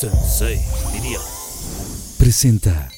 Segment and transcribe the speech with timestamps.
[0.00, 0.60] Sensei,
[0.92, 1.18] diría.
[2.20, 2.88] Presenta.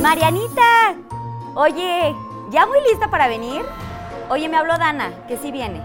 [0.00, 0.96] Marianita,
[1.54, 2.16] oye,
[2.50, 3.60] ¿ya muy lista para venir?
[4.30, 5.82] Oye, me habló Dana, que sí viene.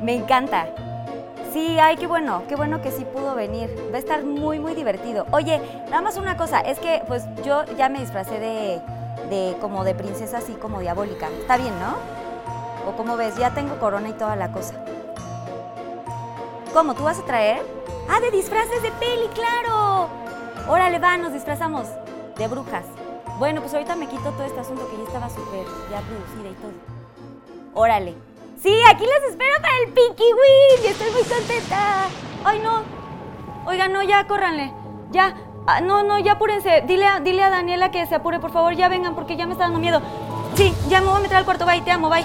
[0.00, 0.81] Me encanta.
[1.52, 3.68] Sí, ay, qué bueno, qué bueno que sí pudo venir.
[3.92, 5.26] Va a estar muy, muy divertido.
[5.32, 5.60] Oye,
[5.90, 8.80] nada más una cosa, es que pues yo ya me disfracé de,
[9.28, 11.28] de como de princesa así como diabólica.
[11.40, 11.94] Está bien, ¿no?
[12.88, 14.82] O como ves, ya tengo corona y toda la cosa.
[16.72, 16.94] ¿Cómo?
[16.94, 17.60] ¿Tú vas a traer?
[18.08, 20.08] Ah, de disfraces de peli, claro.
[20.68, 21.86] Órale, va, nos disfrazamos
[22.38, 22.86] de brujas.
[23.38, 26.54] Bueno, pues ahorita me quito todo este asunto que ya estaba súper ya producida y
[26.54, 26.72] todo.
[27.74, 28.31] Órale.
[28.62, 32.04] Sí, aquí las espero para el Pinky Win estoy muy contenta.
[32.44, 32.84] Ay, no.
[33.66, 34.72] Oiga, no, ya, córranle.
[35.10, 35.34] Ya.
[35.66, 36.82] Ah, no, no, ya apúrense.
[36.86, 38.74] Dile a, dile a Daniela que se apure, por favor.
[38.74, 40.00] Ya vengan porque ya me está dando miedo.
[40.54, 41.66] Sí, ya me voy a meter al cuarto.
[41.66, 42.24] Bye, te amo, bye.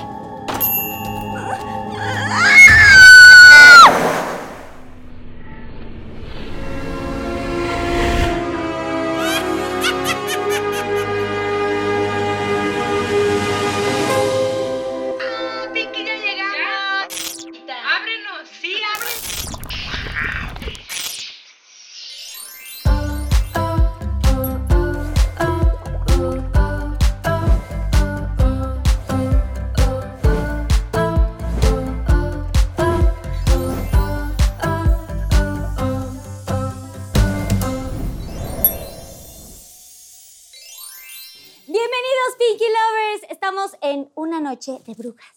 [44.48, 45.27] Noche de brujas.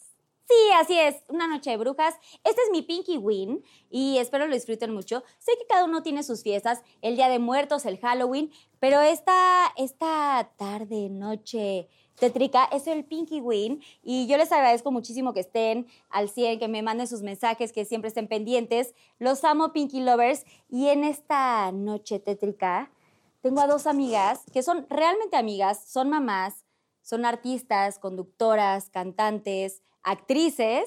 [0.47, 2.15] Sí, así es, una noche de brujas.
[2.45, 5.23] Este es mi Pinky Win y espero lo disfruten mucho.
[5.39, 9.73] Sé que cada uno tiene sus fiestas, el Día de Muertos, el Halloween, pero esta,
[9.77, 15.87] esta tarde, noche tétrica es el Pinky Win y yo les agradezco muchísimo que estén
[16.09, 18.95] al 100, que me manden sus mensajes, que siempre estén pendientes.
[19.19, 22.93] Los amo Pinky Lovers y en esta noche tétrica
[23.41, 26.65] tengo a dos amigas que son realmente amigas, son mamás,
[27.11, 30.85] son artistas, conductoras, cantantes, actrices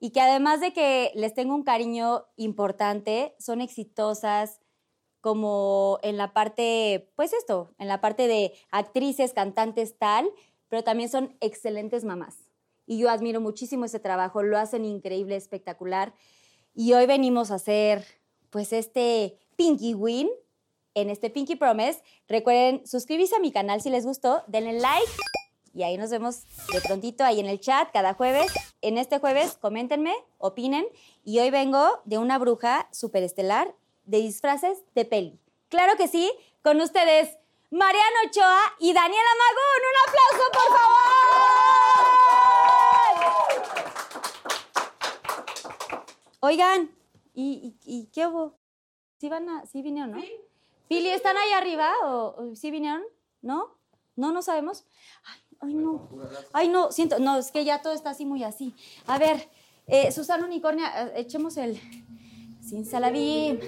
[0.00, 4.58] y que además de que les tengo un cariño importante, son exitosas
[5.20, 10.28] como en la parte, pues esto, en la parte de actrices, cantantes, tal,
[10.66, 12.38] pero también son excelentes mamás.
[12.84, 16.12] Y yo admiro muchísimo ese trabajo, lo hacen increíble, espectacular.
[16.74, 18.04] Y hoy venimos a hacer,
[18.50, 20.28] pues, este Pinky Win
[20.94, 22.02] en este Pinky Promise.
[22.26, 25.12] Recuerden suscribirse a mi canal si les gustó, denle like
[25.74, 28.52] y ahí nos vemos de prontito ahí en el chat cada jueves.
[28.80, 30.86] En este jueves, coméntenme, opinen.
[31.24, 33.74] Y hoy vengo de una bruja superestelar
[34.04, 35.38] de disfraces de peli.
[35.68, 36.30] Claro que sí,
[36.62, 37.38] con ustedes
[37.70, 39.82] Mariano Ochoa y Daniela Magún.
[39.88, 42.02] ¡Un aplauso, por favor!
[46.40, 46.90] Oigan,
[47.34, 48.58] ¿y, y- y qué hubo?
[49.18, 50.22] ¿Sí, van a, sí vinieron, no?
[50.88, 53.02] Pili, ¿están ahí arriba o, o sí vinieron?
[53.40, 53.78] ¿No?
[54.16, 54.32] ¿No?
[54.32, 54.84] ¿No sabemos?
[55.24, 56.08] Ay, ay, no.
[56.52, 57.18] Ay, no, siento.
[57.18, 58.74] No, es que ya todo está así muy así.
[59.06, 59.48] A ver,
[59.86, 61.80] eh, Susana Unicornia, eh, echemos el...
[62.62, 63.58] Sin salabim.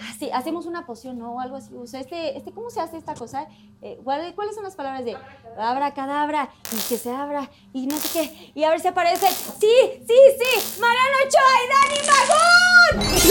[0.00, 1.32] Ah, sí, hacemos una poción, ¿no?
[1.34, 1.74] O algo así.
[1.74, 3.48] O sea, este, este, ¿cómo se hace esta cosa?
[3.82, 5.16] Eh, ¿cuál- ¿Cuáles son las palabras de
[5.58, 8.52] abra cadabra y que se abra y no sé qué?
[8.54, 9.26] Y a ver si aparece.
[9.28, 9.72] ¡Sí,
[10.06, 10.80] sí, sí!
[10.80, 13.26] ¡Mariano Ochoa y Dani Magún!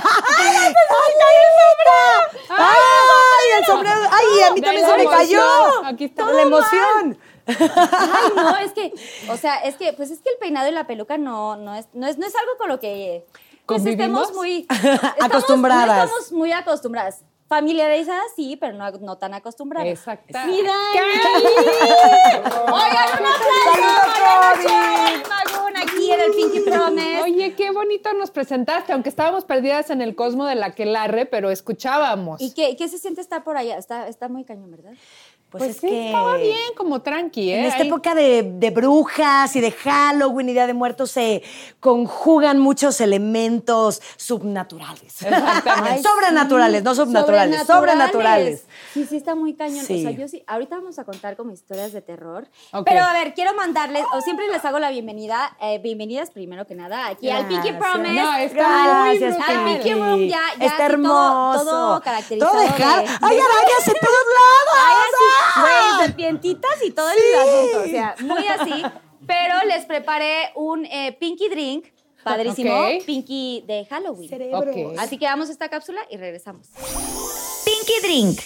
[2.49, 3.99] ¡Ay, el sombrero!
[4.11, 5.85] ¡Ay, a mí también se me cayó!
[5.85, 6.25] Aquí está.
[6.31, 7.17] La emoción.
[7.47, 8.93] Ay, no, es que,
[9.29, 11.87] o sea, es que, pues es que el peinado y la peluca no, no, es,
[11.93, 13.25] no, es, no es algo con lo que
[13.65, 14.21] pues, ¿Convivimos?
[14.23, 15.87] estemos muy estamos- Acostumbradas.
[15.87, 17.21] No estamos muy acostumbradas.
[17.49, 19.89] Familiarizadas, sí, pero no, no tan acostumbradas.
[19.89, 20.27] Exacto.
[20.27, 20.75] ¡Qué Oigan,
[23.19, 23.25] un
[25.25, 25.60] aplauso
[26.35, 27.21] Pinky Promise.
[27.23, 31.49] Oye, qué bonito nos presentaste, aunque estábamos perdidas en el cosmo de la Quelarre, pero
[31.49, 32.41] escuchábamos.
[32.41, 33.77] ¿Y qué, qué se siente estar por allá?
[33.77, 34.93] Está, está muy cañón, ¿verdad?
[35.51, 37.59] Pues, pues es sí, que estaba bien, como tranqui, ¿eh?
[37.59, 41.43] en esta Ahí- época de, de brujas y de Halloween y Día de Muertos se
[41.81, 45.21] conjugan muchos elementos subnaturales.
[45.21, 46.03] Exactamente.
[46.07, 48.65] Sobrenaturales, sí, no subnaturales, sobrenaturales.
[48.93, 49.83] Sí, sí, está muy cañón.
[49.85, 49.99] Sí.
[49.99, 52.47] O sea, yo sí, ahorita vamos a contar como historias de terror.
[52.85, 56.75] Pero a ver, quiero mandarles, o siempre les hago la bienvenida, eh, bienvenidas primero que
[56.75, 57.73] nada, aquí al Pinky.
[57.73, 58.13] Promise.
[58.13, 59.37] No, está Gracias.
[59.47, 60.65] Al Pinky Room, ya, ya.
[60.65, 61.63] Está hermoso.
[61.63, 62.51] Todo, todo caracterizado.
[62.53, 64.77] Todo de Hall- de- ¡Hay arañas en todos lados!
[64.87, 65.40] Ay, así.
[65.59, 65.97] Güey, ¡Ah!
[65.99, 67.79] serpientitas y todo el asunto.
[67.81, 68.83] O sea, muy así.
[69.25, 71.85] Pero les preparé un eh, Pinky Drink.
[72.23, 72.73] Padrísimo.
[73.05, 74.29] Pinky de Halloween.
[74.29, 74.93] Cerebro.
[74.99, 76.67] Así que vamos esta cápsula y regresamos.
[77.65, 78.39] Pinky Drink.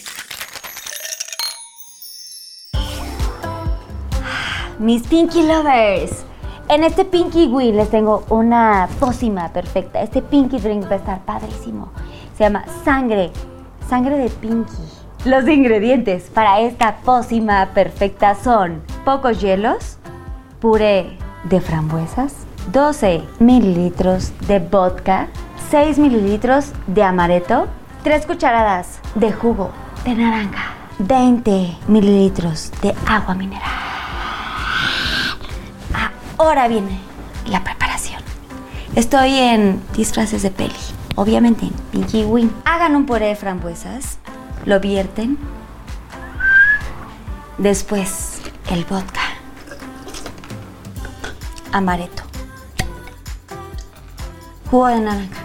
[4.80, 6.25] Mis Pinky Lovers.
[6.68, 10.01] En este Pinky Wii les tengo una pócima perfecta.
[10.01, 11.91] Este Pinky Drink va a estar padrísimo.
[12.38, 13.31] Se llama sangre.
[13.88, 14.74] Sangre de Pinky.
[15.25, 19.98] Los ingredientes para esta pócima perfecta son pocos hielos,
[20.62, 22.36] puré de frambuesas,
[22.72, 25.30] 12 mililitros de vodka,
[25.72, 27.68] 6 mililitros de amaretto,
[28.04, 29.72] 3 cucharadas de jugo
[30.04, 33.72] de naranja, 20 mililitros de agua mineral.
[36.38, 37.00] Ahora viene
[37.48, 38.22] la preparación.
[38.94, 40.75] Estoy en disfraces de peli,
[41.16, 42.54] obviamente en Pinky Win.
[42.63, 44.19] Hagan un puré de frambuesas,
[44.65, 45.38] lo vierten.
[47.57, 49.21] Después el vodka,
[51.71, 52.23] amaretto,
[54.69, 55.41] jugo de naranja,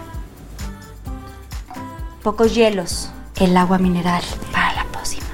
[2.21, 5.25] pocos hielos, el agua mineral para la pócima.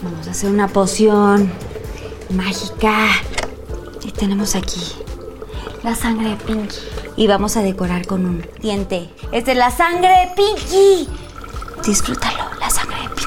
[0.00, 1.50] Vamos a hacer una poción
[2.30, 3.08] mágica.
[4.04, 4.92] Y tenemos aquí
[5.82, 6.76] la sangre de Pinky.
[7.16, 9.10] Y vamos a decorar con un diente.
[9.32, 11.08] Esta es la sangre de Pinky.
[11.84, 13.26] Disfrútalo, la sangre de Pinky.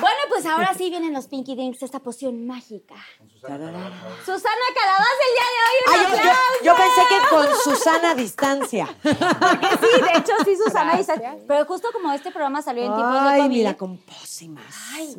[0.00, 2.94] Bueno, pues ahora sí vienen los Pinky Drinks, esta poción mágica.
[3.40, 5.76] Susana Calabaz el día de hoy.
[5.86, 6.64] Un Ay, yo, yo- aplauso.
[6.64, 8.86] yo pensé que con Susana a distancia.
[9.02, 9.08] Sí,
[10.02, 11.14] de hecho sí, Susana dice.
[11.48, 13.50] Pero justo como este programa salió en tiempos de Ay, COVID.
[13.56, 14.64] mira, con pócimas.
[14.92, 15.16] Ay,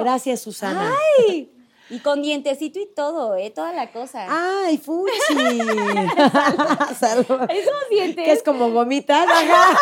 [0.00, 0.92] Gracias, Susana.
[1.26, 1.50] Ay,
[1.90, 3.50] y con dientecito y todo, ¿eh?
[3.50, 4.26] Toda la cosa.
[4.28, 5.12] Ay, Fuchi.
[6.98, 7.40] Salud.
[7.50, 8.24] Esos dientes.
[8.24, 9.26] Que es como gomitas.
[9.28, 9.78] Ajá.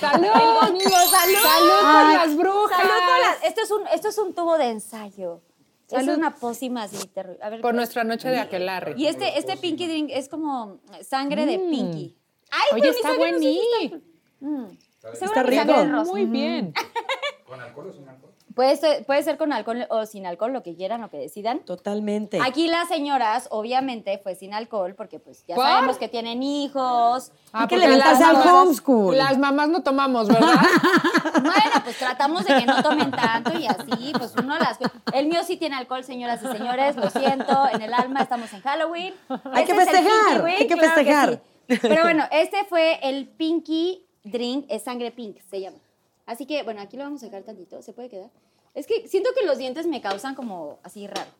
[0.00, 0.28] ¡Salud!
[0.62, 1.38] Amigo, salud.
[1.42, 2.76] ¡Salud Ay, las brujas!
[2.78, 5.40] Salud por las- Esto es un, esto es un tubo de ensayo.
[5.88, 6.16] Es Salud.
[6.18, 6.96] una pócima así.
[7.42, 7.76] A ver, Por ¿qué?
[7.76, 8.94] nuestra noche de aquelarre.
[8.96, 12.16] Y este, este Pinky Drink es como sangre de Pinky.
[12.50, 13.84] Ay, Oye, pero está sangre no sé si buení.
[13.84, 13.98] está-
[14.38, 14.66] Mm.
[15.00, 15.80] Seguro Está mi sangre rico.
[15.80, 16.10] es rosa.
[16.12, 16.74] Muy bien.
[18.56, 21.58] Puede ser, puede ser con alcohol o sin alcohol, lo que quieran, lo que decidan.
[21.60, 22.38] Totalmente.
[22.42, 25.64] Aquí las señoras, obviamente, fue sin alcohol, porque pues ya ¿Por?
[25.66, 27.32] sabemos que tienen hijos.
[27.52, 29.18] Ah, que porque levantarse las al mamás- homeschool.
[29.18, 30.54] Las mamás no tomamos, ¿verdad?
[31.36, 34.78] Bueno, pues tratamos de que no tomen tanto y así, pues uno las...
[35.12, 38.62] El mío sí tiene alcohol, señoras y señores, lo siento, en el alma estamos en
[38.62, 39.12] Halloween.
[39.52, 41.40] Hay que Este festejar, hay que claro festejar.
[41.68, 41.78] sí.
[41.82, 45.76] Pero bueno, este fue el Pinky Drink, es sangre pink, se llama.
[46.24, 48.30] Así que, bueno, aquí lo vamos a dejar tantito, ¿se puede quedar?
[48.76, 51.30] Es que siento que los dientes me causan como así raro.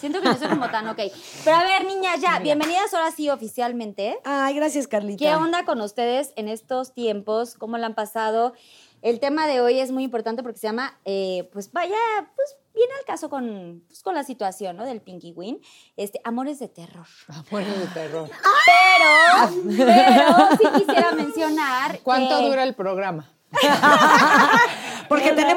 [0.00, 0.98] Siento que no soy como tan ok.
[1.44, 4.18] Pero a ver, niñas, ya, bienvenidas ahora sí oficialmente.
[4.24, 5.24] Ay, gracias, Carlita.
[5.24, 7.54] ¿Qué onda con ustedes en estos tiempos?
[7.54, 8.52] ¿Cómo la han pasado?
[9.00, 11.94] El tema de hoy es muy importante porque se llama, eh, pues vaya,
[12.34, 14.84] pues viene al caso con, pues, con la situación, ¿no?
[14.84, 15.60] Del Pinky Win.
[15.96, 17.06] Este, amores de terror.
[17.28, 18.28] Amores de terror.
[18.66, 23.30] Pero, pero sí quisiera mencionar ¿Cuánto que- dura el programa?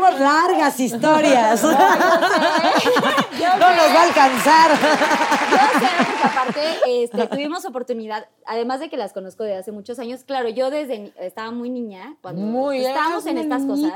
[0.05, 1.63] Tenemos largas historias.
[1.63, 1.79] no nos
[3.49, 4.71] va a alcanzar.
[5.51, 9.99] Yo sé, porque aparte este, tuvimos oportunidad, además de que las conozco de hace muchos
[9.99, 13.93] años, claro, yo desde estaba muy niña cuando Muy estábamos en estas cosas.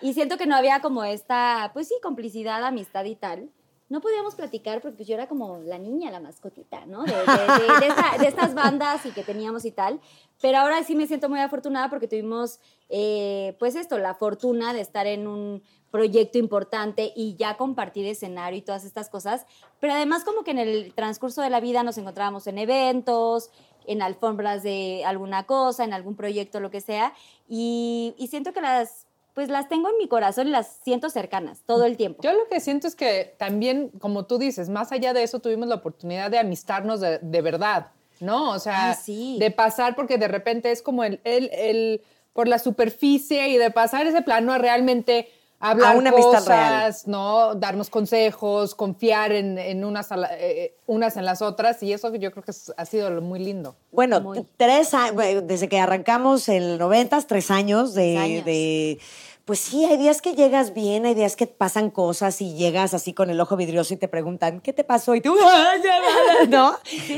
[0.00, 3.50] Y siento que no había como esta, pues sí, complicidad, amistad y tal.
[3.88, 7.04] No podíamos platicar porque yo era como la niña, la mascotita, ¿no?
[7.04, 9.98] De estas bandas y que teníamos y tal.
[10.42, 14.82] Pero ahora sí me siento muy afortunada porque tuvimos, eh, pues esto, la fortuna de
[14.82, 19.46] estar en un proyecto importante y ya compartir escenario y todas estas cosas.
[19.80, 23.50] Pero además como que en el transcurso de la vida nos encontrábamos en eventos,
[23.86, 27.14] en alfombras de alguna cosa, en algún proyecto, lo que sea.
[27.48, 29.07] Y, y siento que las,
[29.38, 32.24] pues las tengo en mi corazón y las siento cercanas todo el tiempo.
[32.24, 35.68] Yo lo que siento es que también, como tú dices, más allá de eso, tuvimos
[35.68, 38.50] la oportunidad de amistarnos de, de verdad, ¿no?
[38.50, 39.36] O sea, Ay, sí.
[39.38, 42.02] de pasar, porque de repente es como el, el, el-
[42.32, 45.28] por la superficie y de pasar ese plano a realmente
[45.60, 46.94] hablar A una amistad cosas, real.
[47.06, 47.54] ¿no?
[47.56, 52.14] Darnos consejos, confiar en, en unas, a la- eh, unas en las otras, y eso
[52.14, 53.74] yo creo que ha sido lo muy lindo.
[53.90, 54.46] Bueno, Muy.
[54.56, 55.16] tres años,
[55.48, 58.44] desde que arrancamos el 90, tres años de, Tres años.
[58.44, 58.98] de-
[59.48, 63.14] Pues sí, hay días que llegas bien, hay días que pasan cosas y llegas así
[63.14, 65.14] con el ojo vidrioso y te preguntan, ¿qué te pasó?
[65.14, 66.74] Y tú, "Ay, ya, ya", ¿no?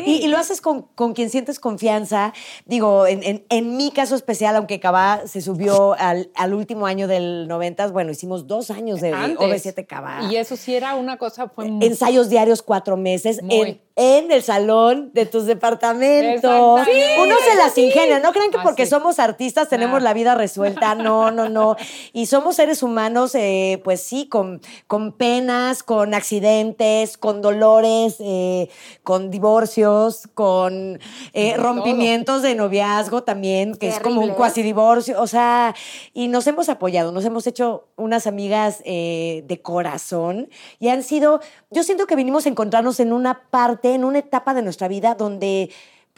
[0.06, 2.32] Y, y lo haces con, con quien sientes confianza.
[2.66, 7.08] Digo, en, en- en mi caso especial, aunque Cabá se subió al, al último año
[7.08, 9.37] del 90, bueno, hicimos dos años de Antes.
[9.66, 10.28] OV7 Cabá.
[10.30, 13.42] Y eso sí era una cosa, fue muy- Ensayos diarios cuatro meses.
[13.42, 13.56] Muy.
[13.60, 16.80] En, en el salón de tus departamentos.
[17.23, 18.19] Uno se las ingenia.
[18.19, 20.04] No crean que Ah, porque somos artistas tenemos Ah.
[20.04, 20.95] la vida resuelta.
[20.95, 21.76] No, no, no.
[22.14, 28.71] Y somos seres humanos, eh, pues sí, con, con penas, con accidentes, con dolores, eh,
[29.02, 30.99] con divorcios, con
[31.35, 35.21] eh, rompimientos de noviazgo también, que es como un cuasi divorcio.
[35.21, 35.75] O sea,
[36.14, 41.40] y nos hemos apoyado, nos hemos hecho unas amigas de corazón y han sido,
[41.71, 45.14] yo siento que vinimos a encontrarnos en una parte, en una etapa de nuestra vida
[45.14, 45.70] donde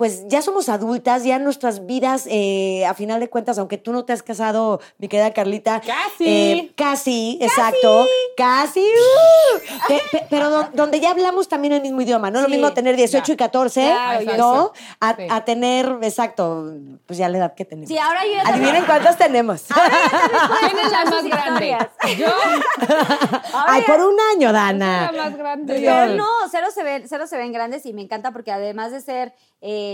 [0.03, 4.05] pues ya somos adultas, ya nuestras vidas, eh, a final de cuentas, aunque tú no
[4.05, 5.81] te has casado, mi querida Carlita.
[5.81, 6.27] Casi.
[6.27, 8.05] eh, casi, exacto.
[8.37, 8.81] Casi.
[8.81, 12.41] uh, pe- pe- pero do- donde ya hablamos también el mismo idioma, ¿no?
[12.41, 13.33] Lo Sí, mismo tener 18 ya.
[13.33, 13.81] y 14,
[14.25, 14.73] Claro, ¿no?
[14.99, 15.23] A, Sí.
[15.31, 16.73] a tener, exacto,
[17.07, 17.89] pues ya la edad que tenemos.
[17.89, 19.63] Sí, ahora yo ya Adivinen también- cuántas tenemos.
[19.69, 21.77] ¿Quién es la más grande?
[22.19, 22.27] Yo.
[23.53, 25.13] Ahora Ay, por un año, La Dana.
[25.17, 25.75] más grande.
[25.79, 29.01] Pero no, cero se, ven, cero se ven grandes y me encanta porque además de
[29.01, 29.92] ser, eh,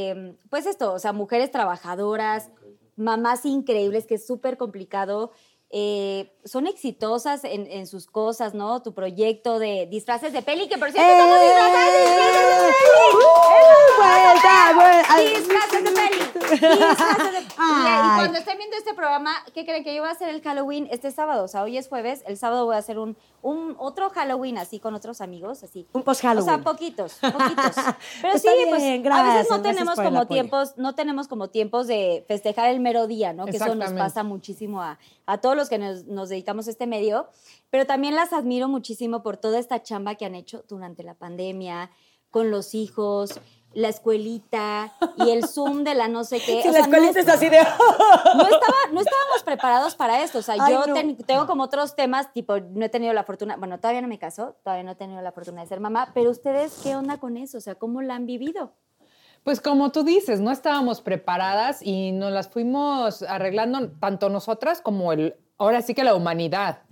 [0.50, 2.50] pues esto, o sea, mujeres trabajadoras,
[2.96, 5.30] mamás increíbles, que es súper complicado,
[5.70, 8.82] eh, son exitosas en, en sus cosas, ¿no?
[8.82, 11.98] Tu proyecto de disfraces de peli, que por cierto estamos disfrazadas de
[13.98, 15.16] Vuelta, vuelta.
[15.38, 16.18] Disfraces de peli.
[16.78, 19.82] Disfraces de- Y, y cuando estén viendo este programa, ¿qué creen?
[19.84, 21.44] Que yo voy a hacer el Halloween este sábado.
[21.44, 22.22] O sea, hoy es jueves.
[22.26, 25.86] El sábado voy a hacer un, un otro Halloween así con otros amigos, así.
[25.92, 26.48] Un post-Halloween.
[26.48, 27.74] O sea, poquitos, poquitos.
[28.22, 31.86] Pero Está sí, bien, pues a veces no tenemos como tiempos, no tenemos como tiempos
[31.88, 33.44] de festejar el mero día, ¿no?
[33.46, 36.86] Que eso nos pasa muchísimo a, a todos los que nos, nos dedicamos a este
[36.86, 37.28] medio.
[37.70, 41.90] Pero también las admiro muchísimo por toda esta chamba que han hecho durante la pandemia,
[42.30, 43.40] con los hijos,
[43.72, 46.62] la escuelita y el Zoom de la no sé qué.
[46.62, 47.58] Si O la sea, escuelita es- es así de.
[47.58, 50.38] no, estaba, no estábamos preparados para esto.
[50.38, 50.94] O sea, Ay, yo no.
[50.94, 54.18] ten- tengo como otros temas, tipo, no he tenido la fortuna, bueno, todavía no me
[54.18, 57.36] caso, todavía no he tenido la fortuna de ser mamá, pero ustedes, ¿qué onda con
[57.36, 57.58] eso?
[57.58, 58.72] O sea, ¿cómo la han vivido?
[59.44, 65.12] Pues como tú dices, no estábamos preparadas y nos las fuimos arreglando tanto nosotras como
[65.12, 66.82] el, ahora sí que la humanidad.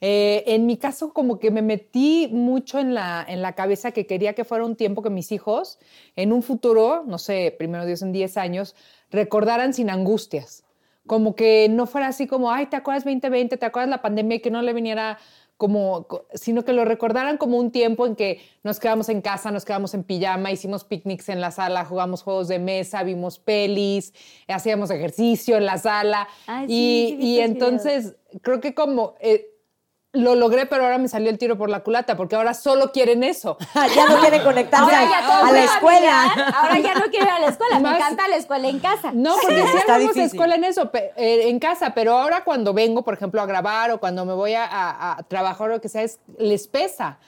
[0.00, 4.06] Eh, en mi caso, como que me metí mucho en la, en la cabeza que
[4.06, 5.78] quería que fuera un tiempo que mis hijos,
[6.14, 8.76] en un futuro, no sé, primero Dios en 10 años,
[9.10, 10.64] recordaran sin angustias.
[11.06, 13.56] Como que no fuera así como, ay, ¿te acuerdas 2020?
[13.56, 14.40] ¿Te acuerdas la pandemia?
[14.40, 15.18] Que no le viniera
[15.58, 19.50] como, co- sino que lo recordaran como un tiempo en que nos quedamos en casa,
[19.50, 24.14] nos quedamos en pijama, hicimos picnics en la sala, jugamos juegos de mesa, vimos pelis,
[24.46, 26.28] hacíamos ejercicio en la sala.
[26.46, 29.50] Ay, sí, y, sí, y entonces creo que como eh,
[30.12, 33.22] lo logré, pero ahora me salió el tiro por la culata, porque ahora solo quieren
[33.22, 33.58] eso.
[33.94, 36.22] ya no quieren conectarse Ahora a, la escuela.
[36.56, 39.12] Ahora ya no quiero ir a la escuela, me encanta la escuela en casa.
[39.12, 40.22] No, porque sí difícil.
[40.22, 44.00] escuela en eso, eh, en casa, pero ahora cuando vengo, por ejemplo, a grabar o
[44.00, 47.18] cuando me voy a, a- a trabajar o lo que sea, es- les pesa.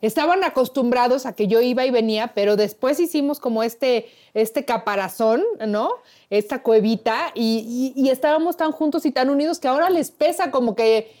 [0.00, 5.44] Estaban acostumbrados a que yo iba y venía, pero después hicimos como este, este caparazón,
[5.68, 5.90] ¿no?
[6.30, 10.50] Esta cuevita y, y- y estábamos tan juntos y tan unidos que ahora les pesa
[10.50, 11.20] como que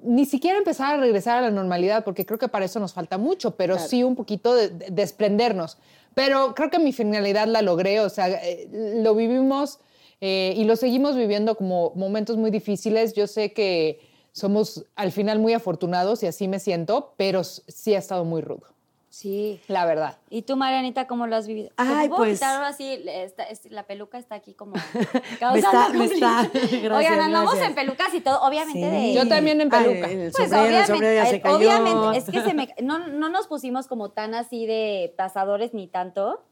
[0.00, 3.18] ni siquiera empezar a regresar a la normalidad, porque creo que para eso nos falta
[3.18, 5.78] mucho, pero sí un poquito de, de- desprendernos.
[6.14, 8.68] Pero creo que mi finalidad la logré, o sea, eh,
[9.02, 9.78] lo vivimos
[10.20, 13.12] eh, y lo seguimos viviendo como momentos muy difíciles.
[13.14, 14.00] Yo sé que
[14.32, 18.66] somos al final muy afortunados y así me siento, pero sí ha estado muy rudo,
[19.20, 19.60] Sí.
[19.66, 20.16] la verdad.
[20.30, 21.70] ¿Y tú, Marianita, cómo lo has vivido?
[21.76, 23.02] Ay, ¿Te puedo pues- quitar ahora sí?
[23.04, 24.74] Esta- es- la peluca está aquí como...
[25.52, 27.68] Me está- me está- gracias, Oigan, andamos gracias.
[27.70, 29.08] en pelucas y todo, obviamente Sí.
[29.08, 29.14] de...
[29.14, 30.06] Yo también en peluca.
[30.06, 31.56] Ay, el Pues sombrero, el sombrero ya a se cayó.
[31.56, 35.88] obviamente, es que se me, no, no nos pusimos como tan así de pasadores ni
[35.88, 36.44] tanto.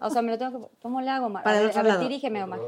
[0.00, 1.44] O sea, me lo tengo que, ¿cómo le hago, Omar?
[1.44, 2.02] Para a el ver, otro a ver, lado.
[2.04, 2.60] dirígeme, Omar.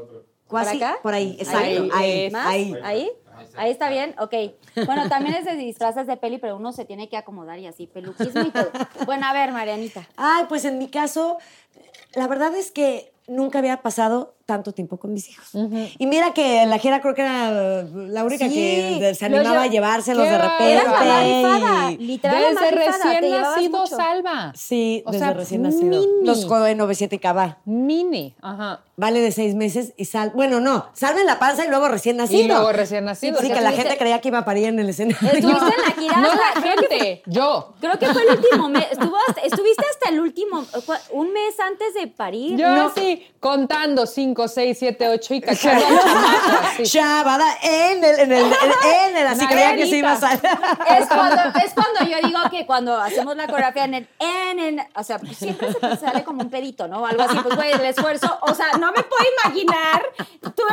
[0.49, 0.97] ¿Para acá?
[1.03, 2.45] por ahí, exacto, Ahí, ahí, ¿Más?
[2.47, 2.75] ahí.
[2.83, 3.11] ¿Ahí?
[3.55, 4.33] Ahí está bien, ok.
[4.85, 7.87] Bueno, también es de disfraces de peli, pero uno se tiene que acomodar y así,
[7.87, 8.71] peluquismo y todo.
[9.05, 10.07] Bueno, a ver, Marianita.
[10.15, 11.37] Ay, pues en mi caso,
[12.13, 15.49] la verdad es que nunca había pasado tanto tiempo con mis hijos.
[15.99, 18.55] Y mira que la Jera creo que era la única Sí,
[18.99, 20.71] que se animaba a llevárselos ¡Qué de repente.
[20.73, 23.95] Eras la y- literal Desde recién nacido, mucho.
[23.95, 24.53] Salva.
[24.55, 25.83] Sí, O desde sea, recién nacido.
[26.01, 26.07] mini.
[26.25, 27.57] Los codo de 97 cava.
[27.65, 28.79] Mini, ajá.
[28.95, 30.31] Vale de seis meses y sal.
[30.33, 32.41] Bueno, no, salve en la panza y luego recién nacido.
[32.41, 33.35] Y luego recién nacido.
[33.35, 35.29] Sí, porque que la gente creía que iba a parir en el escenario.
[35.29, 37.73] Estuviste en la gira No hasta- la gente, yo.
[37.79, 38.85] Creo que fue el último mes.
[38.91, 40.63] Hasta- estuviste hasta el último,
[41.11, 42.57] un mes antes de parir.
[42.57, 42.87] Yo No.
[42.87, 45.85] así, contando 5, 6, 7, 8 y cachando.
[46.83, 50.41] Shabada en el, en el, en el, así creía que se iba a salir.
[50.99, 54.87] Es cuando, es cuando yo digo que cuando hacemos la coreografía en el, en, en,
[54.95, 57.05] o sea, pues siempre se te sale como un pedito, ¿no?
[57.05, 60.03] Algo así, pues, güey, el esfuerzo, o sea, no me puedo imaginar
[60.41, 60.63] tú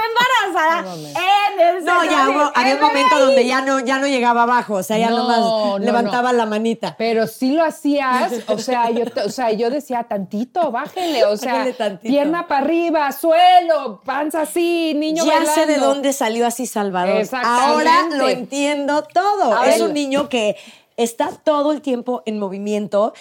[0.51, 4.07] embarazada en el No, no, ya hubo, había un momento donde ya no, ya no
[4.07, 6.39] llegaba abajo, o sea, ya No, nomás no, levantaba no.
[6.39, 6.95] la manita.
[6.99, 11.37] Pero sí lo hacías, o sea, yo, te- o sea, yo decía tantito, bájele, o
[11.37, 12.11] sea, Bájele tantito.
[12.13, 13.11] pierna para arriba,
[13.55, 17.21] suelo, panza así, niño ya sé de dónde salió así Salvador.
[17.21, 17.65] Exactamente.
[17.65, 19.63] Ahora lo entiendo todo.
[19.65, 20.57] Es un niño que
[20.97, 23.15] está todo el tiempo en movimiento.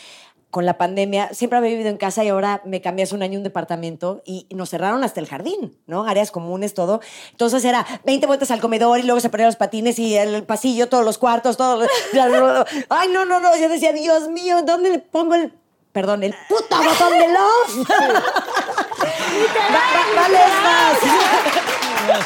[0.49, 3.39] Con la pandemia, siempre había vivido en casa y ahora me cambié hace un año
[3.39, 6.05] un departamento y nos cerraron hasta el jardín, ¿no?
[6.05, 7.01] Áreas comunes, todo.
[7.31, 10.89] Entonces era 20 vueltas al comedor y luego se ponían los patines y el pasillo,
[10.89, 11.87] todos los cuartos, todo.
[12.89, 13.57] Ay, no, no, no.
[13.57, 15.53] Yo decía, Dios mío, ¿dónde le pongo el.
[15.93, 17.87] Perdón, el puto botón de love?
[20.15, 20.97] Vale más.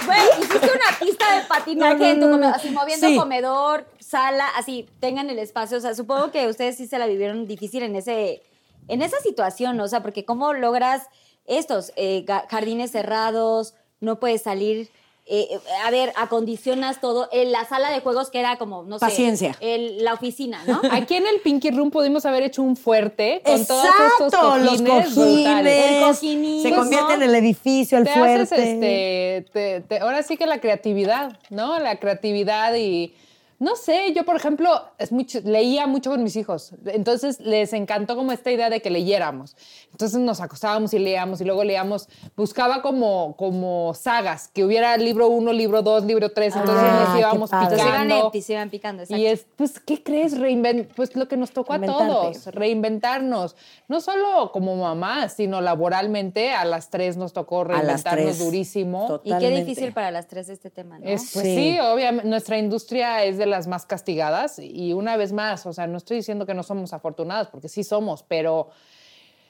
[0.05, 3.15] Güey, hiciste una pista de patinaje en tu comedor, así moviendo Sí.
[3.17, 5.77] comedor, sala, así tengan el espacio.
[5.77, 8.41] O sea, supongo que ustedes sí se la vivieron difícil en ese,
[8.87, 9.83] en esa situación, ¿no?
[9.83, 11.03] o sea, porque cómo logras
[11.45, 14.89] estos eh, jardines cerrados, no puedes salir.
[15.29, 17.27] Eh, eh, a ver, acondicionas todo.
[17.31, 19.05] En la sala de juegos que era como, no sé.
[19.05, 19.55] Paciencia.
[19.61, 20.79] la oficina, ¿no?
[20.91, 24.81] Aquí en el Pinky Room pudimos haber hecho un fuerte con todos estos Exacto, cojines,
[24.81, 26.03] los brutales.
[26.03, 26.65] cojines.
[26.65, 26.69] El.
[26.69, 28.41] Se convierte en el edificio, el te fuerte.
[28.41, 31.77] haces este, te- te- ahora sí que la creatividad, ¿no?
[31.79, 33.13] La creatividad y
[33.59, 38.15] no sé, yo por ejemplo es mucho, leía mucho con mis hijos, entonces les encantó
[38.15, 39.55] como esta idea de que leyéramos.
[39.91, 45.27] Entonces nos acostábamos y leíamos y luego leíamos, buscaba como, como sagas, que hubiera libro
[45.27, 47.51] uno, libro dos, libro tres, entonces Ah, nos qué íbamos.
[47.51, 48.31] Entonces iban, picando.
[48.33, 49.21] en- se iban picando, exacto.
[49.21, 50.37] Y es, pues, ¿qué crees?
[50.39, 52.45] Reinven- pues lo que nos tocó a todos,
[52.87, 53.55] reinventarnos.
[53.87, 56.51] No solo como mamás, sino laboralmente.
[56.53, 59.19] A las tres nos tocó reinventarnos durísimo.
[59.23, 61.05] Y qué difícil para las tres este tema, ¿no?
[61.07, 61.55] Es, pues Sí.
[61.55, 64.59] sí, obviamente, nuestra industria es de las más castigadas.
[64.59, 67.83] Y una vez más, o sea, no estoy diciendo que no somos afortunadas, porque sí
[67.83, 68.69] somos, pero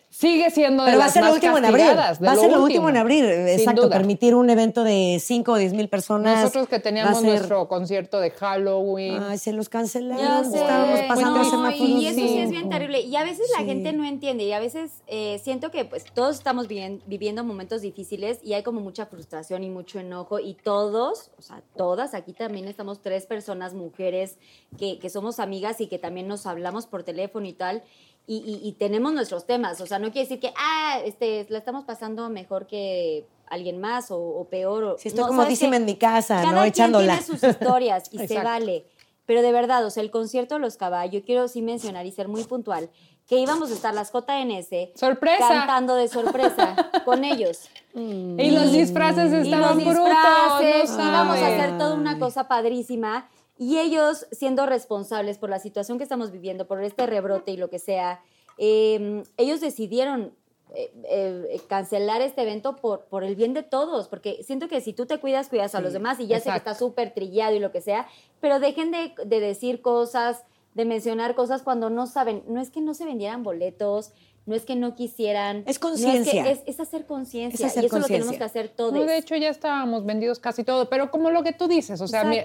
[0.09, 2.63] sigue siendo de Pero va a ser lo último en de Va a ser lo
[2.63, 3.23] último en abrir.
[3.25, 3.83] sin Exacto.
[3.83, 3.97] duda.
[3.97, 6.39] Permitir un evento de 5 o 10 mil personas.
[6.41, 9.21] Nosotros que teníamos ser- nuestro concierto de Halloween.
[9.21, 10.23] Ay, se los cancelaron.
[10.25, 10.57] Ya sé.
[10.57, 11.79] Estábamos pasando No, semáforos.
[11.89, 13.01] y eso sí es bien terrible.
[13.01, 14.43] Y a veces la gente no entiende.
[14.45, 18.63] Y a veces eh, siento que pues todos estamos viviendo, viviendo momentos difíciles y hay
[18.63, 20.39] como mucha frustración y mucho enojo.
[20.39, 24.37] Y todos, o sea, todas, aquí también estamos tres personas, mujeres,
[24.79, 27.83] que, que somos amigas y que también nos hablamos por teléfono y tal.
[28.29, 29.79] Y, y- y tenemos nuestros temas.
[29.79, 34.11] O sea, no quiere decir que, ah, este, la estamos pasando mejor que alguien más
[34.11, 34.83] o, o peor.
[34.83, 36.57] o- Sí, estoy no, como ¿sabes dicen en mi casa, Cada ¿no?
[36.59, 37.17] quien Echándola.
[37.19, 38.85] tiene sus historias y se vale.
[39.25, 42.27] Pero de verdad, o sea, el concierto de los caballos, quiero sí mencionar y ser
[42.27, 42.89] muy puntual,
[43.27, 45.47] que íbamos a estar las JNS ¡Sorpresa!
[45.49, 46.75] cantando de sorpresa
[47.05, 47.69] con ellos.
[47.93, 49.95] Y los disfraces Y los estaban brutos.
[50.05, 53.29] disfraces, no íbamos a hacer toda una cosa padrísima.
[53.57, 57.69] Y ellos, siendo responsables por la situación que estamos viviendo, por este rebrote y lo
[57.69, 58.21] que sea,
[58.57, 60.33] eh, ellos decidieron
[60.75, 64.91] eh, eh, cancelar este evento por, por el bien de todos, porque siento que si
[64.91, 66.71] tú te cuidas, cuidas a los demás y ya sé que exacto.
[66.71, 68.07] está súper trillado y lo que sea,
[68.41, 70.43] pero dejen de, de decir cosas,
[70.73, 72.43] de mencionar cosas cuando no saben.
[72.47, 74.11] No es que no se vendieran boletos,
[74.47, 75.63] no es que no quisieran.
[75.67, 76.43] Es no conciencia.
[76.43, 77.65] que- es, es hacer conciencia.
[77.67, 78.37] Es hacer y eso lo tenemos conciencia.
[78.39, 78.93] que hacer todos.
[78.93, 82.07] No, de hecho, ya estábamos vendidos casi todo, pero como lo que tú dices, o
[82.07, 82.39] sea, mi-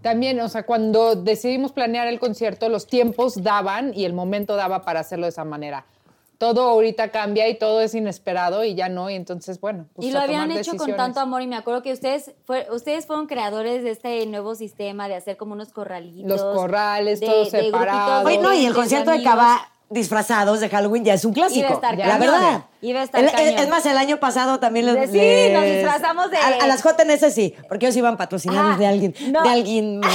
[0.00, 4.80] también, o sea, cuando decidimos planear el concierto, los tiempos daban y el momento daba
[4.82, 5.84] para hacerlo de esa manera.
[6.38, 10.10] Todo ahorita cambia y todo es inesperado y ya no, y entonces, bueno, pues y
[10.10, 13.26] lo a habían hecho con tanto amor y me acuerdo que ustedes fue, ustedes fueron
[13.26, 16.26] creadores de este nuevo sistema de hacer como unos corralitos.
[16.30, 18.30] Los corrales, de- todo de separado.
[18.40, 19.22] no, y el concierto de.
[19.22, 19.60] Cava
[19.90, 21.68] disfrazados de Halloween ya es un clásico.
[21.68, 22.64] A estar la verdad.
[22.82, 23.58] Iba a estar El- cañón.
[23.58, 26.82] es más, el año pasado también De- sí, les- nos disfrazamos de- A, a las
[26.82, 29.14] JNS sí, porque ellos iban patrocinados Ah, de alguien.
[29.30, 29.42] no.
[29.42, 30.00] De alguien.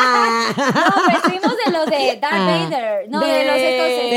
[0.00, 0.52] Ah.
[0.56, 2.46] No, pues fuimos de los de Darth Ah.
[2.70, 3.08] Vader.
[3.10, 3.86] No, de, De- los estos.
[3.88, 4.16] de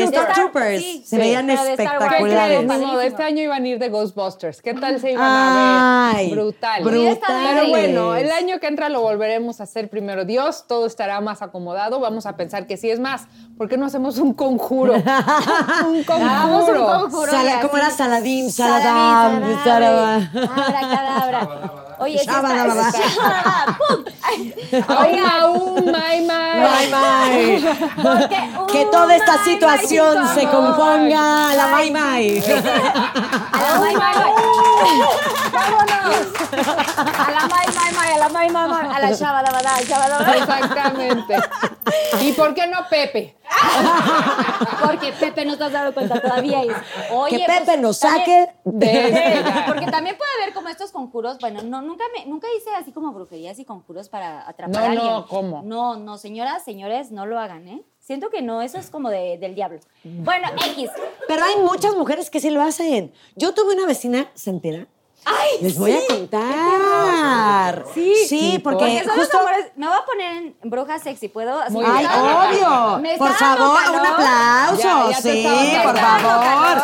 [0.00, 0.82] eh, Star Star- Troopers.
[0.82, 1.76] sí, Se sí, veían de Star Wars.
[1.76, 2.64] ¿Qué espectaculares.
[2.66, 3.00] Padrísimo.
[3.00, 4.60] este año iban a ir de Ghostbusters.
[4.60, 6.34] ¿Qué tal se iban a Ay, ver?
[6.36, 6.88] Brutal.
[7.06, 11.20] Estado Pero bueno, el año que entra lo volveremos a hacer primero Dios, todo estará
[11.20, 13.28] más acomodado, vamos a pensar que sí es más.
[13.56, 14.94] ¿Por qué no hacemos un conjuro?
[15.86, 17.29] un Hagamos un conjuro.
[17.30, 17.90] Sala- ¿Cómo era?
[17.90, 20.14] Saladín, Saladín, Saladam, Saraba.
[20.16, 21.48] Abracadabra.
[22.00, 22.90] Oye, sí está- Shabadababa.
[22.90, 24.04] Shabadababa, ¡pum!
[24.22, 26.90] Ay, Oiga, un my, my.
[26.90, 27.62] May.
[28.02, 31.90] porque- Que toda esta situación se componga a la May.
[31.92, 34.32] A la may, may, may.
[35.52, 36.26] ¡Vámonos!
[37.18, 40.36] A la may, may, may, a la may, may, may, a la shabadabada, shabadabada.
[40.36, 41.36] Exactamente.
[42.20, 43.36] ¿Y por qué no Pepe?
[44.84, 46.64] Porque Pepe no te has dado cuenta todavía.
[46.64, 46.70] Y,
[47.12, 49.44] oye, Que Pepe pues, nos saque De- de...
[49.66, 53.12] Porque también puede haber como estos conjuros, bueno, no, nunca me, nunca hice así como
[53.12, 55.06] brujerías y conjuros para atrapar No, a alguien.
[55.06, 55.62] no, ¿cómo?
[55.64, 57.82] No, no, señoras, señores, no lo hagan, ¿eh?
[58.10, 59.78] Siento que no, eso es como de- del diablo.
[60.02, 60.90] Bueno, X.
[61.28, 63.12] Pero hay muchas mujeres que sí lo hacen.
[63.36, 64.88] Yo tuve una vecina, ¿se entera?
[65.24, 65.62] ¡Ay!
[65.62, 66.06] Les voy a sí.
[66.08, 67.84] contar.
[67.94, 69.38] Sí, sí, porque, Porque son justo.
[69.38, 69.66] los amores.
[69.76, 71.60] Me voy a poner en bruja sexy, ¿puedo?
[71.60, 72.98] Así Ay, obvio.
[72.98, 74.00] Me Por favor, calor.
[74.00, 74.82] un aplauso.
[74.82, 76.82] Ya, ya te sí, por favor.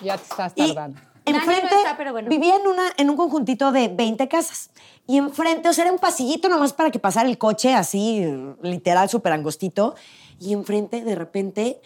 [0.00, 1.00] Ya te estás Y tardando.
[1.26, 2.30] enfrente, Dani no está, pero bueno.
[2.30, 4.70] vivía en, una, en un conjuntito de 20 casas.
[5.06, 8.24] Y enfrente, o sea, era un pasillito nomás para que pasara el coche así,
[8.62, 9.96] literal, súper angostito.
[10.40, 11.80] Y enfrente, de repente,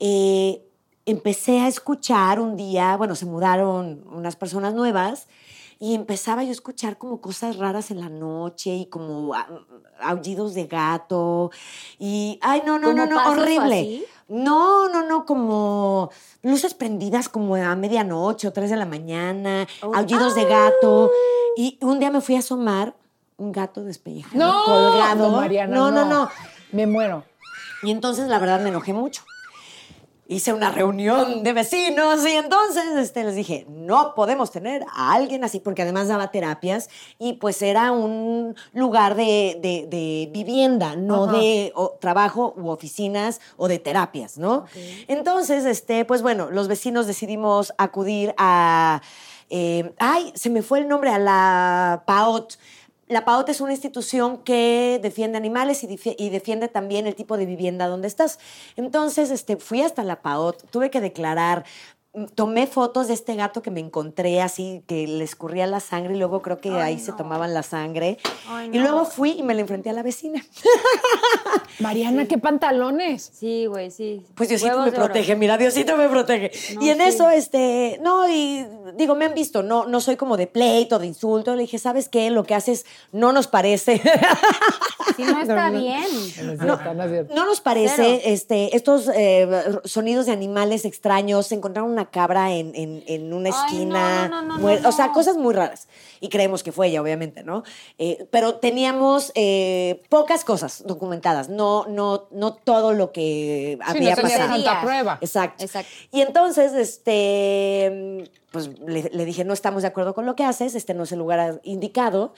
[0.00, 0.62] eh,
[1.06, 5.28] empecé a escuchar un día, bueno, se mudaron unas personas nuevas.
[5.82, 9.32] Y empezaba yo a escuchar como cosas raras en la noche y como
[9.98, 11.50] aullidos de gato.
[11.98, 14.04] Y, ay, no, no, ¿Como no, no, horrible.
[14.28, 16.10] No, no, no, como
[16.42, 19.94] luces prendidas como a medianoche o tres de la mañana, Oh.
[19.94, 21.10] aullidos de gato.
[21.56, 22.94] Y un día me fui a asomar
[23.38, 25.30] un gato despellejado, No, colgado.
[25.30, 26.28] no, Mariana, no, no, no.
[26.72, 27.24] Me muero.
[27.82, 29.22] Y entonces la verdad me enojé mucho.
[30.28, 35.42] Hice una reunión de vecinos y entonces este, les dije, no podemos tener a alguien
[35.42, 36.88] así, porque además daba terapias
[37.18, 43.40] y pues era un lugar de, de- de vivienda, no de o, trabajo u oficinas
[43.56, 44.66] o de terapias, ¿no?
[45.08, 49.02] Entonces, este, pues bueno, los vecinos decidimos acudir a,
[49.48, 52.54] eh, ay, se me fue el nombre, a la PAOT.
[53.10, 57.88] La PAOT es una institución que defiende animales y, defiende también el tipo de vivienda
[57.88, 58.38] donde estás.
[58.76, 61.64] Entonces, este, fui hasta la PAOT, tuve que declarar,
[62.34, 66.18] tomé fotos de este gato que me encontré así, que le escurría la sangre y
[66.18, 68.18] luego creo que ahí se tomaban la sangre.
[68.48, 68.82] Ay, Y no.
[68.82, 70.44] luego fui y me la enfrenté a la vecina.
[71.78, 73.30] Mariana, ¿qué pantalones?
[73.32, 74.26] Sí, güey, sí.
[74.34, 76.50] Pues Diosito Huevos me protege, mira, Diosito me protege.
[76.74, 77.04] No, y en sí.
[77.04, 81.06] eso, este, no, y digo, me han visto, no, no soy como de pleito, de
[81.06, 81.54] insulto.
[81.54, 82.30] Le dije, ¿sabes qué?
[82.30, 84.00] Lo que haces no nos parece.
[85.16, 86.04] Si no está bien.
[87.34, 89.48] No nos parece este, estos eh,
[89.84, 91.48] sonidos de animales extraños.
[91.48, 94.28] Se encontraron una cabra en, en- en una Ay, esquina.
[94.28, 95.88] no, no, no, muer- no, O sea, cosas muy raras.
[96.20, 97.62] Y creemos que fue ella, obviamente, ¿no?
[97.98, 101.48] Eh, pero teníamos eh, pocas cosas documentadas.
[101.48, 104.48] No, no, no todo lo que Sí, había no pasado.
[104.54, 105.18] tanta prueba.
[105.20, 105.64] Exacto.
[105.64, 105.90] Exacto.
[106.12, 110.74] Y entonces, este, pues le, le dije, no estamos de acuerdo con lo que haces,
[110.74, 112.34] este no es el lugar indicado.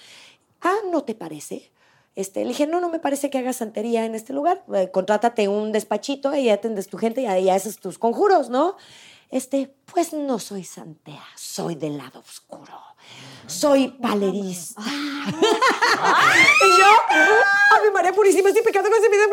[0.61, 1.71] Ah, ¿no te parece?
[2.15, 4.63] Este, le dije, no, no me parece que hagas santería en este lugar.
[4.75, 8.77] Eh, contrátate un despachito y ya atendes tu gente y ahí haces tus conjuros, ¿no?
[9.33, 12.79] Este, pues no soy santea, soy del lado oscuro.
[13.47, 14.83] Soy palerista.
[14.87, 14.91] y
[16.79, 16.87] yo,
[17.75, 19.27] ¡Ave María Purísima, estoy pecando con ese video!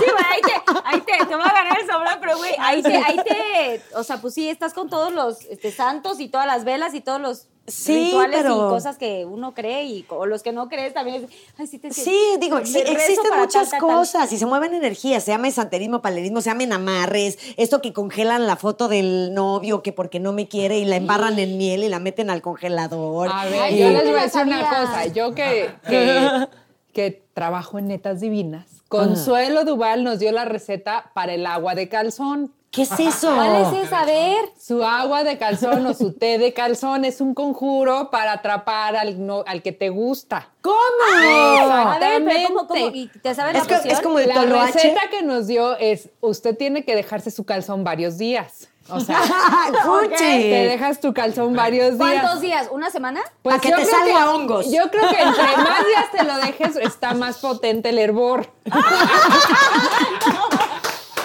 [0.00, 0.52] Sí, güey, ahí te,
[0.84, 4.02] ahí te, te voy a ganar el sombrero, pero güey, ahí te, ahí te, o
[4.02, 7.20] sea, pues sí, estás con todos los este, santos y todas las velas y todos
[7.20, 10.94] los Sí, rituales pero- y cosas que uno cree y o los que no crees
[10.94, 13.96] también es, ay, sí te Sí, digo, sí, existen muchas tal, tal, tal.
[13.98, 18.46] cosas y se mueven energías, se llama santerismo, palerismo, se llaman amarres, esto que congelan
[18.46, 21.88] la foto del novio que porque no me quiere y la embarran en miel y
[21.88, 23.28] la meten al congelador.
[23.32, 25.06] A ver, yo les voy a decir una cosa.
[25.06, 26.46] Yo que, que,
[26.92, 31.88] que trabajo en Netas Divinas, Consuelo Duval nos dio la receta para el agua de
[31.88, 32.52] calzón.
[32.70, 33.34] ¿Qué es eso?
[33.34, 34.00] ¿Cuál es esa?
[34.00, 34.50] A ver.
[34.60, 39.24] Su agua de calzón o su té de calzón es un conjuro para atrapar al,
[39.26, 40.50] no- al que te gusta.
[40.60, 40.76] ¿Cómo?
[41.16, 42.74] A ver, pero ¿cómo, cómo?
[42.88, 42.98] Exactamente.
[42.98, 43.94] ¿Y ¿Te sabes Es la que- poción?
[43.94, 47.84] es como de La receta que nos dio es, usted tiene que dejarse su calzón
[47.84, 48.68] varios días.
[48.90, 49.20] O sea,
[49.84, 50.16] ¡Fuchi!
[50.16, 52.20] te dejas tu calzón varios días.
[52.22, 52.68] ¿Cuántos días?
[52.70, 53.20] ¿Una semana?
[53.42, 54.70] Pa' que yo te salga hongos.
[54.70, 58.46] Yo creo que entre más días te lo dejes, está más potente el hervor.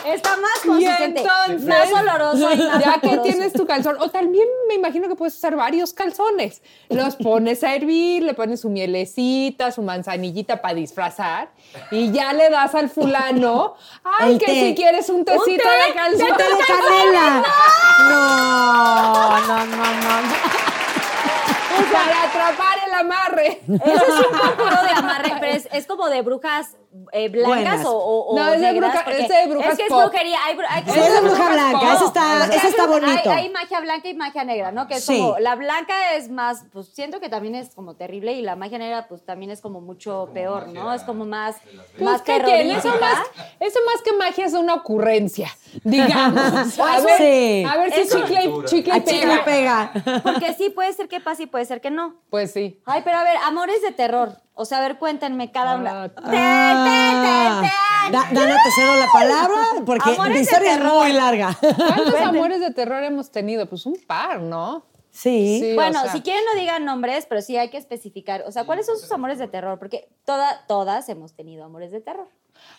[0.06, 4.48] Está más consistente, entonces, más oloroso y más ya que tienes tu calzón, o también
[4.68, 6.62] me imagino que puedes usar varios calzones.
[6.90, 11.50] Los pones a hervir, le pones su mielecita, su manzanillita para disfrazar
[11.92, 13.76] y ya le das al fulano.
[14.04, 14.60] Ay, El que té.
[14.68, 16.38] si quieres un tecito té, de calzón.
[16.38, 17.44] ¡Té de canela!
[18.00, 20.34] No, no, no, no.
[21.94, 23.62] Para atrapar el amarre.
[23.68, 26.76] Ese es un conjuro de amarre, pero es, es como de brujas
[27.12, 29.78] eh, blancas o, o, o No, es de negras, bruja- porque es de brujas Es
[29.78, 30.02] que es pop.
[30.04, 30.38] brujería.
[30.46, 33.30] Hay, bru- hay que Sí, es de bruja blanca, ese está, ese está bonito.
[33.32, 34.88] Hay, hay magia blanca y magia negra, ¿no?
[34.88, 35.18] Que es Sí.
[35.18, 38.78] como, la blanca es más, pues siento que también es como terrible y la magia
[38.78, 40.94] negra pues también es como mucho peor, ¿no?
[40.94, 41.56] Es como más,
[41.94, 42.76] Pues, más ¿qué tiene?
[42.78, 43.20] Eso más,
[43.60, 45.50] eso más que magia es una ocurrencia,
[45.84, 46.80] digamos.
[46.80, 47.64] A ver, sí.
[47.68, 49.92] a ver si Eso- chicle, y- chicle y A chicle pega.
[49.94, 50.22] pega.
[50.24, 52.16] Porque sí, puede ser que pase y puede ser que no.
[52.30, 52.82] Pues sí.
[52.86, 54.38] Ay, pero a ver, amores de terror.
[54.56, 56.04] O sea, a ver, cuéntenme cada una.
[56.04, 58.12] Ah, Te, te, te, te.
[58.12, 61.58] Da- Dana, te cedo la palabra porque de historia es muy larga.
[61.60, 63.66] ¿Cuántos amores de terror hemos tenido?
[63.68, 64.86] Pues un par, ¿no?
[65.10, 65.60] Sí.
[65.62, 65.74] Sí.
[65.76, 66.12] Bueno, o sea.
[66.12, 68.44] si quieren no digan nombres, pero sí hay que especificar.
[68.46, 69.80] O sea, ¿cuáles son sus amores de terror?
[69.80, 72.28] Porque toda, todas hemos tenido amores de terror.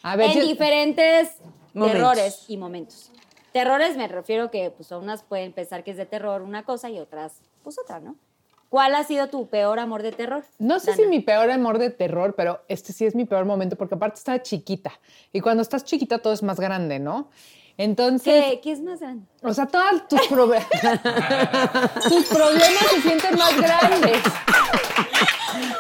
[0.03, 1.37] A ver, en yo- diferentes
[1.73, 1.99] Momentos.
[2.01, 3.11] terrores y momentos.
[3.53, 6.99] Terrores me refiero que pues unas pueden pensar que es de terror una cosa y
[7.01, 8.17] otras pues otra, ¿no?
[8.69, 10.45] ¿Cuál ha sido tu peor amor de terror?
[10.59, 11.03] No sé Dana?
[11.03, 14.19] si mi peor amor de terror, pero este sí es mi peor momento porque aparte
[14.19, 14.93] estaba chiquita.
[15.33, 17.31] Y cuando estás chiquita todo es más grande, ¿no?
[17.77, 19.27] Entonces, ¿Qué, ¿Qué es más grande?
[19.43, 20.65] o sea, todos tus, proble-
[22.09, 24.23] tus problemas se sienten más grandes.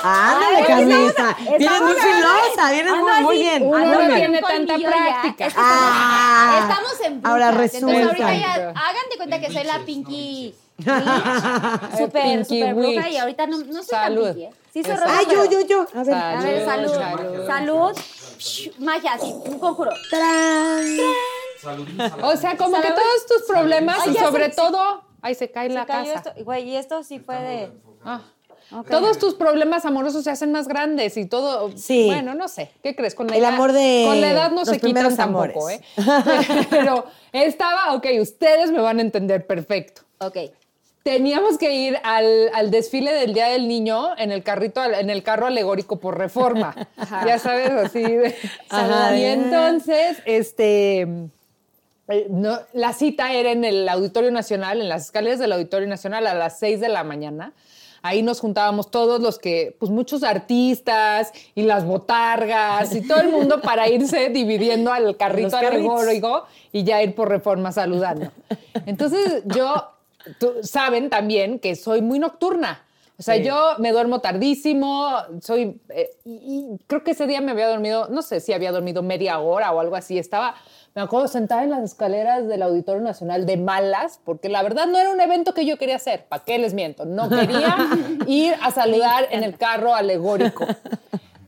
[0.03, 1.37] Ándale, Carlita.
[1.59, 3.63] Vienes muy filosa, vienes muy, así, muy bien.
[3.63, 4.89] Uno ando no tiene tanta ya.
[4.91, 5.49] práctica.
[5.57, 6.59] Ah.
[6.63, 7.31] estamos, en brujas.
[7.33, 8.35] Ahora Entonces ahorita resulta.
[8.35, 10.55] ya, hagan de cuenta que soy la Pinky
[12.13, 14.25] Pinky super bruja y ahorita no, no soy Salud.
[14.25, 14.51] tan Pinky, ¿eh?
[14.73, 15.87] Sí soy Ay, yo, yo, yo.
[15.95, 16.15] A ver.
[16.15, 16.93] A ver, salud.
[16.93, 17.47] Salud.
[17.47, 17.99] Salud.
[18.39, 19.93] Shh, Magia, así, un conjuro.
[20.11, 20.99] ¡Tarán!
[22.23, 25.69] O sea, como que todos tus problemas Ay, y sobre se- todo, ay, se cae
[25.69, 26.31] Se la cayó casa.
[26.31, 26.45] esto.
[26.45, 27.73] Güey, y esto sí fue de...
[28.05, 28.21] Ah.
[28.91, 31.71] Todos tus problemas amorosos se hacen más grandes y todo.
[31.77, 32.07] Sí.
[32.07, 32.71] Bueno, no sé.
[32.83, 33.15] ¿Qué crees?
[33.15, 35.81] Con la El edad, amor de Con la edad no los se quitan tampoco, amores.
[35.97, 36.67] ¿eh?
[36.71, 40.03] Pero estaba, ok, ustedes me van a entender perfecto.
[40.19, 40.37] Ok.
[41.05, 45.23] Teníamos que ir al, al desfile del Día del Niño en el carrito, en el
[45.23, 46.75] carro alegórico por reforma.
[47.27, 48.03] Ya sabes, así.
[48.03, 48.35] de-
[48.71, 49.15] Ajá.
[49.17, 51.03] Y entonces, este.
[52.09, 56.27] eh, no, la cita era en el Auditorio Nacional, en las escaleras del Auditorio Nacional
[56.27, 57.53] a las 6 de la mañana.
[58.01, 63.29] Ahí nos juntábamos todos los que, pues muchos artistas y las botargas y todo el
[63.31, 68.31] mundo para irse dividiendo al carrito alegórico y ya ir por reforma saludando.
[68.87, 69.91] Entonces yo,
[70.39, 72.83] tú- saben también que soy muy nocturna.
[73.17, 75.09] O sea, yo me duermo tardísimo,
[75.41, 78.73] soy, eh, y, y creo que ese día me había dormido, no sé si había
[78.73, 80.57] dormido media hora o algo así, estaba,
[80.97, 84.99] me acuerdo sentada en las escaleras del Auditorio Nacional de malas, porque la verdad no
[84.99, 87.05] era un evento que yo quería hacer, ¿para qué les miento?
[87.05, 87.77] No quería
[88.27, 90.67] ir a saludar en el carro alegórico.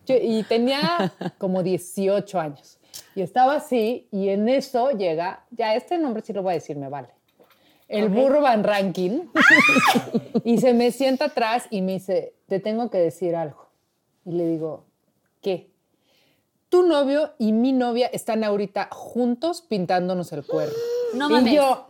[0.07, 2.79] Yo- y tenía como 18 años.
[3.17, 6.77] Y estaba así, y en eso llega, ya este nombre sí lo voy a decir,
[6.77, 7.09] me vale.
[7.89, 9.31] El burro Van Rankin.
[10.45, 13.69] y se me sienta atrás y me dice, te tengo que decir algo.
[14.25, 14.85] Y le digo,
[15.41, 15.71] ¿qué?
[16.69, 20.75] Tu novio y mi novia están ahorita juntos pintándonos el cuerno.
[21.15, 21.55] No y mames.
[21.55, 21.87] yo,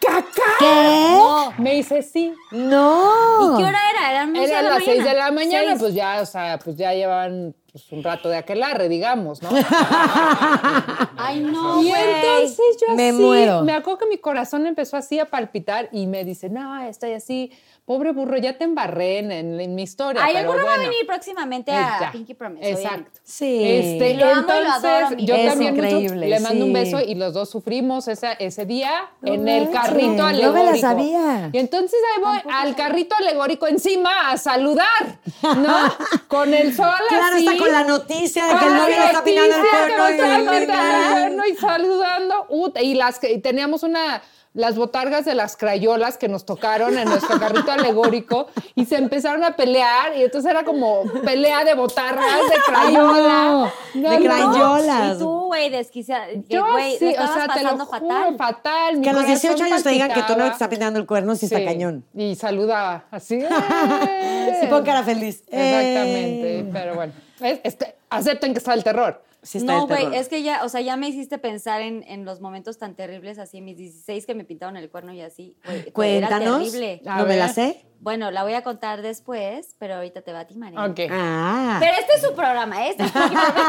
[0.00, 0.42] ¿caca?
[0.58, 1.62] ¿Qué?
[1.62, 2.32] Me dice, sí.
[2.52, 3.54] No.
[3.54, 4.10] ¿Y qué hora era?
[4.12, 5.18] Eran once Era de la las 6 de mañana.
[5.24, 5.78] la mañana, Seis.
[5.80, 9.50] pues ya, o sea, pues ya llevan pues, un rato de aquelarre, digamos, ¿no?
[11.16, 13.62] Ay, no, y entonces yo Me así, muero.
[13.62, 17.52] me acuerdo que mi corazón empezó así a palpitar y me dice, no, estoy así,
[17.90, 20.22] pobre burro, ya te embarré en, en- en mi historia.
[20.24, 20.90] Ay, el burro va a bueno".
[20.90, 22.12] venir próximamente a ya.
[22.12, 22.62] Pinky Promise.
[22.74, 22.88] obviamente.
[22.88, 23.20] Exacto.
[23.24, 23.62] Sí.
[23.64, 27.00] Este, Lo amo y lo entonces, adoro, yo Es también mucho- le mando un beso
[27.00, 30.76] y los dos sufrimos esa- ese día No en el carrito no me la alegórico.
[30.78, 31.50] sabía.
[31.52, 35.76] Y entonces ahí voy al carrito alegórico encima a saludar, ¿no?
[36.28, 37.44] Con el sol Claro, así.
[37.44, 41.42] está con la noticia de que el novio le está pintando el cuerno.
[41.44, 42.46] y- y saludando.
[42.80, 47.08] Y las que y teníamos una las botargas de las crayolas que nos tocaron en
[47.08, 52.24] nuestro carrito alegórico y se empezaron a pelear y entonces era como pelea de botargas
[52.48, 52.60] de Ay,
[52.94, 53.72] crayola.
[53.94, 55.16] no, de crayolas.
[55.16, 56.26] Y tú, güey, desquiciada.
[56.26, 58.36] que, Yo güey, sí, o estabas sea, te lo juro, fatal.
[58.36, 58.96] fatal.
[58.96, 60.52] mi Que a los 18 corazón años te digan que tu novio te palpitaba.
[60.54, 62.04] está pintando el cuerno, sí está cañón.
[62.14, 63.36] Y saludaba así.
[64.08, 64.58] ¡eh!
[64.60, 65.42] Sí, pon cara feliz.
[65.48, 66.70] Exactamente, Eh.
[66.72, 67.12] pero bueno.
[67.40, 69.22] Es- es que acepten que está el terror.
[69.42, 72.24] Sí está no, güey, es que ya, o sea, ya me hiciste pensar en, en
[72.26, 75.56] los momentos tan terribles, así, mis 16 que me pintaron el cuerno y así.
[75.64, 76.42] güey, Cuéntanos.
[76.42, 77.00] Era terrible.
[77.04, 77.86] No me la sé.
[78.00, 80.84] Bueno, la voy a contar después, pero ahorita te va a ti, María.
[80.84, 81.00] Ok.
[81.10, 81.76] Ah.
[81.80, 82.86] Pero este es su programa.
[82.86, 83.64] Este es su programa.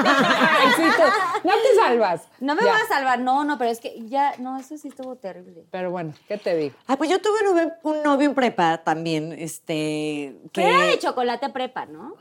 [0.59, 2.27] Ay, sí, tú- no te salvas.
[2.39, 2.71] No me Ya.
[2.71, 5.65] vas a salvar, no, no, pero es que ya, no, eso sí estuvo terrible.
[5.71, 6.75] Pero bueno, ¿qué te digo?
[6.87, 10.61] Ah, pues yo tuve un novio, un novio en prepa también, este, que...
[10.61, 12.15] Pero era de chocolate prepa, ¿no?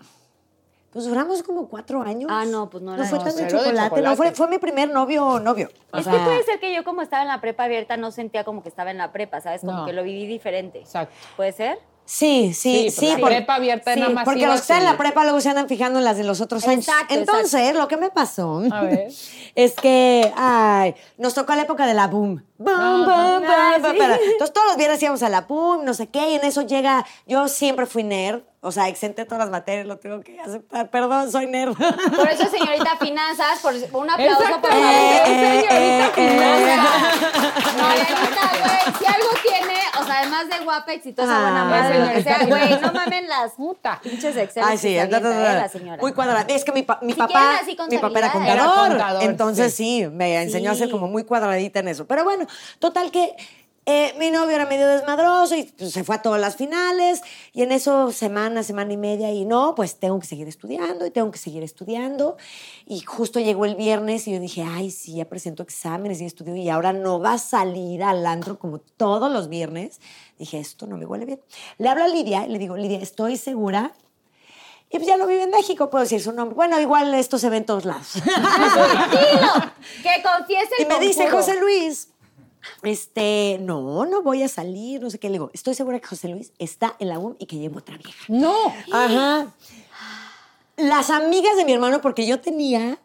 [0.92, 2.28] Pues duramos como cuatro años.
[2.32, 4.12] Ah, no, pues no No era fue de- tan de cero de chocolate, no, fue,
[4.16, 4.36] chocolate.
[4.36, 5.68] fue mi primer novio, novio.
[5.92, 8.10] O es sea, que puede ser que yo como estaba en la prepa abierta no
[8.10, 9.60] sentía como que estaba en la prepa, ¿sabes?
[9.60, 9.86] Como No.
[9.86, 10.80] que lo viví diferente.
[10.80, 11.14] Exacto.
[11.36, 11.78] ¿Puede ser?
[12.06, 13.06] Sí, sí, Sí, sí.
[13.12, 15.40] la por- prepa abierta sí, nada más Porque los que están en la prepa luego
[15.40, 16.88] se andan fijando en las de los otros años.
[16.88, 19.12] Exacto, Entonces, lo que me pasó A ver.
[19.54, 22.44] es que, ay, nos tocó la época de la boom.
[22.58, 24.02] Boom, boom, boom, Ah, boom, sí.
[24.32, 27.06] Entonces, todos los viernes íbamos a la boom, no sé qué, y en eso llega,
[27.28, 31.30] yo siempre fui nerd, o sea, exenté todas las materias, lo tengo que aceptar, perdón,
[31.32, 31.74] soy nerd.
[31.74, 34.84] Por eso, señorita Finanzas, por un aplauso, por favor.
[34.84, 37.40] Exactamente, señorita eh, finanzas.
[37.76, 42.12] Marianita, güey, si algo tiene, o sea, además de guapa, exitosa, Ah, buena madre, lo
[42.12, 43.98] que sea, güey, no mamen las Puta.
[44.02, 46.00] pinches Excel Ay, sí, se eh, la señora.
[46.02, 46.44] muy cuadrada.
[46.48, 49.74] Es que mi, pa- mi Si papá, así mi papá era contador, Era contador, entonces
[49.74, 50.02] sí.
[50.02, 52.06] sí, me enseñó a ser como muy cuadradita en eso.
[52.06, 52.46] Pero bueno,
[52.78, 53.34] total que
[53.86, 57.22] Eh, mi novio era medio desmadroso y pues, se fue a todas las finales.
[57.52, 61.10] Y en eso, semana, semana y media, y no, pues tengo que seguir estudiando y
[61.10, 62.36] tengo que seguir estudiando.
[62.86, 66.54] Y justo llegó el viernes y yo dije, ay, sí, ya presento exámenes y estudio
[66.56, 70.00] y ahora no va a salir al antro como todos los viernes.
[70.38, 71.40] Dije, esto no me huele bien.
[71.78, 73.92] Le hablo a Lidia y le digo, Lidia, estoy segura.
[74.92, 76.56] Y pues ya no vive en México, puedo decir su nombre.
[76.56, 78.14] Bueno, igual esto se ve en todos lados.
[80.02, 81.30] Que confiese el Y me dice.
[81.30, 82.08] José Luis,
[82.82, 85.28] este, no, no voy a salir, no sé qué.
[85.28, 87.96] Le digo, estoy segura que José Luis está en la UM y que lleva otra
[87.96, 88.24] vieja.
[88.28, 88.54] No.
[88.92, 89.52] Ajá.
[90.76, 92.98] Las amigas de mi hermano, porque yo tenía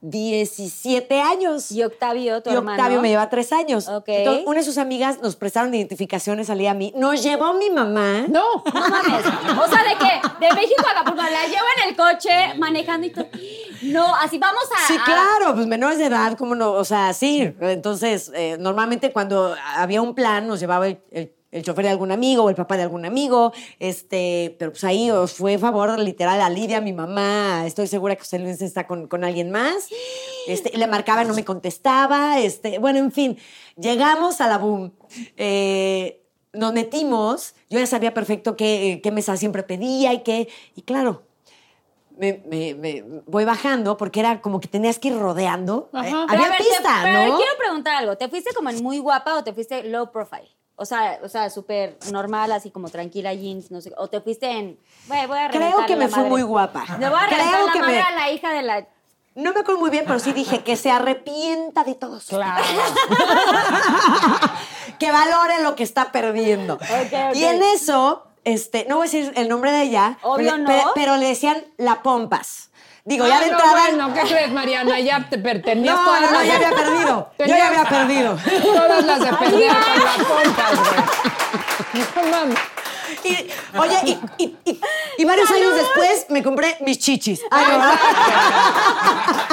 [0.00, 1.70] 17 años.
[1.72, 2.76] Y Octavio, tu Y hermano.
[2.76, 3.88] Octavio me lleva tres años.
[3.88, 4.04] Ok.
[4.08, 6.92] Entonces, una de sus amigas nos prestaron identificaciones, salía a mí.
[6.96, 8.24] Nos llevó mi mamá.
[8.28, 8.44] No.
[8.72, 9.26] No mames.
[9.26, 13.10] O sea, de que de México a Acapulco la llevo en el coche manejando y
[13.10, 13.26] todo.
[13.82, 14.86] No, así vamos a.
[14.88, 16.72] Sí, claro, pues menores de edad, ¿cómo no?
[16.72, 17.54] O sea, sí.
[17.60, 22.12] Entonces, eh, normalmente cuando había un plan, nos llevaba el, el- el chofer de algún
[22.12, 26.40] amigo o el papá de algún amigo, este, pero pues ahí os fue favor literal
[26.40, 29.88] a Lidia, mi mamá, estoy segura que José Luis está con, con alguien más,
[30.46, 33.38] este, le marcaba, no me contestaba, este, bueno, en fin,
[33.76, 34.92] llegamos a la boom,
[35.36, 40.82] eh, nos metimos, yo ya sabía perfecto qué, qué mesa siempre pedía y qué, y
[40.82, 41.22] claro,
[42.16, 45.88] me, me- me- voy bajando porque era como que tenías que ir rodeando.
[45.92, 46.08] Ajá.
[46.08, 47.36] Eh, había ver, te- pista, pero a ver, ¿no?
[47.36, 48.16] quiero preguntar algo.
[48.16, 50.48] ¿Te fuiste como en muy guapa o te fuiste low profile?
[50.80, 53.92] O sea, o sea, súper normal, así como tranquila, jeans, no sé.
[53.98, 54.78] O te fuiste en.
[55.08, 56.30] Güey, voy a Creo que me la fui madre.
[56.30, 56.84] muy guapa.
[57.00, 58.86] Le voy a Creo la que madre me- a la hija de la.
[59.34, 62.26] No me acuerdo muy bien, pero sí dije que se arrepienta de todos.
[62.26, 62.64] Claro.
[64.98, 66.74] que valore lo que está perdiendo.
[66.74, 67.34] ok.
[67.34, 70.66] Y en eso, este, no voy a decir el nombre de ella, Obvio pero, no.
[70.66, 72.67] pero- pero le decían la pompas.
[73.08, 73.72] Digo, ya Ah, de no, entrada.
[73.80, 75.00] bueno, ¿qué crees, Mariana?
[75.00, 77.30] Ya te pertenías no, todas no, no, las- ya había perdido.
[77.38, 78.38] Yo ya había perdido.
[78.62, 82.04] Todas las de perder con la pompa, güey.
[82.14, 82.58] No mames.
[83.24, 83.32] Y,
[83.78, 84.80] oye, y, y- y-
[85.16, 87.40] y varios años después me compré mis chichis.
[87.50, 87.98] Ay, no, ¿verdad?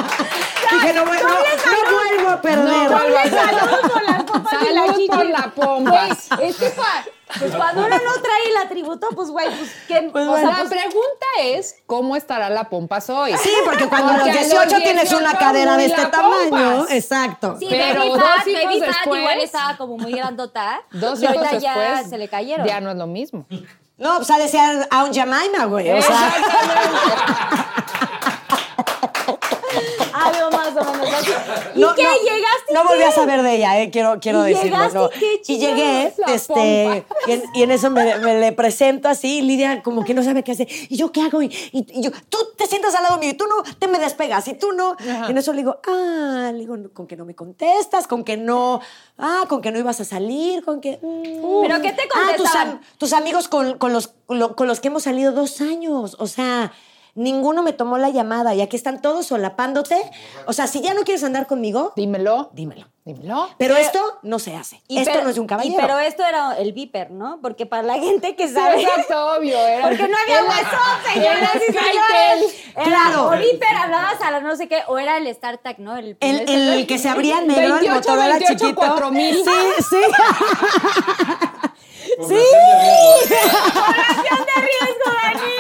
[0.72, 2.90] Dije, no, voy- no, no vuelvo a perder.
[2.92, 5.08] No vuelvas a- Salud con las pompas y la Salud chichi.
[5.08, 6.28] por la pompas.
[6.36, 6.74] Güey, es que
[7.40, 10.10] pues cuando uno no trae el atributo, pues güey, pues que.
[10.12, 10.48] Pues o bueno.
[10.48, 13.36] sea, La pues, pregunta es, ¿cómo estará la pompas hoy?
[13.38, 16.12] Sí, porque cuando Porque los a los 18 tienes 18 una cadera de este la
[16.12, 16.50] tamaño.
[16.78, 16.92] pompas.
[16.92, 17.58] Exacto.
[17.60, 20.82] Sí, Pero Baby dos Fat, hijos Baby Fat después- igual estaba como muy grandota.
[20.92, 22.66] Dos y hijos ahorita ya se le cayeron.
[22.68, 23.46] Ya no es lo mismo.
[23.98, 25.90] No, pues ha de ser a un Jemima, güey.
[25.92, 26.34] O sea,
[30.14, 30.50] Algo
[31.16, 31.68] más o menos así.
[31.76, 32.04] ¿Y no, qué?
[32.04, 32.74] no, ¿Llegaste?
[32.74, 34.90] No volví a saber de ella, eh, quiero, quiero ¿Y decirlo.
[34.94, 35.10] no.
[35.48, 39.82] y llegué, este, y en, y en eso me, me le presento así, y Lidia
[39.84, 40.68] como que no sabe qué hacer.
[40.90, 41.42] ¿Y yo qué hago?
[41.42, 41.50] Y,
[42.02, 44.72] yo, tú te sientas al lado mío y tú no te me despegas y tú
[44.74, 44.96] no.
[45.28, 48.38] Y en eso le digo, ah, le digo, con que no me contestas, con que
[48.38, 48.82] no,
[49.18, 51.00] ah, con que no ibas a salir, con que...
[51.02, 51.62] mm.
[51.68, 52.70] ¿Pero qué te Ah, tus, contestaban?
[52.70, 56.16] am- tus amigos con, con los, con lo- con los que hemos salido dos años.
[56.20, 56.72] O sea,
[57.16, 59.98] ninguno me tomó la llamada y aquí están todos solapándote.
[60.46, 62.52] O sea, si ya no quieres andar conmigo, Dímelo.
[62.54, 62.86] dímelo.
[63.06, 63.50] Dímelo.
[63.60, 64.82] Pero esto no se hace.
[64.88, 65.78] Y esto pero- no es de un y caballero.
[65.80, 67.38] pero esto era el viper, ¿no?
[67.40, 68.82] Porque para la gente que Sí, sabe.
[68.82, 69.56] exacto, obvio.
[69.60, 72.56] Era, Porque no había WhatsApp, señoras y señores.
[72.84, 73.28] Claro.
[73.28, 75.96] O viper, hablabas a la no sé qué, o era el StarTag, ¿no?
[75.98, 78.76] El, el, el que se abría negro, 28, el Motorola 28, chiquito.
[78.82, 79.36] 4000.
[79.36, 79.52] Sí,
[79.88, 79.98] sí.
[82.28, 82.36] Sí.
[82.36, 85.54] Población de riesgo, Dani.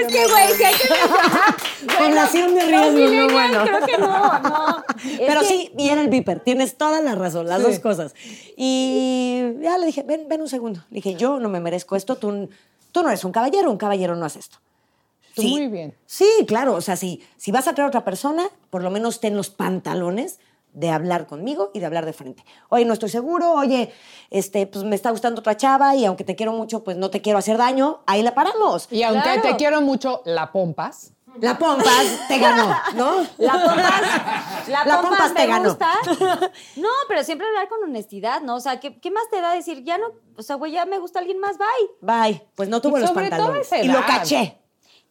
[0.00, 1.54] Es que, güey, si hay que mencionar.
[1.98, 3.64] Población de riesgo, no bueno.
[3.64, 4.84] Creo que no, no.
[5.18, 6.40] Pero que- sí, y era el viper.
[6.40, 7.66] Tienes toda la razón, las Sí.
[7.70, 8.14] dos cosas.
[8.56, 10.80] Y ya le dije, ven, ven un segundo.
[10.90, 12.16] Le dije, yo no me merezco esto.
[12.16, 12.48] Tú,
[12.92, 14.58] tú no eres un caballero, un caballero no hace esto.
[15.34, 15.94] Tú muy bien.
[16.06, 16.74] Sí, claro.
[16.74, 19.50] O sea, si, si vas a traer a otra persona, por lo menos ten los
[19.50, 20.38] pantalones
[20.76, 22.44] de hablar conmigo y de hablar de frente.
[22.68, 23.92] Oye, no estoy seguro, oye,
[24.30, 27.22] este, pues me está gustando otra chava y aunque te quiero mucho, pues no te
[27.22, 28.86] quiero hacer daño, ahí la paramos.
[28.92, 29.42] Y aunque Claro.
[29.42, 31.12] te quiero mucho, la pompas.
[31.40, 33.26] La pompas te ganó, ¿no?
[33.38, 35.68] La pompas, la La pompas pompas te me ganó.
[35.68, 35.90] gusta.
[36.76, 38.56] No, pero siempre hablar con honestidad, ¿no?
[38.56, 39.82] O sea, ¿qué, qué más te da decir?
[39.84, 41.66] Ya no, o sea, güey, ya me gusta alguien más, bye.
[42.00, 42.46] Bye.
[42.54, 43.66] Pues no tuvo Y los sobre todo pantalones.
[43.66, 44.58] esa Y lo caché.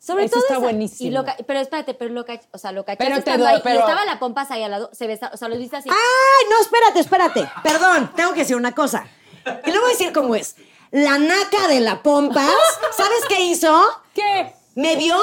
[0.05, 1.09] Sobre Eso todo está esa- buenísimo.
[1.09, 3.57] y lo ca- pero espérate, pero lo o sea, lo caché Pero te doy- ahí,
[3.57, 5.89] y pero- estaba la pompas ahí al lado, se besa, o sea, lo viste así.
[5.89, 7.49] ¡Ay, no, espérate, espérate!
[7.63, 9.07] Perdón, tengo que decir una cosa.
[9.65, 10.55] Y le voy a decir cómo es.
[10.91, 12.45] La naca de la pompas,
[12.95, 13.83] ¿sabes qué hizo?
[14.13, 14.53] ¿Qué?
[14.75, 15.17] Me vio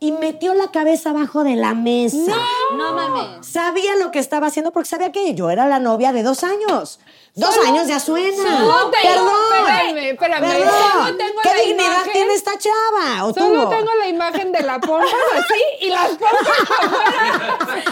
[0.00, 2.34] y metió la cabeza abajo de la mesa.
[2.76, 3.46] No mames.
[3.46, 7.00] Sabía lo que estaba haciendo porque sabía que yo era la novia de dos años.
[7.34, 8.36] Dos Solo- años ya suena.
[8.58, 9.30] Solo tengo- Perdón.
[9.58, 10.70] espérame, espérame, Perdón.
[10.92, 13.24] solo tengo ¿Qué la dignidad imagen- tiene esta chava?
[13.26, 13.68] ¿O Solo tuvo?
[13.70, 17.58] tengo la imagen de la pompas así y las pompas afuera.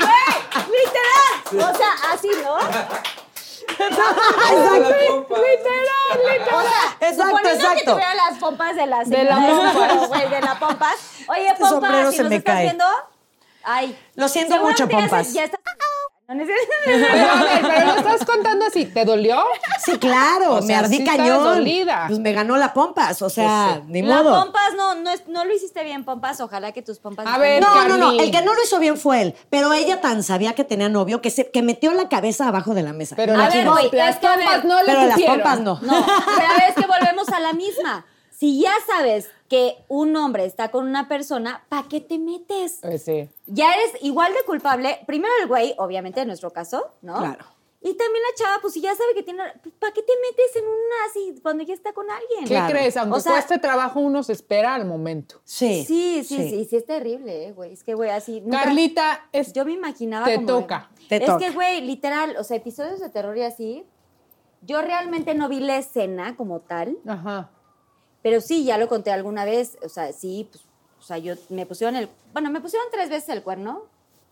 [0.00, 1.72] Güey, literal.
[1.72, 3.19] O sea, así, ¿no?
[7.00, 7.92] Exacto, Suponiendo que exacto.
[7.92, 10.06] tuviera las pompas de la De la pompa.
[10.06, 10.96] güey, de la pompas.
[11.28, 12.64] Oye, Este pompas, si se nos me estás cae.
[12.64, 12.84] viendo,
[13.64, 13.98] ay.
[14.14, 15.32] Lo siento mucho, pompas.
[15.32, 15.58] Ya está.
[16.32, 16.44] No
[16.84, 19.42] Pero, a ver, pero lo estás contando así, ¿te dolió?
[19.84, 21.42] Sí, claro, O me sea, ardí sí cañón.
[21.42, 22.04] dolida.
[22.06, 24.40] Pues me ganó la pompas, o sea, ni La modo.
[24.44, 26.40] pompas no, no, es- no lo hiciste bien, pompas.
[26.40, 27.26] Ojalá que tus pompas.
[27.26, 27.60] A ver.
[27.60, 28.20] No, no, no, Carly.
[28.20, 31.20] el que no lo hizo bien fue él, pero ella tan sabía que tenía novio
[31.20, 33.16] que se que metió la cabeza abajo de la mesa.
[33.16, 35.78] Pero A las, ver, no, güey, las pompas no le pero las pompas no.
[35.82, 36.06] No,
[36.36, 38.06] pero a ver, es que volvemos a la misma.
[38.30, 42.78] Si ya sabes que un hombre está con una persona, ¿para qué te metes?
[42.82, 43.28] Pues sí.
[43.48, 45.00] Ya eres igual de culpable.
[45.08, 47.18] Primero el güey, obviamente en nuestro caso, ¿no?
[47.18, 47.44] Claro.
[47.82, 49.42] Y también la chava, pues si ya sabe que tiene.
[49.62, 52.40] pues, ¿Para qué te metes en una así cuando ya está con alguien?
[52.42, 52.70] ¿Qué Claro.
[52.72, 52.96] crees?
[52.96, 55.40] Aunque O sea- cueste trabajo, uno se espera al momento.
[55.44, 55.84] Sí.
[55.84, 57.72] Sí, sí, sí, sí, es terrible, eh, güey.
[57.72, 58.42] Es que, güey, así.
[58.42, 60.90] nunca- Carlita, es, Yo me imaginaba te como- toca.
[61.08, 61.38] Te es toca.
[61.38, 63.84] que, güey, literal, o sea, episodios de terror y así.
[64.62, 67.50] Yo realmente no vi la escena como tal, Ajá.
[68.22, 69.78] Pero sí, ya lo conté alguna vez.
[69.84, 70.64] O sea, sí, pues,
[70.98, 72.08] o sea, yo me pusieron el.
[72.32, 73.82] Bueno, me pusieron tres veces el cuerno,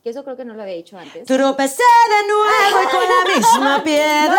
[0.04, 1.24] que eso creo que no lo había dicho antes.
[1.26, 4.38] Tropecé de nuevo y con la misma piedra.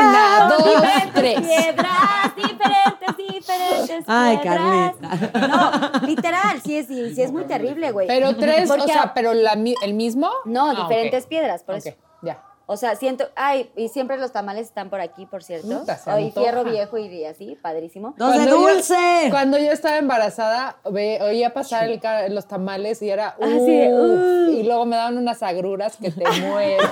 [0.00, 1.40] Una, dos, Diferentes tres.
[1.40, 4.04] Piedras, diferentes, diferentes.
[4.06, 4.94] Ay, piedras.
[5.00, 5.48] Carlita.
[5.48, 8.06] No, literal, sí es, sí, sí es muy terrible, güey.
[8.06, 10.30] Pero tres, o Porque- sea, pero la mi- el mismo.
[10.44, 11.28] No, Ah, diferentes ok.
[11.30, 11.96] piedras, por Ok, eso.
[12.22, 12.42] ya.
[12.70, 15.84] O sea, siento, ay, y siempre los tamales están por aquí, por cierto.
[15.88, 16.18] Antoja.
[16.42, 18.14] fierro viejo y así, padrísimo.
[18.18, 19.28] Dos de yo- dulce.
[19.30, 23.36] cuando yo estaba embarazada, ve- oía pasar el los tamales y era.
[23.40, 26.82] Ah, sí de, Y luego me daban unas agruras que te mueres.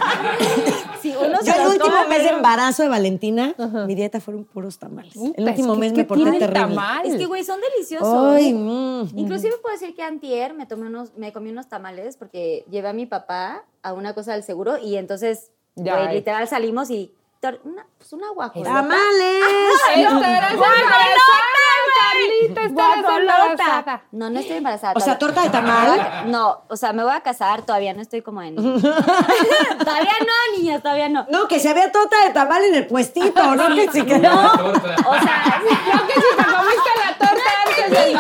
[1.03, 3.55] Sí, uno Yo el los último mes de embarazo de Valentina,
[3.87, 5.15] mi dieta fueron puros tamales.
[5.15, 6.53] El último es que- mes ¿qué me porté terrible.
[6.55, 7.07] tamal?
[7.07, 8.35] Es que, güey, son deliciosos.
[8.35, 9.11] Ay, mm.
[9.19, 12.93] Inclusive puedo decir que antier me tomé unos, me comí unos tamales porque llevé a
[12.95, 17.15] mi papá a una cosa del seguro y entonces, Ya, güey, literal salimos y
[17.65, 18.73] una, pues una guajolota.
[18.73, 19.45] ¡Tamales!
[22.73, 23.19] Guajolota.
[23.21, 24.03] embarazada.
[24.11, 24.95] No, no estoy embarazada.
[24.97, 26.31] O sea, torta de tamal.
[26.31, 28.57] No, o sea, me voy a casar, todavía no estoy como en...
[28.83, 28.83] todavía
[30.21, 31.27] no, niñas, todavía no.
[31.31, 33.75] No, que se había torta de tamal en el puestito, ¿no?
[33.75, 35.63] Que sí que No, o sea,
[35.93, 38.19] No, que si te comiste la torta antes de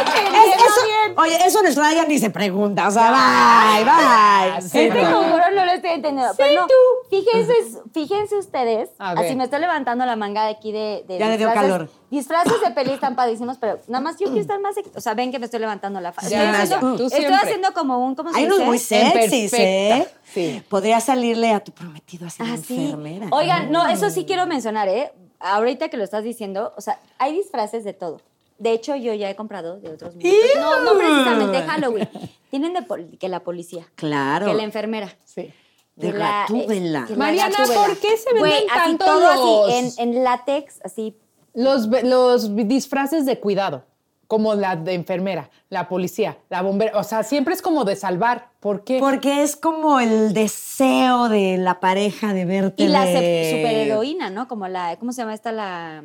[0.00, 1.20] eso-.
[1.20, 2.88] Oye, eso nuestra Daya ni se pregunta.
[2.88, 4.62] O sea, bye, bye.
[4.62, 5.12] Sí, Este no.
[5.20, 6.32] conjuro no lo estoy entendiendo.
[6.36, 6.66] pero no,
[7.10, 7.52] Fíjense,
[7.94, 8.90] fíjense ustedes.
[8.98, 11.04] Así me estoy levantando la manga de aquí de.
[11.06, 11.72] de Ya le dio disfraces.
[11.72, 11.90] calor.
[12.10, 14.76] Disfraces de peli están padísimos, pero nada más yo quiero estar más.
[14.94, 16.30] O sea, ven que me estoy levantando la falda.
[16.30, 18.14] Ya, Estoy, haciendo, tú estoy haciendo como un.
[18.14, 20.08] ¿Cómo se Hay unos muy sexys, ¿eh?
[20.32, 20.62] Sí.
[20.68, 22.84] Podría salirle a tu prometido así de Ah, sí.
[22.84, 23.28] enfermera.
[23.30, 25.12] Oigan, no, eso sí quiero mencionar, ¿eh?
[25.40, 28.20] Ahorita que lo estás diciendo, o sea, hay disfraces de todo.
[28.58, 30.32] De hecho, yo ya he comprado de otros mundos.
[30.56, 32.08] No, no precisamente Halloween.
[32.50, 34.46] Tienen de pol- que la policía, Claro.
[34.46, 35.14] que la enfermera.
[35.24, 35.52] Sí.
[35.94, 37.06] De la- Gatúbela.
[37.16, 37.80] Mariana, Gatúbela.
[37.86, 41.16] ¿por qué se venden así tanto todo los- así, en, en látex, así.
[41.54, 43.84] Los, los disfraces de cuidado,
[44.26, 48.50] como la de enfermera, la policía, la bombera, o sea, siempre es como de salvar.
[48.60, 48.98] ¿Por qué?
[48.98, 52.82] Porque es como el deseo de la pareja de verte.
[52.82, 54.48] Y la superheroína, ¿no?
[54.48, 55.52] Como la, ¿cómo se llama esta?
[55.52, 56.02] La...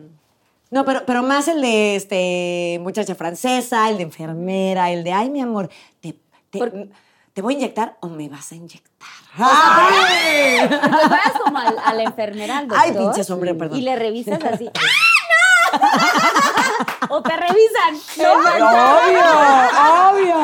[0.71, 5.29] No, pero, pero más el de este muchacha francesa, el de enfermera, el de ay,
[5.29, 5.69] mi amor,
[5.99, 6.15] te,
[6.49, 6.87] te, Por-
[7.33, 9.09] te voy a inyectar o me vas a inyectar.
[9.37, 10.77] Te
[11.09, 12.85] vas como al- a, la enfermera, al doctor.
[12.87, 13.77] Ay, pinche sombrero, perdón.
[13.77, 14.69] Y le revisas así.
[15.73, 15.77] ¡Ah,
[17.09, 17.15] no!
[17.17, 17.93] o te revisan.
[18.17, 18.33] ¿no?
[18.33, 19.25] obvio,
[20.09, 20.37] obvio.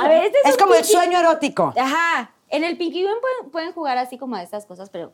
[0.00, 1.74] A ver, este es, Es un como el sueño erótico.
[1.78, 2.30] Ajá.
[2.48, 5.12] En el Pinky pueden, pueden jugar así como a estas cosas, pero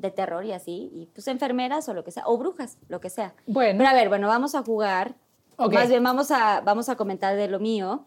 [0.00, 0.90] de terror y así.
[0.94, 2.24] Y pues enfermeras o lo que sea.
[2.26, 3.34] O brujas, lo que sea.
[3.46, 3.78] Bueno.
[3.78, 5.14] Pero a ver, bueno, vamos a jugar.
[5.56, 5.74] Ok.
[5.74, 8.04] Más bien, vamos a, vamos a comentar de lo mío.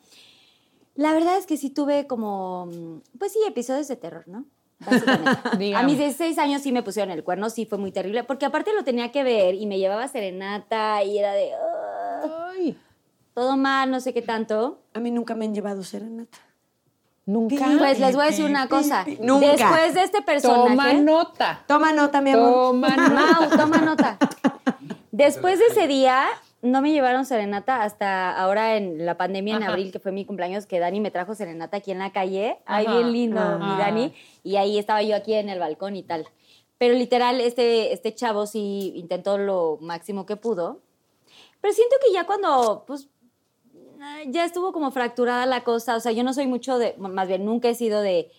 [0.95, 2.67] La verdad es que sí tuve como,
[3.17, 4.45] pues sí, episodios de terror, ¿no?
[4.79, 5.75] Básicamente.
[5.75, 8.73] a mis 16 años sí me pusieron el cuerno, sí fue muy terrible, porque aparte
[8.73, 12.77] lo tenía que ver y me llevaba serenata y era de, "Ah, Ay,
[13.33, 14.81] todo mal, no sé qué tanto.
[14.93, 16.37] A mí nunca me han llevado serenata.
[17.26, 17.65] Nunca.
[17.78, 19.05] Pues les voy a decir una cosa.
[19.19, 19.47] Nunca.
[19.51, 20.69] Después de este personaje...
[20.69, 21.63] Toma nota.
[21.67, 22.51] Toma nota, mi amor.
[22.53, 23.09] Toma nota.
[23.09, 24.17] Mau, toma nota.
[25.11, 26.26] Después de ese día,
[26.61, 29.71] no me llevaron serenata hasta ahora en la pandemia, en Ajá.
[29.71, 32.57] abril, que fue mi cumpleaños, que Dani me trajo serenata aquí en la calle.
[32.65, 32.95] Ay, Ajá.
[32.97, 33.78] bien lindo, mi Ajá.
[33.78, 34.13] Dani.
[34.43, 36.28] Y ahí estaba yo aquí en el balcón y tal.
[36.78, 40.80] Pero literal, este, este chavo sí intentó lo máximo que pudo.
[41.61, 43.12] Pero siento que ya cuando, pues, ah,
[44.27, 45.95] ya estuvo como fracturada la cosa.
[45.95, 48.31] O sea, yo no soy mucho de, más bien nunca he sido de,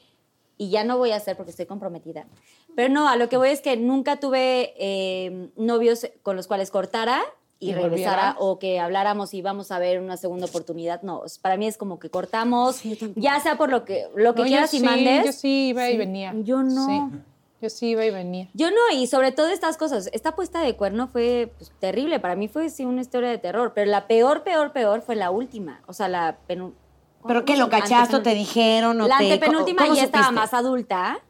[0.56, 2.26] y ya no voy a hacer porque estoy comprometida.
[2.74, 6.70] Pero no, a lo que voy es que nunca tuve eh, novios con los cuales
[6.70, 7.22] cortara
[7.60, 8.36] y, ¿Y regresara volvieras?
[8.40, 11.02] o que habláramos y vamos a ver una segunda oportunidad.
[11.02, 14.34] No, para mí es como que cortamos, Sí, yo ya sea por lo que, lo
[14.34, 15.24] que No, yo quieras y sí, mandes.
[15.26, 16.34] Yo sí iba y venía.
[16.42, 16.86] Yo no.
[16.86, 17.18] Sí.
[17.64, 18.50] Yo sí iba y venía.
[18.52, 20.10] Yo no, y sobre todo estas cosas.
[20.12, 22.20] Esta puesta de cuerno fue pues, terrible.
[22.20, 23.72] Para mí fue sí una historia de terror.
[23.74, 25.80] Pero la peor, peor, peor fue la última.
[25.86, 26.78] O sea, la penúltima.
[27.26, 31.22] ¿Pero qué, lo cachaste o te dijeron o La te- antepenúltima ya estaba más adulta.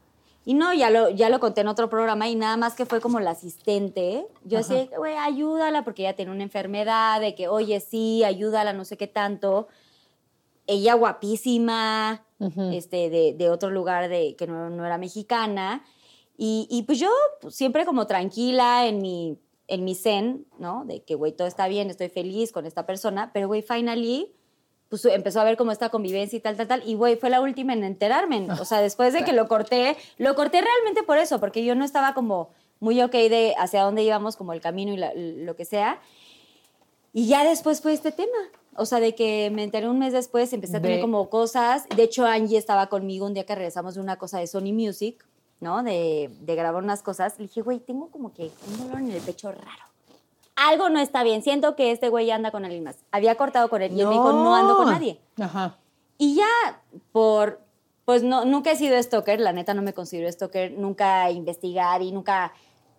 [0.43, 2.99] Y no, ya lo, ya lo conté en otro programa y nada más que fue
[2.99, 4.27] como la asistente.
[4.43, 8.83] Yo decía, güey, ayúdala porque ella tiene una enfermedad, de que, oye, sí, ayúdala, no
[8.83, 9.69] sé qué tanto.
[10.67, 12.25] Ella guapísima,
[12.73, 15.85] este, de, de otro lugar de, que no, no era mexicana.
[16.37, 17.09] Y, y pues yo
[17.41, 20.83] pues, siempre como tranquila en mi, en mi zen, ¿no?
[20.85, 23.31] De que, güey, todo está bien, estoy feliz con esta persona.
[23.33, 24.31] Pero, güey, finally
[24.87, 26.83] pues empezó a ver cómo esta convivencia y tal, tal, tal.
[26.85, 28.47] Y, güey, fue la última en enterarme.
[28.59, 31.83] O sea, después de que lo corté, lo corté realmente por eso, porque yo no
[31.83, 35.65] estaba como muy ok de hacia dónde íbamos, como el camino y la- lo que
[35.65, 35.99] sea.
[37.13, 38.37] Y ya después fue este tema.
[38.77, 41.87] O sea, de que me enteré un mes después, empecé a tener como cosas.
[41.95, 45.25] De hecho, Angie estaba conmigo un día que regresamos de una cosa de Sony Music,
[45.59, 45.83] ¿no?
[45.83, 47.37] De, de grabar unas cosas.
[47.39, 49.83] Le dije, güey, tengo como que un dolor en el pecho raro.
[50.55, 51.43] Algo no está bien.
[51.43, 52.95] Siento que este güey anda con alguien más.
[53.11, 54.55] Había cortado con él y él me dijo, No.
[54.55, 55.19] ando con nadie.
[55.39, 55.75] Ajá.
[56.17, 56.81] Y ya,
[57.11, 57.59] por.
[58.05, 62.11] Pues no, nunca he sido stalker, la neta no me considero stalker, nunca investigar y
[62.11, 62.53] nunca.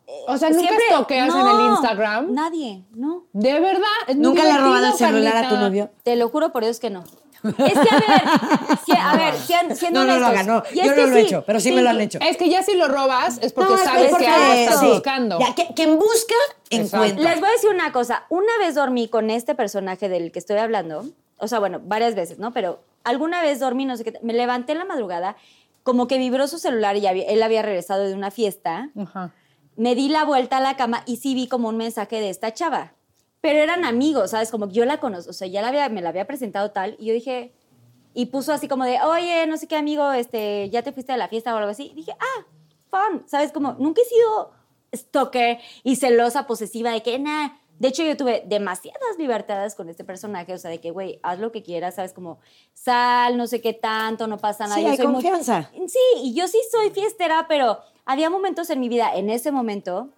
[0.06, 2.34] eh, O sea, ¿nunca siempre- stalkeas en el Instagram?
[2.34, 3.22] Nadie, no.
[3.32, 3.84] ¿De verdad?
[4.16, 5.90] ¿Nunca le ha robado el celular a tu novio?
[6.02, 7.04] Te lo juro por Dios que no.
[7.48, 10.62] Es que, a ver, si- a ver, si- siendo No, no lo honestos, hagan, no.
[10.72, 12.18] y Yo no lo he sí, hecho, pero sí me lo han hecho.
[12.20, 14.86] Es que ya si lo robas es porque No, sabes que algo estás sí.
[14.86, 15.38] buscando.
[15.38, 16.34] Ya, que- quien busca,
[16.70, 17.04] Exacto.
[17.06, 17.30] encuentra.
[17.30, 18.24] Les voy a decir una cosa.
[18.28, 21.04] Una vez dormí con este personaje del que estoy hablando.
[21.38, 22.52] O sea, bueno, varias veces, ¿no?
[22.52, 24.18] Pero alguna vez dormí, no sé qué.
[24.22, 25.36] Me levanté en la madrugada,
[25.82, 28.88] como que vibró su celular y había- él había regresado de una fiesta.
[29.00, 29.30] Ajá.
[29.76, 32.54] Me di la vuelta a la cama y sí vi como un mensaje de esta
[32.54, 32.92] chava.
[33.46, 34.50] Pero eran amigos, ¿sabes?
[34.50, 36.96] Como que yo la conozco, o sea, ya la había, me la había presentado tal.
[36.98, 37.52] Y yo dije,
[38.12, 41.18] y puso así como de, oye, no sé qué amigo, este, ya te fuiste de
[41.18, 41.90] la fiesta o algo así.
[41.92, 42.46] Y dije, ah,
[42.90, 43.52] fun, ¿sabes?
[43.52, 44.50] Como nunca he sido
[44.94, 47.50] stalker y celosa, posesiva de que, nah.
[47.78, 51.38] De hecho, yo tuve demasiadas libertades con este personaje, o sea, de que, güey, haz
[51.38, 52.14] lo que quieras, ¿sabes?
[52.14, 52.38] Como
[52.72, 54.76] sal, no sé qué tanto, no pasa nada.
[54.76, 55.70] Sí, Yo hay soy muy- confianza.
[55.86, 60.08] Sí, y yo sí soy fiestera, pero había momentos en mi vida, en ese momento,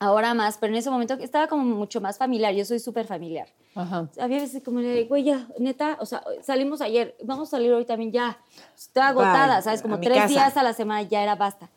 [0.00, 2.52] ahora más, pero en ese momento estaba como mucho más familiar.
[2.54, 3.48] Yo soy súper familiar.
[3.74, 4.08] Ajá.
[4.18, 7.84] Había veces como de, güey, ya, neta, o sea, salimos ayer, vamos a salir hoy
[7.84, 8.40] también ya.
[8.76, 9.82] Estoy agotada, Bye, ¿sabes?
[9.82, 10.28] Como a tres casa.
[10.28, 11.70] días a la semana ya era basta.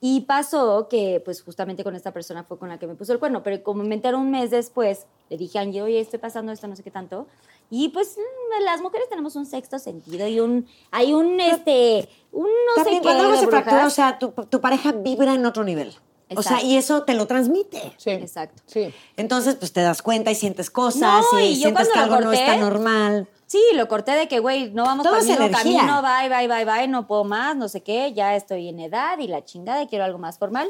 [0.00, 3.18] Y pasó que, pues, justamente con esta persona fue con la que me puso el
[3.18, 6.52] cuerno, pero como me enteré un mes después, le dije a Angie, oye, estoy pasando
[6.52, 7.26] esto, no sé qué tanto.
[7.70, 12.44] Y pues mm, las mujeres tenemos un sexto sentido y un, hay un, este, un
[12.44, 13.06] no También sé qué.
[13.08, 15.92] cuando algo se fractura, o sea, tu, tu pareja vibra en otro nivel.
[16.34, 16.66] O sea, Exacto.
[16.66, 17.94] y eso te lo transmite.
[17.98, 18.10] Sí.
[18.10, 18.62] Exacto.
[18.66, 18.92] Sí.
[19.16, 22.16] Entonces, pues te das cuenta y sientes cosas No, y, y yo sientes que algo
[22.16, 23.28] lo no está corté, normal.
[23.46, 25.80] Sí, lo corté de que, güey, no vamos Todo por el mismo energía.
[25.86, 29.18] camino, bye, bye, bye, bye, no puedo más, no sé qué, ya estoy en edad
[29.20, 30.68] y la chingada y quiero algo más formal.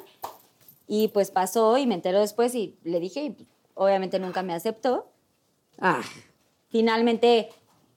[0.87, 3.37] Y pues pasó y me enteró después y le dije, y
[3.75, 5.07] obviamente nunca me aceptó.
[5.81, 6.03] Ah,
[6.69, 7.49] Finalmente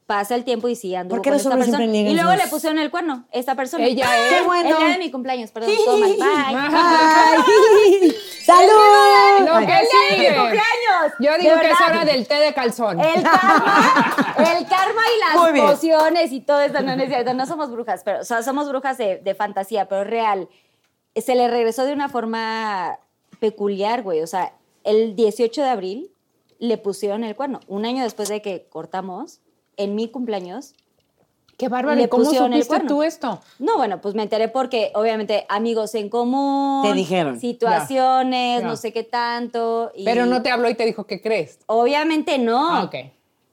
[0.10, 1.78] pasa el tiempo y sí ando ¿Por qué con los esta persona.
[1.78, 3.86] siempre niegan Y luego sus- le pusieron el cuerno, esta persona.
[3.86, 4.34] Ella es.
[4.34, 4.68] ¡Qué bueno!
[4.72, 6.16] El día de mi cumpleaños, perdón, todo mal.
[6.18, 8.16] Bye.
[8.44, 9.48] ¡Salud!
[9.48, 9.78] Lo que ¡El día
[10.10, 10.36] de mi sigue.
[10.36, 11.14] cumpleaños!
[11.20, 13.00] Yo digo que es hora del té de calzón.
[13.00, 15.20] El karma, el karma y
[15.54, 18.42] las pociones y todo eso, no, no es cierto, no somos brujas, pero, o sea,
[18.42, 20.50] somos brujas de, de fantasía, pero real.
[21.16, 22.98] Se le regresó de una forma
[23.40, 24.22] peculiar, güey.
[24.22, 24.54] O sea,
[24.84, 26.12] el 18 de abril
[26.58, 27.60] le pusieron el cuerno.
[27.68, 29.42] Un año después de que cortamos,
[29.80, 30.74] en mi cumpleaños.
[31.58, 31.98] Qué bárbaro.
[31.98, 33.42] Le ¿Y cómo supiste tú esto?
[33.58, 36.84] No, bueno, pues me enteré porque, obviamente, amigos en común.
[36.84, 37.40] Te dijeron.
[37.40, 38.68] Situaciones, Ya.
[38.68, 39.92] no sé qué tanto.
[39.96, 41.60] y- Pero no te habló y te dijo que crees.
[41.66, 42.70] Obviamente no.
[42.78, 42.96] Ah, ok.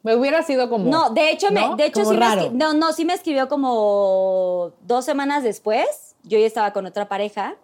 [0.04, 0.88] Me hubiera sido como.
[0.88, 1.74] No, de hecho, me, ¿no?
[1.74, 2.50] de hecho Como sí me raro.
[2.52, 6.14] no, no, sí me escribió como dos semanas después.
[6.22, 7.56] Yo ya estaba con otra pareja.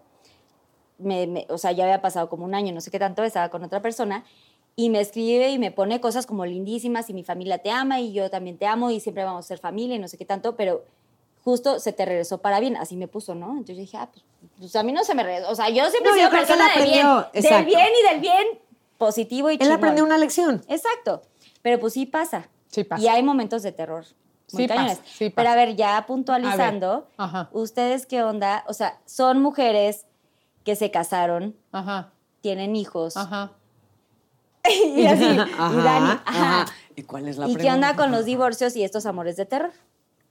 [0.98, 3.48] Me- me- o sea, ya había pasado como un año, no sé qué tanto, estaba
[3.48, 4.24] con otra persona.
[4.74, 8.12] Y me escribe y me pone cosas como lindísimas y mi familia te ama y
[8.12, 10.56] yo también te amo y siempre vamos a ser familia y no sé qué tanto,
[10.56, 10.84] pero
[11.44, 13.50] justo se te regresó para bien, así me puso, ¿no?
[13.50, 14.24] Entonces yo dije, ah, pues,
[14.58, 15.50] pues a mí no se me regresó.
[15.50, 18.46] O sea, yo siempre No, he yo persona bien, del bien y del bien
[18.96, 19.76] positivo y Él chingón.
[19.76, 20.62] aprendió una lección.
[20.68, 21.22] Exacto.
[21.60, 22.48] Pero pues sí pasa.
[22.68, 23.02] Sí pasa.
[23.02, 24.06] Y hay momentos de terror.
[24.46, 25.34] Sí pasa, sí pasa.
[25.36, 27.46] Pero a ver, ya puntualizando, ver.
[27.52, 28.64] ¿ustedes qué onda?
[28.68, 30.06] O sea, son mujeres
[30.64, 32.12] que se casaron, Ajá.
[32.40, 33.16] tienen hijos.
[33.16, 33.52] Ajá.
[34.96, 35.24] y así.
[35.24, 36.22] y Ajá, Dani, ajá.
[36.62, 36.72] ajá.
[36.94, 37.74] ¿Y cuál es la ¿Y qué pregunta?
[37.74, 39.72] onda con los divorcios y estos amores de terror?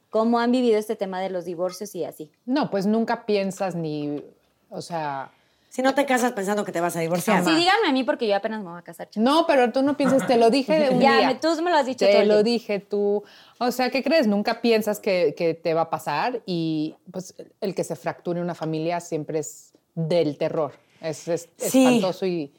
[0.09, 2.31] ¿Cómo han vivido este tema de los divorcios y así?
[2.45, 4.21] No, pues nunca piensas ni.
[4.69, 5.31] O sea.
[5.69, 7.45] Si no te casas pensando que te vas a divorciar.
[7.45, 9.09] Sí, díganme a mí porque yo apenas me voy a casar.
[9.09, 9.23] chavos.
[9.23, 11.27] No, pero tú no piensas, te lo dije de un Ya, día.
[11.29, 13.23] me- tú me lo has dicho todo Te el lo dije tú.
[13.57, 14.27] O sea, ¿qué crees?
[14.27, 18.53] Nunca piensas que, que te va a pasar y pues el que se fracture una
[18.53, 20.73] familia siempre es del terror.
[20.99, 21.85] Es, es Sí.
[21.85, 22.51] espantoso y,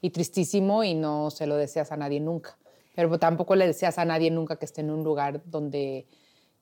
[0.00, 2.56] y tristísimo y no se lo deseas a nadie nunca.
[2.94, 6.06] Pero tampoco le deseas a nadie nunca que esté en un lugar donde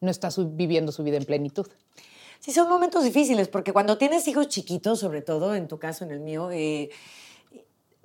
[0.01, 1.66] no está viviendo su vida en plenitud.
[2.41, 6.11] Sí, son momentos difíciles, porque cuando tienes hijos chiquitos, sobre todo, en tu caso, en
[6.11, 6.91] el mío, eh,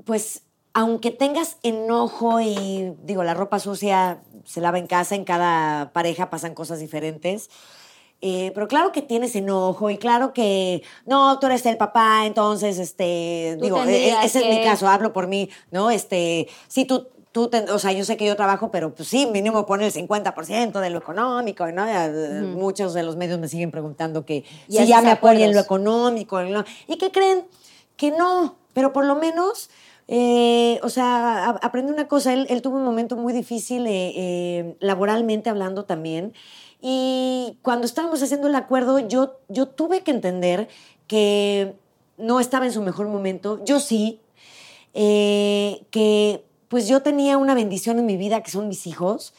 [0.06, 5.92] pues aunque tengas enojo y, digo, la ropa sucia se lava en casa, en cada
[5.92, 7.50] pareja pasan cosas diferentes.
[8.22, 12.78] Eh, pero claro que tienes enojo y claro que, no, tú eres el papá, entonces,
[12.80, 15.90] este, digo, e- tendrías ese es mi caso, hablo por mí, ¿no?
[15.90, 19.26] Este, sí, tú, tú, ten- o sea, yo sé que yo trabajo, pero pues sí,
[19.26, 21.88] mínimo pone el 50% de lo económico, ¿no?
[21.88, 25.56] Eh, Muchos de los medios me siguen preguntando que Y si ya me apoyen acuerdos.
[25.56, 26.64] lo económico, ¿no?
[26.88, 27.46] ¿Y qué creen?
[27.96, 29.70] Que no, pero por lo menos,
[30.08, 34.12] eh, o sea, a- aprende una cosa, él, él tuvo un momento muy difícil eh,
[34.16, 36.34] eh, laboralmente hablando también,
[36.82, 40.68] y cuando estábamos haciendo el acuerdo, yo, yo tuve que entender
[41.08, 41.76] que
[42.18, 44.20] no estaba en su mejor momento, yo sí,
[44.94, 49.34] eh, que pues yo tenía una bendición en mi vida que son mis hijos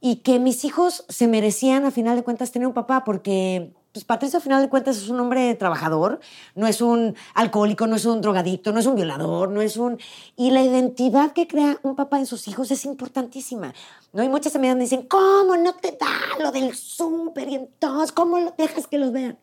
[0.00, 4.04] y que mis hijos se merecían a final de cuentas tener un papá porque pues
[4.04, 6.20] Patricio a final de cuentas es un hombre trabajador,
[6.54, 9.98] no es un alcohólico, no es un drogadicto, no es un violador, no es un...
[10.36, 13.72] Y la identidad que crea un papá en sus hijos es importantísima,
[14.12, 14.22] ¿no?
[14.22, 17.48] Y muchas amigas me dicen, ¿cómo no te da lo del súper?
[17.48, 19.38] Y entonces, ¿cómo lo dejas que los vean?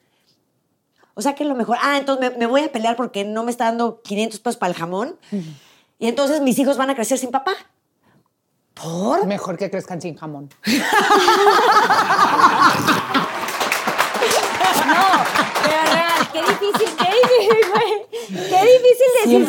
[1.15, 3.49] O sea que lo mejor, ah, entonces me, me voy a pelear porque no me
[3.49, 5.17] está dando 500 pesos para el jamón.
[5.97, 7.53] Y entonces mis hijos van a crecer sin papá.
[8.75, 9.25] ¿Por?
[9.25, 10.49] Mejor que crezcan sin jamón.
[14.87, 15.05] No,
[16.33, 17.91] qué difícil, qué difícil, güey.
[18.49, 19.45] Qué difícil decir.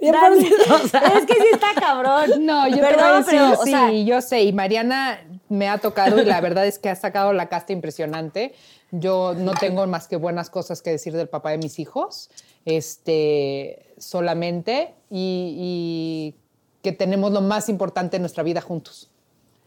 [0.00, 1.00] 100%, o sea.
[1.00, 2.44] Es que sí está cabrón.
[2.44, 4.42] No, yo te voy a Perdón, decir, pero, o sí, sea, yo sé.
[4.42, 8.54] Y Mariana me ha tocado y la verdad es que ha sacado la casta impresionante.
[8.90, 12.30] Yo no tengo más que buenas cosas que decir del papá de mis hijos,
[12.64, 16.34] este, solamente, y, y
[16.82, 19.10] que tenemos lo más importante en nuestra vida juntos,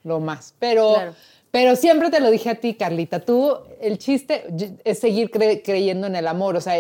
[0.04, 0.56] lo más.
[0.58, 1.14] Pero, Claro.
[1.52, 4.46] Pero siempre te lo dije a ti, Carlita, tú, el chiste
[4.86, 6.56] es seguir cre- creyendo en el amor.
[6.56, 6.76] O sea,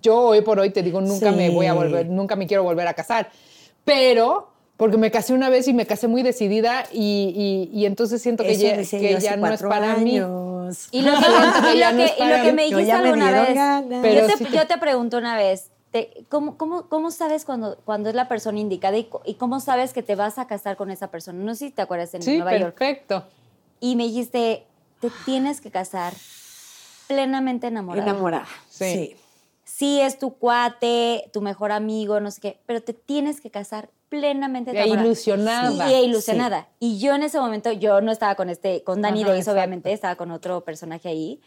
[0.00, 1.36] yo hoy por hoy te digo, nunca Sí.
[1.36, 3.30] me voy a volver, nunca me quiero volver a casar.
[3.84, 8.22] Pero, porque me casé una vez y me casé muy decidida y, y- y entonces
[8.22, 10.16] siento que ya, que no es para mí.
[10.16, 10.20] Y
[11.02, 11.24] lo que,
[11.62, 13.58] que y ya lo no que- y lo me dijiste me alguna vez.
[14.02, 17.76] Pero yo, te, sí yo te pregunto una vez, te- ¿cómo, cómo, cómo sabes cuando,
[17.84, 21.08] cuando es la persona indicada y, cómo sabes que te vas a casar con esa
[21.10, 21.38] persona?
[21.42, 22.74] No sé si te acuerdas en Sí, Nueva York.
[22.76, 23.24] perfecto.
[23.82, 24.64] Y me dijiste,
[25.00, 26.14] te tienes que casar
[27.08, 28.08] plenamente enamorada.
[28.08, 28.46] Enamorada.
[28.70, 28.84] Sí.
[28.94, 29.16] Sí.
[29.64, 33.90] Sí, es tu cuate, tu mejor amigo, no sé qué, pero te tienes que casar
[34.08, 35.04] plenamente E enamorada.
[35.06, 35.90] ilusionada.
[35.90, 36.68] E ilusionada.
[36.78, 39.58] Y yo en ese momento, yo no estaba con este, con Danny Ajá, Days, exacto.
[39.58, 41.40] obviamente, estaba con otro personaje ahí.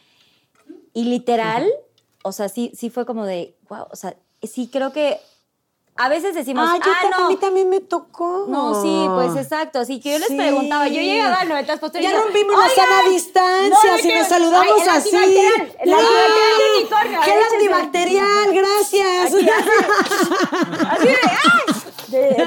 [0.94, 1.66] Y literal,
[2.24, 5.20] o sea, sí, sí fue como de, wow, o sea, sí creo que
[5.98, 7.30] a veces decimos, Ah, yo ah, también- a no.
[7.30, 8.46] mí también me tocó.
[8.50, 9.86] No, sí, pues exacto.
[9.86, 10.36] Sí, que yo les Sí.
[10.36, 14.20] preguntaba, yo llegaba al 90 postres Ya rompimos la "Oigan, sana distancia, no, si ¿de
[14.20, 15.16] nos saludamos Ay, el así.
[15.16, 17.56] antibacterial, el antibacterial de unicornio, ¡Gel échense.
[17.56, 18.54] antibacterial!
[18.54, 19.34] ¡Gracias!
[19.34, 19.50] Así,
[20.90, 21.76] Así de, ¡ay!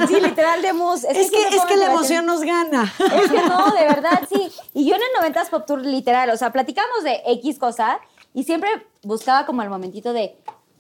[0.01, 1.05] De- sí, literal de mus.
[1.05, 2.93] Es que, es que la emoción nos gana.
[2.99, 4.51] Es que no, de verdad, sí.
[4.75, 7.99] Y yo en el 90s Pop Tour, literal, o sea, platicamos de X cosa
[8.35, 10.37] y siempre buscaba como el momentito de,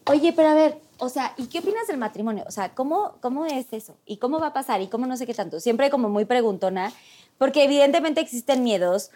[0.07, 2.45] oye, pero a ver, o sea, ¿y qué opinas del matrimonio?
[2.47, 3.97] O sea, ¿cómo, cómo es eso?
[4.05, 4.81] ¿Y cómo va a pasar?
[4.81, 5.61] ¿Y cómo no sé qué tanto?
[5.61, 6.93] Siempre como muy preguntona,
[7.39, 9.11] porque evidentemente existen miedos,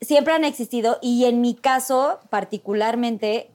[0.00, 3.50] siempre han existido y en mi caso particularmente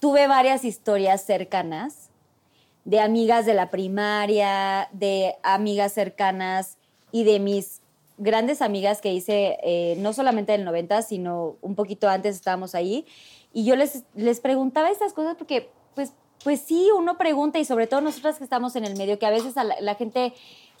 [0.00, 2.10] tuve varias historias cercanas
[2.84, 6.76] de amigas de la primaria, de amigas cercanas
[7.10, 7.80] y de mis
[8.18, 12.74] grandes amigas que hice eh, no solamente en el 90, sino un poquito antes estábamos
[12.74, 13.04] ahí.
[13.52, 16.12] Y yo les, les preguntaba estas cosas porque, pues,
[16.44, 19.30] pues sí, uno pregunta y sobre todo nosotras que estamos en el medio, que a
[19.30, 20.34] veces la, gente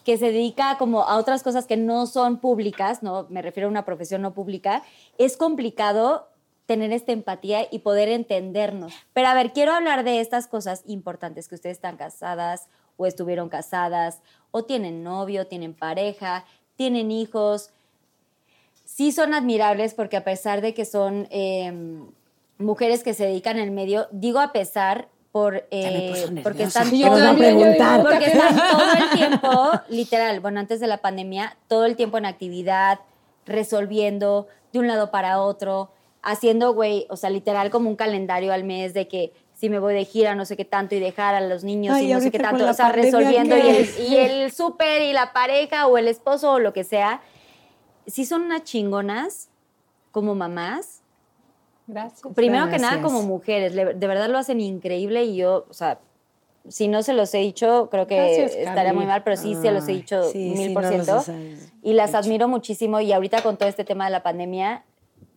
[0.04, 3.70] que se dedica como a otras cosas que no son públicas, no me refiero a
[3.70, 4.84] una profesión no pública,
[5.18, 6.28] es complicado
[6.66, 8.92] tener esta empatía y poder entendernos.
[9.14, 13.48] Pero a ver, quiero hablar de estas cosas importantes, que ustedes están casadas o estuvieron
[13.48, 16.44] casadas, o tienen novio, tienen pareja,
[16.76, 17.70] tienen hijos.
[18.84, 21.72] Sí son admirables porque a pesar de que son eh,
[22.58, 27.36] mujeres que se dedican al medio, digo a pesar por, eh, porque están todo
[28.02, 32.24] porque están todo el tiempo, literal, bueno, antes de la pandemia, todo el tiempo en
[32.24, 33.00] actividad,
[33.44, 35.90] resolviendo de un lado para otro,
[36.22, 39.94] haciendo, güey, o sea, literal como un calendario al mes de que si me voy
[39.94, 42.30] de gira, no sé qué tanto, y dejar a los niños Ay, y no sé
[42.30, 45.98] qué tanto, o sea, resolviendo y ¿qué el, y el súper y la pareja o
[45.98, 47.20] el esposo o lo que sea,
[48.06, 49.48] sí son unas chingonas
[50.12, 50.95] como mamás
[51.86, 52.22] Gracias.
[52.34, 56.00] Primero que nada, como mujeres, de verdad lo hacen increíble y yo, o sea,
[56.68, 59.70] si no se los he dicho, creo que Gracias, estaría muy mal, pero sí se
[59.70, 61.24] los he Ay, dicho sí, mil sí, por no ciento.
[61.82, 64.84] Y las admiro muchísimo y ahorita con todo este tema de la pandemia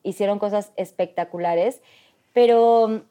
[0.01, 1.81] hicieron cosas espectaculares,
[2.33, 3.03] pero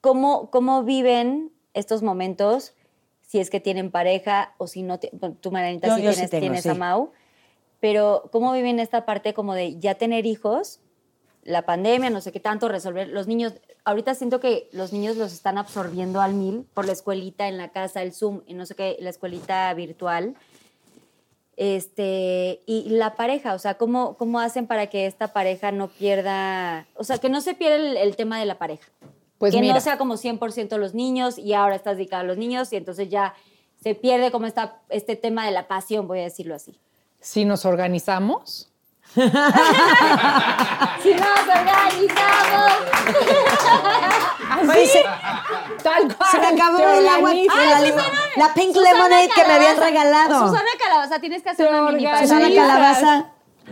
[0.00, 2.74] ¿cómo, cómo viven estos momentos
[3.20, 4.98] si es que tienen pareja o si no?
[4.98, 6.68] Tú, Maranita, Yo- sí tienes, tengo, tienes sí.
[6.70, 7.10] a Mau,
[7.80, 10.80] pero ¿cómo viven esta parte como de ya tener hijos?
[11.42, 13.54] La pandemia, no sé qué tanto, resolver los niños.
[13.84, 17.70] Ahorita siento que los niños los están absorbiendo al mil por la escuelita en la
[17.70, 20.34] casa, el Zoom y no sé qué, la escuelita virtual.
[21.56, 26.86] Este, y la pareja, o sea, ¿cómo, cómo hacen para que esta pareja no pierda,
[26.94, 28.88] o sea, que no se pierda el, el tema de la pareja?
[29.38, 29.74] Pues que mira.
[29.74, 33.10] no sea como 100% los niños y ahora estás dedicada a los niños y entonces
[33.10, 33.34] ya
[33.82, 36.78] se pierde como esta, este tema de la pasión, voy a decirlo así.
[37.20, 38.71] Si nos organizamos,
[39.14, 39.20] Si
[41.14, 42.72] nos organizamos.
[44.92, 45.02] Se,
[45.82, 46.30] tal cual.
[46.30, 47.56] se me acabó el agua, organizas.
[47.70, 47.98] la, limo-
[48.36, 50.46] la pink lemonade que me habían regalado.
[50.48, 52.06] Susana Calabaza, tienes que hacer Te una mini.
[52.20, 52.48] Susana.
[52.54, 53.24] Calabaza.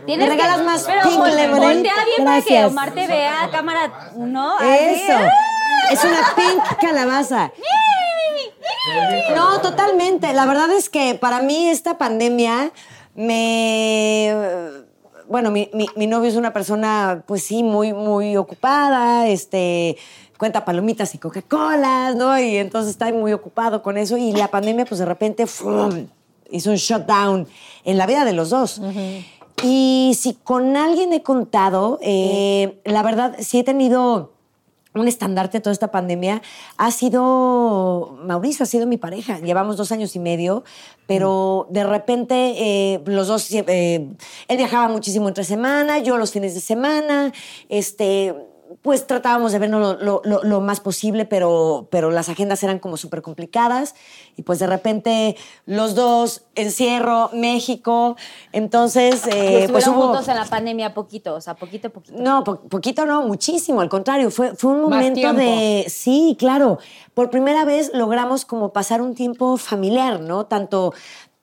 [0.06, 1.74] Tienes ¿Me que- regalas más pero pink lemonade?
[1.74, 2.64] Voltea bien para que.
[2.64, 4.58] Omar te vea, cámara uno.
[4.60, 5.18] Eso.
[5.92, 7.52] Es una pink calabaza.
[9.36, 10.32] No, totalmente.
[10.32, 12.70] La verdad es que para mí esta pandemia
[13.14, 14.34] me...
[15.30, 19.96] Bueno, mi, mi- mi novio es una persona, pues sí, muy, muy ocupada, este,
[20.36, 22.38] cuenta palomitas y Coca-Colas, ¿no?
[22.38, 24.16] Y entonces está muy ocupado con eso.
[24.18, 26.06] Y la pandemia, pues de repente, ¡fum!
[26.50, 27.46] hizo un shutdown
[27.84, 28.82] en la vida de los dos.
[29.62, 34.32] Y si con alguien he contado, eh, la verdad, sí he tenido
[34.94, 36.42] un estandarte de toda esta pandemia
[36.76, 39.38] ha sido Mauricio, ha sido mi pareja.
[39.38, 40.64] Llevamos dos años y medio,
[41.06, 44.08] pero de repente eh, los dos, eh,
[44.48, 47.32] él viajaba muchísimo entre semana, yo los fines de semana,
[47.68, 48.34] este,
[48.82, 52.78] pues tratábamos de vernos lo, lo- lo- lo más posible, pero, pero las agendas eran
[52.78, 53.94] como súper complicadas
[54.36, 58.16] y pues de repente los dos, encierro, México,
[58.52, 59.26] entonces...
[59.26, 60.02] Y eh, pues hubo...
[60.08, 62.16] juntos en la pandemia poquito, o sea, poquito a poquito.
[62.22, 66.78] No, po- poquito no, muchísimo, al contrario, fue, fue un momento de, sí, claro,
[67.14, 70.46] por primera vez logramos como pasar un tiempo familiar, ¿no?
[70.46, 70.94] Tanto,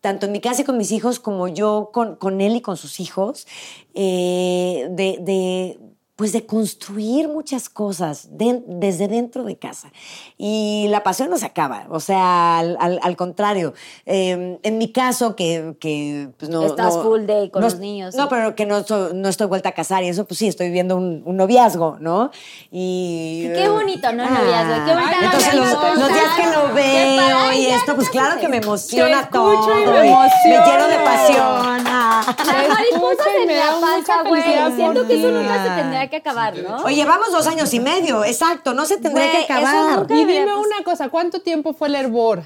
[0.02, 2.78] tanto en mi casa y con mis hijos como yo con, con él y con
[2.78, 3.48] sus hijos,
[3.94, 5.80] eh, de, de,
[6.18, 9.92] pues de construir muchas cosas de- desde dentro de casa.
[10.38, 13.74] Y la pasión no se acaba, o sea, al, al- al contrario.
[14.06, 16.66] Eh, en mi caso, que, que pues no...
[16.66, 18.30] Estás no- full day con no- los niños, No, sí.
[18.32, 21.22] pero que no, no estoy vuelta a casar y eso, pues sí, estoy viviendo un,
[21.24, 22.32] un noviazgo, ¿no?
[22.72, 23.48] Y...
[23.56, 24.24] Qué bonito, ¿no?
[24.24, 28.10] El noviazgo, qué bonita Ay, Entonces, los, los días que lo veo y esto, pues
[28.10, 29.54] claro que me emociona todo.
[29.80, 31.84] y me y me lleno de pasión.
[31.88, 32.24] ah.
[32.28, 34.42] Las mariposas escucho y en me la panza, güey.
[34.76, 36.78] Siento que eso nunca se tendría que acabar, ¿no?
[36.84, 40.06] Oye, vamos dos años y medio, exacto, no se tendría Güey, que acabar.
[40.10, 42.44] Y dime una cosa, ¿cuánto tiempo fue el hervor?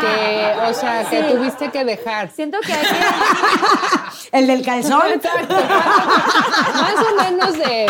[0.00, 2.30] que, o sea, que tuviste que dejar.
[2.30, 4.38] Siento que hay que...
[4.38, 5.02] El del calzón.
[5.12, 5.54] Exacto.
[5.54, 7.86] Más o menos de.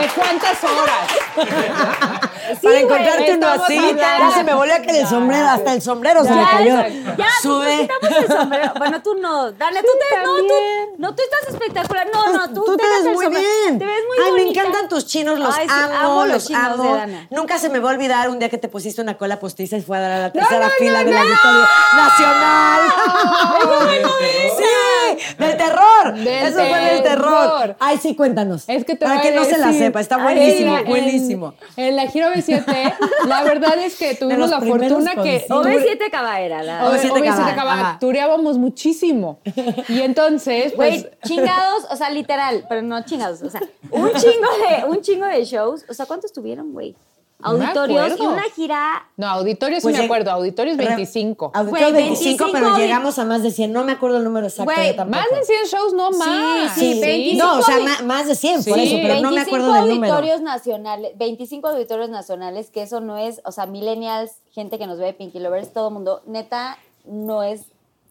[0.00, 1.08] ¿De cuántas horas?
[2.62, 4.00] Para encontrarte uno así, hablando.
[4.02, 6.76] ya se me volvió a caer el sombrero, hasta el sombrero se me cayó.
[7.16, 7.80] Ya, Sube.
[7.88, 8.72] quitamos el sombrero.
[8.78, 9.52] Bueno, tú no.
[9.52, 10.22] Dale, tú te...
[10.24, 10.54] No, tú,
[10.98, 12.06] no, tú estás espectacular.
[12.12, 13.46] No, no, tú, Tú te ves muy sombrero.
[13.64, 13.78] bien.
[13.78, 16.46] Te ves muy Ay, me encantan tus chinos, los Ay, sí, amo, amo los los
[16.46, 16.82] chinos amo.
[16.84, 17.26] de Dana.
[17.30, 19.82] Nunca se me va a olvidar un día que te pusiste una cola postiza y
[19.82, 22.80] fue a dar a la tercera fila del Auditorio Nacional.
[24.56, 26.14] sí, del terror.
[26.14, 27.76] Del Eso fue del terror.
[27.78, 28.64] Ay, sí, cuéntanos.
[28.68, 31.54] Es que te Para que no se la está buenísimo, en- buenísimo.
[31.76, 32.94] En, la Giro B7,
[33.26, 35.44] la verdad es que tuvimos la fortuna que.
[35.46, 35.66] conciertos.
[35.66, 36.62] OV7 Caballera.
[36.62, 36.84] La...
[36.90, 37.98] OV7 Obviamente Cabal, acaba- ajá.
[38.00, 39.40] tureábamos muchísimo.
[39.88, 41.02] Y entonces, pues.
[41.02, 43.60] Güey, chingados, o sea, literal, pero no chingados, o sea,
[43.90, 45.84] un chingo de, un chingo de shows.
[45.88, 46.94] O sea, ¿cuántos tuvieron, güey?
[47.40, 49.06] Me Auditorios y una gira.
[49.16, 51.52] No, auditorio sí Pues me lleg- acuerdo, auditorio es Re- 25.
[51.54, 53.72] Auditorio Güey, 25, 25 pero llegamos a más de 100.
[53.72, 54.96] No me acuerdo el número exacto Güey.
[55.06, 56.74] Más de 100 shows, no más.
[56.74, 58.86] sí, Sí, 25 no, o sea, ma- más de 100, por Sí.
[58.88, 60.14] eso, pero no me 25 acuerdo del número.
[60.14, 64.98] auditorios nacionales, 25 auditorios nacionales, que eso no es, o sea, millennials, gente que nos
[64.98, 67.60] ve de Pinky Lovers, todo mundo, neta, no es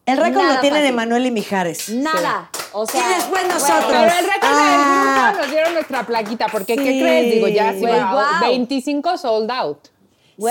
[0.08, 0.96] El récord nada lo tiene de fácil.
[0.96, 1.88] Manuel y Mijares.
[1.90, 2.50] Nada.
[2.72, 3.84] O sea, Y después nosotros.
[3.88, 5.24] Pero el récord Ah.
[5.26, 7.34] del grupo nos dieron nuestra plaquita, porque ¿qué crees?
[7.34, 8.40] Digo, ya va, guau.
[8.50, 9.78] 25 sold out.
[10.38, 10.46] Sí.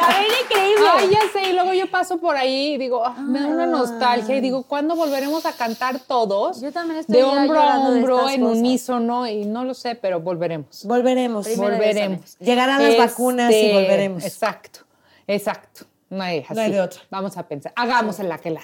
[0.00, 0.86] A ver, increíble.
[0.98, 3.66] Ay, ya sé, y luego yo paso por ahí y digo, ah, me da una
[3.66, 6.60] nostalgia y digo, ¿cuándo volveremos a cantar todos?
[6.60, 8.56] Yo también estoy de hombro a hombro, en cosas.
[8.58, 10.84] unísono, y no lo sé, pero volveremos.
[10.84, 11.46] Volveremos.
[11.46, 12.36] Primero volveremos.
[12.38, 14.24] Llegarán las vacunas y volveremos.
[14.24, 14.80] Exacto,
[15.26, 15.86] exacto.
[16.10, 16.54] No hay, así.
[16.54, 17.00] No hay de otra.
[17.08, 17.72] Vamos a pensar.
[17.76, 18.60] Hagamos en la que la.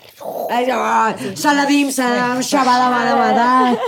[0.51, 3.79] Ay, no, Saladim, salam, shabada, bada, bada.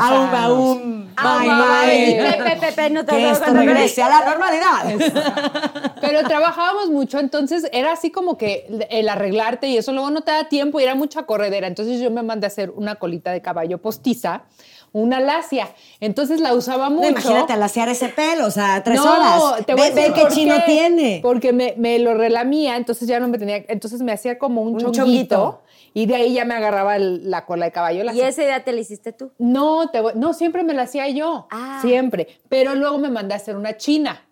[0.00, 2.36] Aum, aum, bye, bye.
[2.38, 5.92] Pepe, Pepe, no te Que lo esto regrese a la normalidad.
[6.00, 10.30] Pero trabajábamos mucho, entonces era así como que el arreglarte y eso luego no te
[10.30, 11.66] da tiempo y era mucha corredera.
[11.66, 14.44] Entonces yo me mandé a hacer una colita de caballo postiza,
[14.92, 15.68] una lacia.
[16.00, 17.02] Entonces la usaba mucho.
[17.02, 19.66] No, imagínate alaciar ese pelo, o sea, tres No, horas.
[19.66, 20.72] te voy a Ve, decir ve qué chino qué.
[20.72, 21.20] tiene.
[21.22, 23.64] Porque me, me lo relamía, entonces ya no me tenía.
[23.68, 25.62] Entonces me hacía como un, Un chonguito, chonguito.
[25.94, 28.02] y de ahí ya me agarraba el- la cola de caballo.
[28.04, 29.30] la Y esa idea te la hiciste tú.
[29.38, 31.46] no, te voy- no, siempre me la hacía yo.
[31.50, 31.78] Ah.
[31.82, 32.26] Siempre.
[32.48, 34.24] Pero luego me mandé a hacer una china.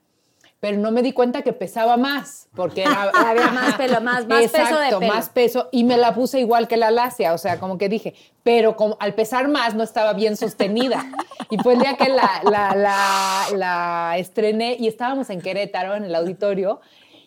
[0.61, 2.49] Pero no me di cuenta que pesaba más.
[2.57, 5.01] Porque era- Había más pelo, más- más peso de pelo.
[5.13, 5.69] más peso.
[5.71, 7.33] Y me la puse igual que la lacia.
[7.33, 11.05] O sea, como que dije, pero como, al pesar más no estaba bien sostenida.
[11.51, 16.05] Y fue el día que la, la, la, la estrené y estábamos en Querétaro, en
[16.05, 16.81] el auditorio.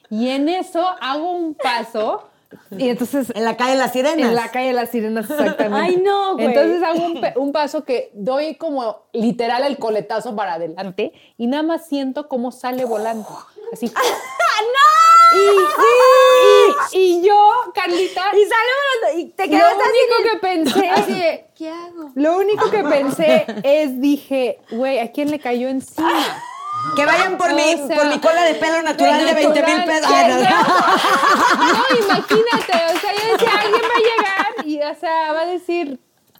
[0.10, 2.28] Y en eso hago un paso.
[2.78, 4.30] Y entonces En la calle de las sirenas.
[4.30, 5.88] en la calle de las sirenas, exactamente.
[5.88, 6.48] Ay, no, güey.
[6.48, 11.88] Entonces hago un, paso que doy como literal el coletazo para adelante y nada más
[11.88, 13.28] siento cómo sale volando.
[13.74, 13.92] Así.
[15.34, 19.92] Y, y- y yo, Carlita, Y sale volando, y te lo quedaste así.
[19.94, 22.12] único que pensé, Así de, ¿qué hago?
[22.16, 26.12] lo único que pensé es, dije, güey, ¿a quién le cayó encima?
[26.96, 29.84] Que vayan por, O mi, sea, por mi cola de pelo natural de 20 mil
[29.86, 30.10] pesos.
[30.10, 30.38] no.
[31.62, 35.46] No, imagínate, o sea, yo decía, alguien va a llegar y, o sea, va a
[35.46, 36.00] decir,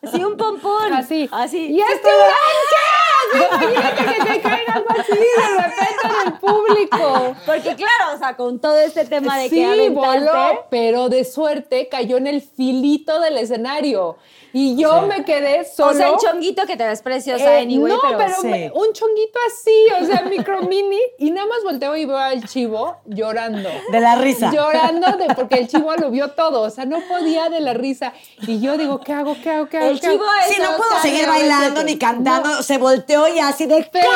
[0.10, 0.94] Sí, un pompón.
[0.94, 1.30] Así.
[1.32, 1.68] Así.
[1.74, 3.38] ¿Y este qué?
[3.38, 7.36] Imagínate que te caiga algo así de repente en el público.
[7.46, 11.24] Porque claro, o sea, con todo este tema de sí, que aventaste, voló, pero de
[11.24, 14.18] suerte cayó en el filito del escenario.
[14.54, 15.92] Y yo me quedé solo.
[15.92, 18.48] O sea, el chonguito que te ves preciosa, Eh, anyway, no, pero, pero, sí.
[18.48, 22.44] me- un chonguito así, o sea, micro mini, y nada más volteo y veo al
[22.48, 23.70] chivo llorando.
[23.92, 24.52] De la risa.
[24.52, 28.14] Llorando de, porque el chivo lo vio todo, o sea, no podía de la risa.
[28.46, 29.36] Y yo digo, ¿qué hago?
[29.42, 29.70] ¿Qué hago?
[29.70, 29.88] ¿Qué hago?
[29.90, 30.16] El qué hago?
[30.18, 31.86] chivo es Sí, no puedo Oscar seguir bailando OV7.
[31.86, 32.64] ni cantando.
[32.64, 33.78] Se volteó y así de.
[33.78, 34.10] Espérate,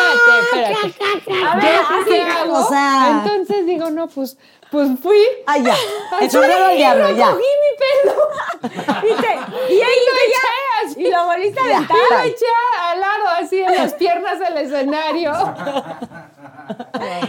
[0.44, 1.46] espérate.
[1.46, 2.54] A ver, ¿qué hago?
[2.66, 4.38] o sea- Entonces digo, no, pues,
[4.76, 5.18] pues fui.
[5.48, 5.74] Ay, ya.
[5.74, 7.28] El Así, sombrero al y diablo, ya.
[7.28, 8.16] recogí mi pelo.
[8.66, 11.02] Y, te, y ahí lo eché así.
[11.02, 11.98] Y lo volviste a aventar.
[11.98, 12.46] Y lo eché
[12.82, 15.32] al lado, así en las piernas del escenario.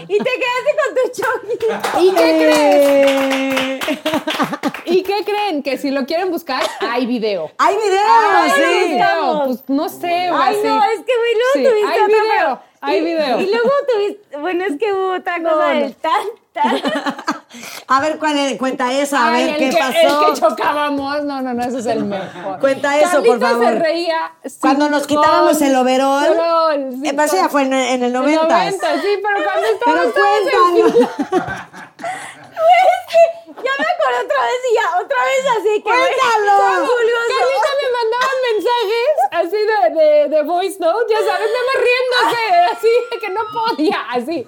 [0.09, 1.67] Y te quedaste con tu chonguito.
[2.01, 4.01] ¿Y qué Eh, creen?
[4.87, 5.63] ¿Y qué creen?
[5.63, 7.51] Que si lo quieren buscar, hay video.
[7.59, 8.61] Hay video, Ay, sí.
[8.63, 9.99] no, video, pues no sé,
[10.31, 10.67] güey, Ay, así.
[10.67, 13.41] no, es que güey, luego Sí, tuviste hay video, pero- hay y- video.
[13.41, 15.81] Y luego tuviste, bueno, es que hubo otra cosa No, no.
[15.81, 16.23] del tan,
[16.53, 16.77] tan.
[17.89, 18.59] A ver, ¿cuál es?
[18.59, 20.29] Cuenta esa, a Ay, ver el qué que, pasó.
[20.29, 22.59] El que chocábamos, no, no, no, ese es el mejor.
[22.61, 23.65] Cuenta eso, por Carlita favor.
[23.67, 24.33] se reía.
[24.61, 26.25] Cuando nos quitábamos el overol.
[26.25, 28.43] overol, Eh, pero eso ya fue en, en el En 90.
[28.47, 31.09] 90, sí, pero cuando Pero estábamos todos en cuéntalo.
[33.57, 35.83] Ya me acuerdo otra vez y ya, otra vez así que.
[35.83, 36.57] Cuéntalo.
[37.27, 42.43] Carlita me mandaba mensajes así de, de, de voice note, ya sabes, nada más riéndose,
[42.73, 44.47] así de que no podía, así.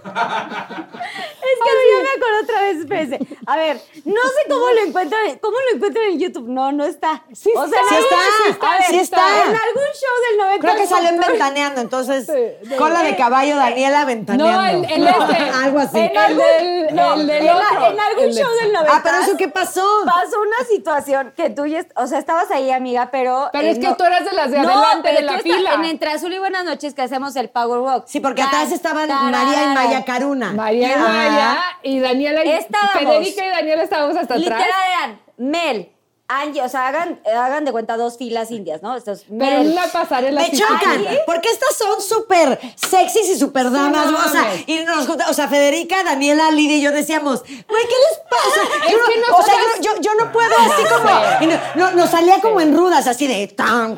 [1.49, 3.19] Es que ya me acuerdo otra vez, espérense.
[3.47, 6.49] A ver, no sé cómo lo encuentran, cómo lo encuentran en YouTube.
[6.49, 7.25] No, no está.
[7.35, 9.43] Sí o está, sí no, está, a ver, sí está.
[9.45, 10.61] En algún show del 90.
[10.67, 12.75] Creo que salió en Ventaneando, entonces, Sí, sí.
[12.77, 14.89] cola de caballo, Daniela No, Ventaneando.
[14.89, 15.51] el, el este.
[15.65, 15.99] Algo así.
[15.99, 17.87] El, del, No, el del en, otro.
[17.87, 18.98] en algún el de- show del 90.
[18.99, 19.85] Ah, pero eso qué pasó.
[20.05, 23.49] Pasó una situación que tú ya, o sea, estabas ahí, amiga, pero.
[23.53, 25.75] Pero eh, es que no- tú eras de las de No, adelante de la fila.
[25.75, 28.05] En Entre Azul y Buenas noches que hacemos el Power Walk.
[28.07, 29.31] Sí, porque Tan, atrás estaban tarara.
[29.31, 30.53] María y Maya Caruna.
[30.53, 30.99] María y.
[31.01, 32.93] Maya y Daniela y Estábamos.
[32.99, 34.77] Federica y Daniela estábamos hasta Literal atrás.
[34.99, 35.91] eran Mel,
[36.31, 38.95] Angie, o sea, hagan, hagan de cuenta dos filas indias, ¿no?
[38.95, 44.11] Estos, Pero en una pasarela Me chocan, porque estas son súper sexys y súper damas.
[44.11, 44.65] no o, sea, mames.
[44.67, 48.61] y nos junta- o sea, Federica, Daniela, Lidia y yo decíamos, güey, ¿qué les pasa?
[48.87, 49.61] Es Yo no- que o sea, yo,
[49.95, 51.09] yo- yo no puedo así como.
[51.47, 51.59] no-
[51.91, 53.93] no- nos salía como en rudas, así de tan.
[53.93, 53.97] O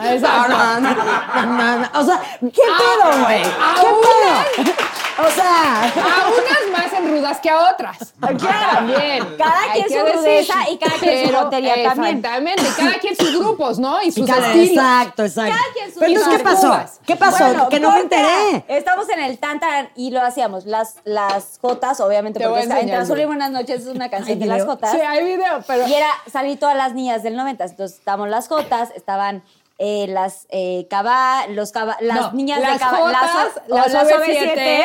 [2.04, 3.42] sea, ¿qué pedo, güey?
[3.42, 4.74] ¿Qué pedo?
[5.20, 5.82] O sea.
[5.84, 8.14] A unas más enrudas que a otras.
[8.18, 9.36] También.
[9.36, 12.19] Cada quien su rudeza y cada quien su Pero, jotería también.
[12.20, 12.62] Exactamente.
[12.76, 14.02] Cada quien sus grupos, ¿no?
[14.02, 14.68] Y sus Cada- estilos.
[14.70, 15.52] exacto, exacto.
[15.56, 16.66] Cada quien su Pero entonces, ¿qué pasó?
[16.68, 17.00] Cubas.
[17.06, 17.44] ¿Qué pasó?
[17.44, 18.64] Bueno, que no me enteré.
[18.68, 20.66] Estamos en el Tantan y lo hacíamos.
[20.66, 23.24] Las, las Jotas, obviamente, Te porque está, Entre Azul y.
[23.24, 24.64] Buenas noches es una canción ¿Hay de las?
[24.64, 24.90] Jotas.
[24.92, 25.86] Sí, hay video, pero.
[25.86, 27.64] Y era salir todas las niñas del 90.
[27.64, 29.42] Entonces estaban las Jotas, estaban
[29.78, 33.92] eh, las eh, caba, los caba, las No, niñas las de caba, Jotas, o- las
[33.92, 34.84] las OV7,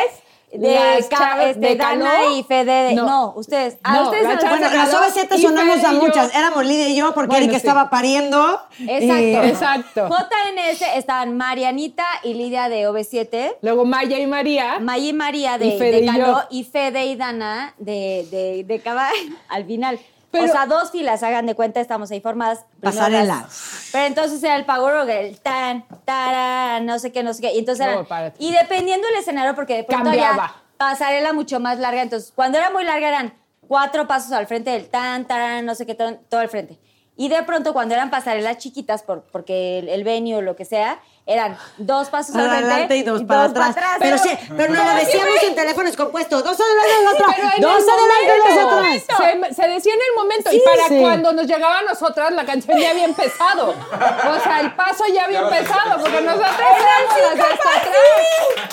[0.58, 2.90] de, ca- este, de Dana y Fede.
[2.90, 3.06] de- No.
[3.06, 3.34] no.
[3.36, 3.78] ustedes.
[3.84, 6.02] Ah, No, ustedes chavas Bueno, las Caló OV7 y sonamos a yo.
[6.02, 6.36] muchas.
[6.36, 7.68] Éramos Lidia y yo porque Bueno, Erika sí.
[7.68, 8.62] estaba pariendo.
[8.80, 9.24] Exacto.
[9.24, 10.10] y- Exacto.
[10.10, 13.58] JNS estaban Marianita y Lidia de OV7.
[13.62, 14.80] Luego Maya y María.
[14.80, 16.42] Maya y María de, Y Fede de y Caló yo.
[16.50, 19.10] y Fede y Dana de, de, de Caba
[19.50, 20.00] al final.
[20.42, 22.66] Pero- o sea, dos filas, hagan de cuenta, estamos ahí formadas.
[22.82, 23.48] Pasarela.
[23.92, 27.54] Pero entonces era el Power Rock, el tan, tarán, no sé qué, no sé qué.
[27.54, 28.38] Y entonces No, eran- párate.
[28.44, 30.44] Y dependiendo del escenario, porque de pronto Cambiaba.
[30.46, 32.02] había pasarela mucho más larga.
[32.02, 33.34] Entonces, cuando era muy larga eran
[33.68, 36.78] cuatro pasos al frente del tan, tarán, no sé qué, todo, todo al frente.
[37.18, 40.66] Y de pronto, cuando eran pasarelas chiquitas, por, porque el, el venue o lo que
[40.66, 43.76] sea, eran dos pasos al frente adelante y dos para atrás.
[44.00, 46.44] Pero, sí, pero no lo decíamos en teléfonos compuestos.
[46.44, 47.36] Dos adelante y dos atrás.
[47.36, 49.50] Pero en Dos el adelante y dos atrás.
[49.50, 50.50] Se, se decía en el momento.
[50.52, 51.00] Sí, y para sí.
[51.02, 53.70] cuando nos llegaba a nosotras, la canción ya había empezado.
[53.70, 57.98] O sea, el paso ya había empezado, porque nosotros éramos las hasta atrás.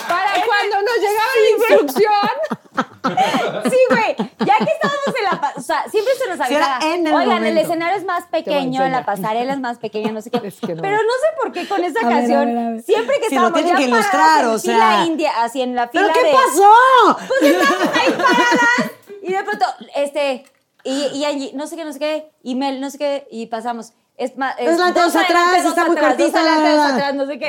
[0.08, 2.60] Para cuando nos llegaba la instrucción.
[3.04, 4.16] Sí, güey.
[4.46, 5.52] Ya que estábamos en la.
[5.56, 6.78] O sea, siempre se nos Sí, avisaba.
[6.94, 7.60] en el Oigan, el momento".
[7.60, 10.40] escenario es más pequeño, la pasarela es más pequeña, no sé qué.
[10.46, 10.82] Es que no.
[10.82, 12.82] Pero no sé por qué con esa A ver, a canción, ver, a ver.
[12.82, 15.04] siempre que lo estábamos tienen ya que ilustrar, en o sea.
[15.06, 16.32] india, así en la fila ¿Pero qué de.
[16.34, 17.18] pasó?
[17.28, 18.92] Pues estábamos ahí paradas
[19.22, 20.44] y de pronto, este,
[20.84, 23.46] y, y Angie, no sé qué, no sé qué, y Mel, no sé qué, y
[23.46, 23.92] pasamos.
[24.22, 26.88] Es más, Es adelante, dos atrás, está muy atrás, cortita, Dos adelante, la, la, dos
[26.88, 26.94] la.
[26.94, 27.48] atrás, no sé qué.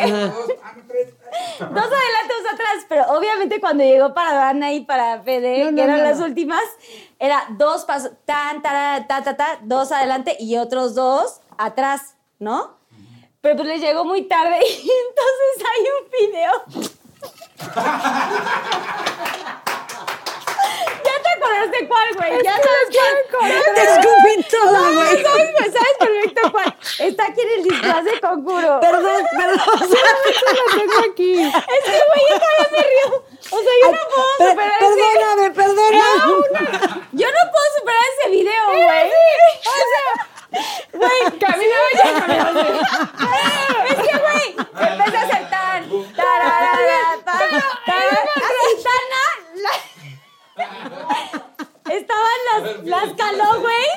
[1.59, 5.75] Dos adelante, dos atrás, pero obviamente cuando llegó para Dana y para Fede, No, no,
[5.75, 6.63] que eran no, las últimas,
[7.19, 12.77] era dos pasos, tan, ta, ta, ta, ta, dos adelante y otros dos atrás, ¿no?
[13.41, 16.51] Pero pues les llegó muy tarde y entonces hay un video.
[21.03, 22.43] ¿Ya te acordaste cuál, güey?
[22.43, 22.87] Ya sabes
[23.31, 23.51] cuál.
[23.75, 25.23] Te escupí toda, No, güey.
[25.23, 26.41] sabes, pues, sabes perfecto
[27.23, 27.29] cuál.
[27.29, 28.79] Está aquí en el disfraz de concuro.
[28.79, 29.59] Perdón, perdón.
[29.79, 31.31] Lo tengo aquí.
[31.41, 31.51] Es
[31.85, 33.07] que, güey, yo todavía me río.
[33.51, 34.87] O sea, yo no puedo Per- superar ese...
[34.95, 35.97] Perdóname, perdóname.
[37.11, 39.07] Yo no puedo superar ese video, güey.
[39.59, 40.07] O sea,
[40.93, 42.51] güey, Caminaba ya, caminaba
[43.89, 44.47] es que, güey,
[44.89, 45.79] empecé a hacer tan,
[46.15, 47.49] tararara, tan,
[47.85, 49.23] tarara, así, Dana,
[49.63, 49.83] la-
[51.93, 53.87] Estaban las, las caló, güey.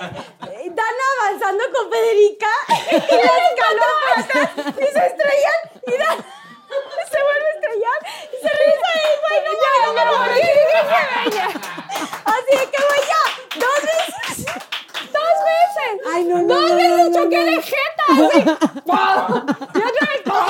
[0.71, 2.49] Dana avanzando con Federica
[2.91, 6.25] y las caló para atrás y se estrellan y Dana
[7.11, 7.99] se vuelve a estrellar
[8.33, 10.47] y se regresa ahí, güey, no ya, no me morí.
[12.25, 13.23] Así de que, güey, ya,
[13.61, 14.37] dos veces.
[15.13, 15.91] Dos veces.
[16.13, 17.45] Ay, no, no, Dos no, veces no, no, choqué no.
[17.45, 18.41] de jeta, así.
[18.85, 19.47] ¡pum!
[19.75, 20.47] Y otra vez, ¡pum!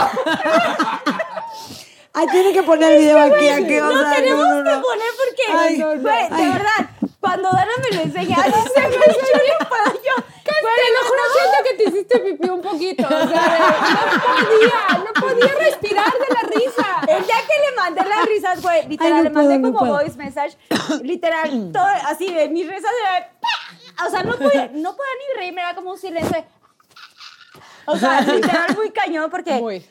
[2.15, 4.83] Ay, tiene que poner el video aquí, aquí, Lo sea, tenemos no, no, que no.
[4.83, 6.03] poner porque, Ay, no, no.
[6.03, 6.49] de Ay.
[6.53, 6.91] verdad,
[7.21, 10.25] cuando Dana me lo enseña, así se me yo no puedo yo.
[10.45, 13.07] Te lo juro, siento que te hiciste pipí un poquito.
[13.07, 13.59] O sea, de-
[14.17, 16.87] no podía, no podía respirar de la risa.
[17.09, 19.79] El día que le mandé las risas, güey, literal, Ay, no le mandé puedo, no
[19.79, 20.03] como puedo.
[20.05, 20.57] voice message,
[21.03, 24.07] literal, todo así de mis risas era, ¡pa!
[24.07, 26.45] o sea, no podía, no podía ni reírme, era como un silencio de,
[27.87, 29.87] o sea, literal muy cañón porque Muy.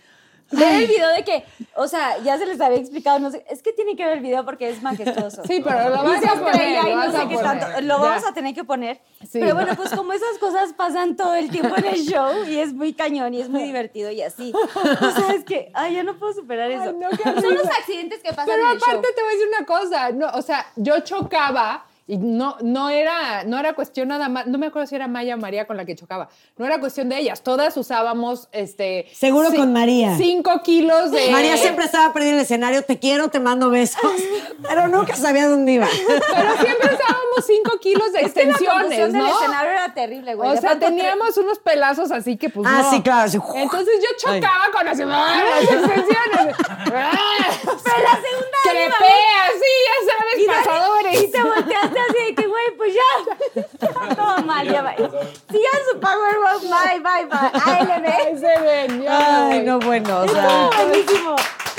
[0.51, 1.45] ver el video de que,
[1.77, 4.23] o sea, ya se les había explicado, no sé, es que tienen que ver el
[4.23, 5.43] video porque es majestuoso.
[5.45, 7.81] Sí, pero lo vas a poner, lo no sé qué tanto.
[7.81, 9.01] Lo vamos a tener que poner.
[9.21, 9.39] Sí.
[9.39, 12.73] Pero bueno, pues como esas cosas pasan todo el tiempo en el show y es
[12.73, 14.53] muy cañón y es muy divertido y así.
[14.55, 16.93] O sea, es que, ay, yo no puedo superar eso.
[16.93, 17.09] no,
[17.41, 18.89] Son los accidentes que pasan Pero en el show.
[18.89, 22.89] aparte te voy a decir una cosa, no, o sea, yo chocaba y no, no,
[22.89, 25.75] era, no era cuestión nada más, no me acuerdo si era Maya o María con
[25.75, 29.07] la que chocaba, no era cuestión de ellas, todas usábamos, este...
[29.13, 30.15] Seguro con María.
[30.17, 31.31] Cinco kilos de...
[31.31, 34.01] María siempre estaba perdiendo el escenario, te quiero, te mando besos,
[34.61, 35.87] pero nunca sabía dónde iba.
[36.07, 39.27] Pero siempre usábamos cinco kilos de Es que la extensiones, del ¿no?
[39.27, 40.49] escenario era terrible, güey.
[40.51, 42.91] O sea, teníamos unos pelazos así que pues Ah, no.
[42.91, 43.39] sí, claro, sí.
[43.55, 45.43] Entonces yo chocaba con así, ¡ah!
[45.49, 46.55] las extensiones.
[46.85, 51.23] Pero la segunda Crepé iba, así, ya sabes, y, pasadores.
[51.23, 54.15] y te volteaste así de que, güey, pues ya.
[54.15, 54.95] Todo mal, ya va.
[54.95, 56.61] Sigan su Power Walk.
[56.61, 57.61] Bye, bye, bye.
[57.65, 58.39] Ahí ALB.
[58.39, 60.69] se ven, ya Ay, no, bueno, o Estuvo sea.
[60.85, 61.35] buenísimo.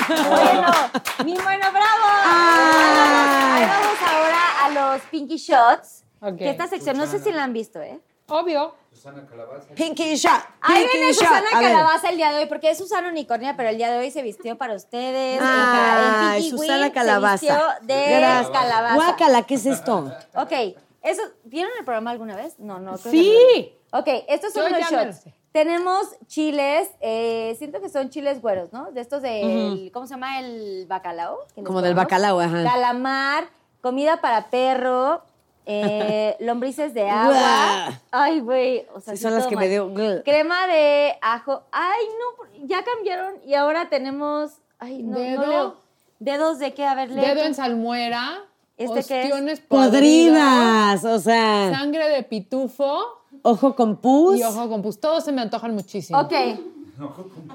[0.08, 0.72] Bueno,
[1.24, 2.04] mi bueno, bravo.
[2.24, 3.62] Ay.
[3.62, 6.04] Ahí vamos ahora a los Pinky Shots.
[6.20, 6.38] Ok.
[6.38, 7.98] Que esta sección, no sé si la han visto, ¿eh?
[8.28, 8.74] Obvio.
[9.74, 10.32] Pinky shot.
[10.60, 11.14] Ahí pinky viene.
[11.14, 11.46] Susana.
[11.52, 14.22] Calabaza el día de hoy, porque es Susana Unicornia, pero el día de hoy se
[14.22, 15.38] vistió para ustedes.
[15.40, 17.38] Pinky Susana Calabaza.
[17.38, 18.50] Se vistió de Gracias.
[18.50, 18.94] calabaza.
[18.94, 20.12] Guácala, ¿qué es esto?
[20.34, 20.52] Ok,
[21.02, 22.58] eso, ¿vieron el programa alguna vez?
[22.58, 22.92] No, no.
[22.98, 23.72] creo que Sí.
[23.92, 23.98] no.
[24.00, 25.20] Ok, estos son Yo los me shots.
[25.52, 28.90] Tenemos chiles, eh, siento que son chiles güeros, ¿no?
[28.92, 30.38] De estos del, ¿cómo se llama?
[30.40, 31.38] El bacalao.
[31.54, 32.62] que Como del bacalao, ajá.
[32.62, 33.48] Calamar,
[33.80, 35.22] comida para perro,
[35.66, 38.00] eh, lombrices de agua.
[38.10, 38.86] Ay, güey.
[38.94, 39.64] O sea, Sí, sí, son las que mal.
[39.64, 40.22] me dio.
[40.24, 41.62] Crema de ajo.
[41.72, 44.52] Ay, no, ya cambiaron y ahora tenemos.
[44.78, 45.46] Ay, no, no Dedo.
[45.46, 45.76] leo.
[46.18, 46.86] ¿Dedos de qué?
[46.86, 48.42] A ver, lee Dedo en salmuera.
[48.78, 49.24] ¿Este qué es?
[49.32, 51.00] ostiones podridas.
[51.00, 53.02] Podridas, o sea, Sangre de pitufo
[53.42, 54.38] ojo con pus.
[54.38, 55.00] y ojo con pus.
[55.00, 56.18] Todos se me antojan muchísimo.
[56.20, 56.32] Ok.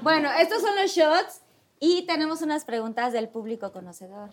[0.02, 1.40] Bueno, estos son los shots
[1.80, 4.30] y tenemos unas preguntas del público conocedor.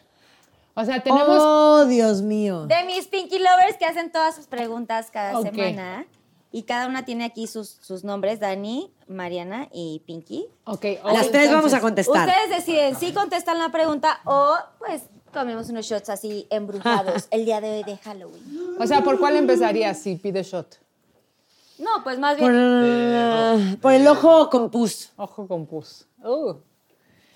[0.80, 1.38] O sea, tenemos.
[1.42, 2.66] Oh, Dios mío.
[2.66, 6.06] De mis Pinky Lovers que hacen todas sus preguntas cada semana.
[6.52, 10.48] Y cada una tiene aquí sus, sus nombres, Dani, Mariana y Pinky.
[10.64, 12.28] Ok, Las tres vamos a contestar.
[12.28, 17.62] Ustedes deciden si contestan la pregunta o pues comemos unos shots así embrujados el día
[17.62, 18.78] de hoy de Halloween.
[18.80, 20.80] O sea, ¿por cuál empezarías si pide shot?
[21.78, 23.78] No, pues más Por, bien.
[23.82, 25.12] por el ojo con pus.
[25.18, 26.08] Ojo con pus.
[26.24, 26.56] Uh.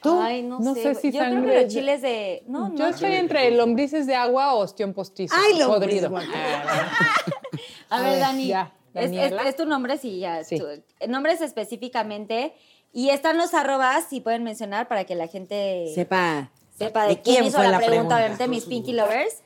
[0.04, 0.20] ¿Tú?
[0.22, 0.94] Ay, no, No sé.
[0.96, 2.44] si Yo creo sangre que de- los chiles de.
[2.48, 2.76] No, no.
[2.76, 5.34] Yo estoy entre lombrices de agua o ostión postizo.
[5.38, 6.12] Ay, lo podrido.
[7.90, 8.48] A ver, Dani.
[8.48, 9.44] ya, es, es- Daniela.
[9.50, 10.44] es tu nombre, sí, ya.
[10.44, 10.60] Sí.
[10.60, 12.54] tu- nombres específicamente.
[12.92, 16.52] Y están los arrobas, si pueden mencionar, para que la gente Sepa.
[16.78, 18.16] sepa de, ¿De quién, quién hizo fue la, la pregunta, pregunta?
[18.18, 19.42] obviamente, mis Pinky Lovers.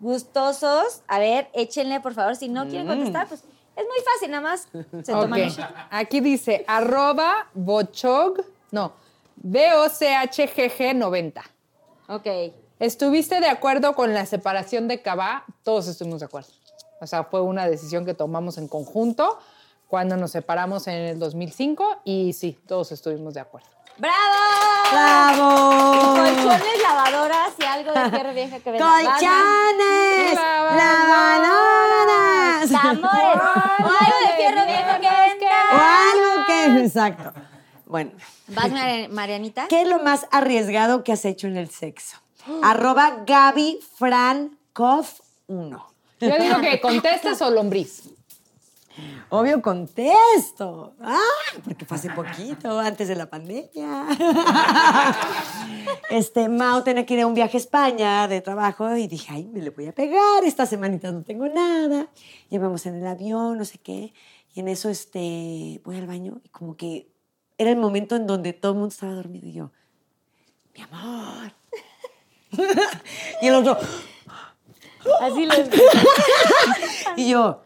[0.00, 1.02] Gustosos.
[1.06, 2.34] A ver, échenle, por favor.
[2.36, 2.68] Si no Mm.
[2.68, 3.40] quieren contestar, pues
[3.76, 4.68] es muy fácil, nada más
[5.04, 5.40] se toman.
[5.90, 8.92] Aquí dice arroba bochog, no,
[9.44, 11.42] B-O-C-H-G-G 90.
[12.08, 12.26] Ok.
[12.80, 15.44] ¿Estuviste de acuerdo con la separación de Cabá?
[15.62, 16.48] Todos estuvimos de acuerdo.
[17.00, 19.38] O sea, fue una decisión que tomamos en conjunto
[19.86, 23.68] cuando nos separamos en el 2005 y sí, todos estuvimos de acuerdo.
[23.98, 24.16] ¡Bravo!
[24.90, 26.14] ¡Bravo!
[26.16, 28.70] Colchones, lavadoras y algo de tierra vieja que.
[28.70, 30.34] ¡Colchones!
[31.44, 32.70] Lavadoras.
[32.72, 33.08] O algo
[34.24, 36.10] de fierro viejo que O venda.
[36.10, 36.84] algo que...
[36.86, 37.32] Exacto.
[37.94, 38.10] Bueno,
[38.48, 39.68] ¿Vas, Mari- Marianita?
[39.68, 42.16] ¿qué es lo más arriesgado que has hecho en el sexo?
[42.64, 45.06] Arroba Gaby Frankov
[45.46, 45.86] 1.
[46.18, 48.02] Yo digo que contestes o lombriz.
[49.28, 50.94] Obvio contesto.
[51.00, 51.18] Ah,
[51.64, 54.06] porque fue hace poquito, antes de la pandemia.
[56.10, 59.44] Este, Mao tenía que ir a un viaje a España de trabajo y dije, ay,
[59.44, 62.08] me le voy a pegar, esta semanita no tengo nada.
[62.50, 64.12] Llevamos en el avión, no sé qué.
[64.54, 67.13] Y en eso, este, voy al baño y como que
[67.58, 69.70] era el momento en donde todo el mundo estaba dormido y yo,
[70.74, 71.52] mi amor.
[73.42, 73.78] y el otro,
[75.20, 75.68] Así les...
[77.16, 77.60] Y yo,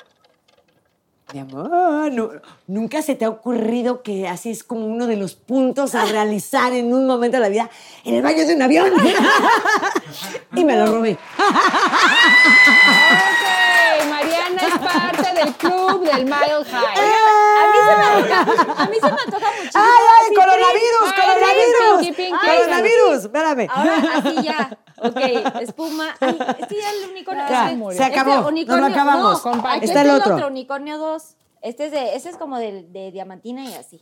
[1.32, 2.30] mi amor, nu-
[2.66, 6.72] nunca se te ha ocurrido que así es como uno de los puntos a realizar
[6.72, 7.70] en un momento de la vida
[8.04, 8.92] en el baño de un avión.
[10.56, 11.18] y me lo robé.
[14.92, 16.98] Parte del club del Mile High.
[17.58, 19.84] A mí se me antoja, a mí se me antoja muchísimo.
[19.84, 21.98] ¡Ay, ay, coronavirus, Ay, coronavirus!
[22.00, 22.46] Pinky, Pinky.
[22.46, 23.24] ¡Coronavirus!
[23.24, 23.66] Espérame.
[23.70, 24.78] Ahora así ya.
[25.02, 26.14] Ok, espuma.
[26.20, 27.44] Ay, este ya el unicornio.
[27.48, 29.44] Ya, este- se acabó, este unicornio- lo acabamos.
[29.44, 30.46] No, aquí Está el otro.
[30.46, 31.22] unicornio 2.
[31.62, 34.00] Este es, de, este es como de, de diamantina y así.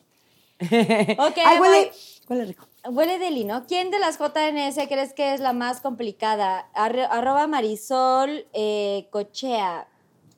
[1.19, 1.93] Ok, Ay, huele,
[2.29, 2.67] huele rico.
[2.89, 3.67] Huele deli, ¿no?
[3.67, 6.69] ¿Quién de las JNS crees que es la más complicada?
[6.75, 9.89] Arroba Marisol eh, Cochea.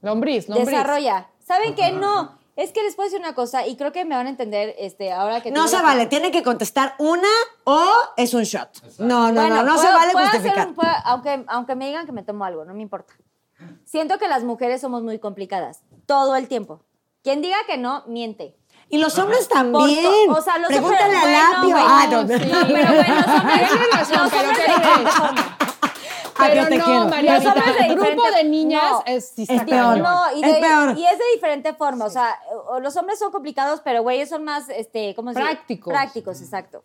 [0.02, 0.66] Lombriz, lombriz.
[0.70, 1.28] Desarrolla.
[1.46, 1.92] ¿Saben qué?
[1.92, 2.36] No.
[2.56, 5.12] Es que les puedo decir una cosa y creo que me van a entender este,
[5.12, 5.52] ahora que...
[5.52, 7.28] No se la- vale, tiene que contestar una
[7.64, 7.86] o
[8.16, 8.68] es un shot.
[8.98, 10.68] No, no, Bueno, no, no se vale puedo hacer justificar.
[10.68, 13.14] un- puedo- aunque, aunque me digan que me tomo algo, no me importa.
[13.84, 15.82] Siento que las mujeres somos muy complicadas.
[16.06, 16.82] Todo el tiempo.
[17.22, 18.56] Quien diga que no, miente.
[18.88, 20.02] Y los hombres también.
[20.26, 21.70] to- o sea, los Pregúntale hombres, a bueno, Lapio.
[21.70, 22.50] güey, ah, no, no, sí.
[22.72, 23.70] Pero bueno, los hombres...
[23.70, 25.67] Hay relación, los pero hombres
[26.38, 27.04] Pero yo te no, quiero.
[27.06, 29.02] De el grupo de niñas no.
[29.06, 29.98] es, sí Es está peor.
[29.98, 30.96] No, y, Es de- peor.
[30.98, 32.04] y es de diferente forma.
[32.04, 32.38] O sea,
[32.80, 35.50] los hombres son complicados, pero güeyes son más, este, ¿cómo se dice?
[35.52, 35.92] Prácticos.
[35.92, 36.82] Prácticos, exacto.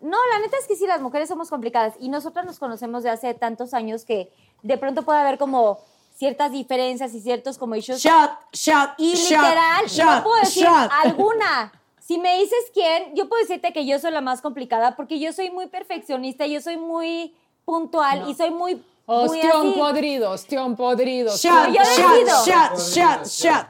[0.00, 1.94] No, la neta es que sí, las mujeres somos complicadas.
[1.98, 4.30] Y nosotras nos conocemos de hace tantos años que
[4.62, 5.78] de pronto puede haber como
[6.14, 8.00] ciertas diferencias y ciertos como issues.
[8.02, 10.90] Shot, shot, Y shot, literal, shot, no puedo decir shot.
[11.02, 11.72] alguna.
[11.98, 15.32] Si me dices quién, yo puedo decirte que yo soy la más complicada porque yo
[15.32, 17.34] soy muy perfeccionista, yo soy muy
[17.64, 21.36] puntual y soy muy, Ostión podrido, ostión podrido.
[21.36, 23.66] Shot, yo shot, shot, shot, shot.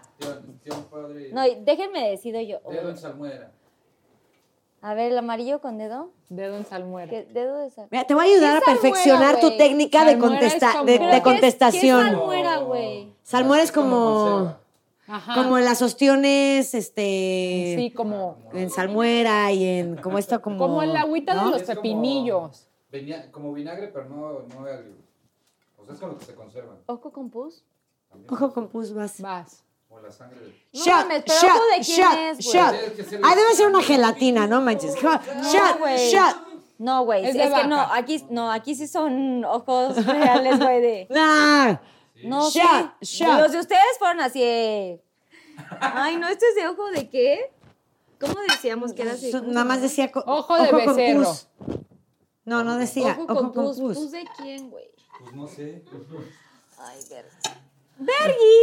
[1.32, 2.60] No, déjenme decido yo.
[2.70, 3.50] Dedo en salmuera.
[4.80, 6.10] A ver, el amarillo con dedo.
[6.28, 7.10] Dedo en salmuera.
[7.10, 7.88] ¿Qué dedo de sal?
[7.90, 10.84] Mira, te voy a ayudar a ¿Qué es perfeccionar salmuera, tu técnica de, Salmuera contesta
[10.84, 12.00] de, ¿Pero de qué contestación.
[12.00, 13.12] ¿Qué es salmuera, güey?
[13.22, 14.60] Salmuera es como como, conserva.
[15.06, 15.34] Ajá.
[15.34, 20.58] como en las ostiones, este, Sí, como, en salmuera y en, como esto, como...
[20.58, 21.46] como el agüita ¿no?
[21.46, 22.68] de los Es como pepinillos.
[23.30, 24.92] Como vinagre, pero no, no agrio.
[25.78, 26.76] O sea, es con lo que se conservan.
[26.86, 27.62] ¿Ojo con pus?
[28.30, 29.20] Ojo con pus, vas.
[29.20, 29.62] Vas.
[29.90, 30.54] O la sangre del...
[30.72, 32.56] No Shot, mames, pero shot, ojo de quién shot, es, güey.
[32.56, 33.20] shot.
[33.24, 34.94] Ah, debe ser una gelatina, no manches.
[34.96, 35.20] Shot,
[35.52, 36.10] shot, güey.
[36.10, 36.36] shot.
[36.78, 37.24] No, güey.
[37.24, 41.06] Es que no, aquí, no, aquí sí son ojos reales, güey, de...
[41.10, 41.76] Nah.
[42.24, 43.18] No, Shot, sí.
[43.24, 43.38] shot.
[43.40, 44.42] Los de ustedes fueron así.
[45.80, 47.52] Ay, no, ¿esto es de ojo de qué?
[48.18, 49.30] ¿Cómo decíamos que era así?
[49.30, 51.24] Su- ¿Cómo se Nada más decía Ojo de con becerro.
[51.24, 51.48] pus.
[52.44, 53.16] No, no decía.
[53.18, 53.78] Ojo con pus.
[53.78, 54.84] ¿Pus de quién, güey?
[55.20, 55.82] Pues no sé.
[56.78, 57.30] Ay, ver.
[57.96, 58.56] ¡Bergi!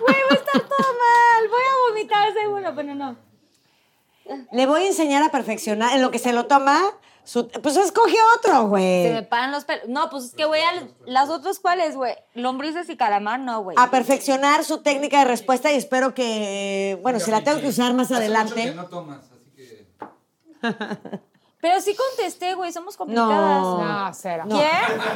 [0.00, 1.48] Güey, va a estar todo mal.
[1.48, 3.16] Voy a vomitar seguro, pero no.
[4.52, 6.80] Le voy a enseñar a perfeccionar en lo que se lo toma.
[7.24, 9.28] Su- pues escoge otro, Se me güey.
[9.28, 9.86] paran los pelos.
[9.88, 10.60] No, pues es que, güey,
[11.06, 12.14] las otras cuáles, güey.
[12.34, 13.76] Lombrices y calamar, no, güey.
[13.78, 17.94] A perfeccionar su técnica de respuesta y espero que, bueno, si la tengo que usar
[17.94, 18.64] más mucho adelante.
[18.64, 19.20] que no tomas.
[21.60, 23.30] Pero sí contesté, güey, somos complicadas.
[23.62, 23.78] No.
[23.84, 24.42] No, cero.
[24.48, 24.58] No.
[24.58, 24.68] ¿Qué?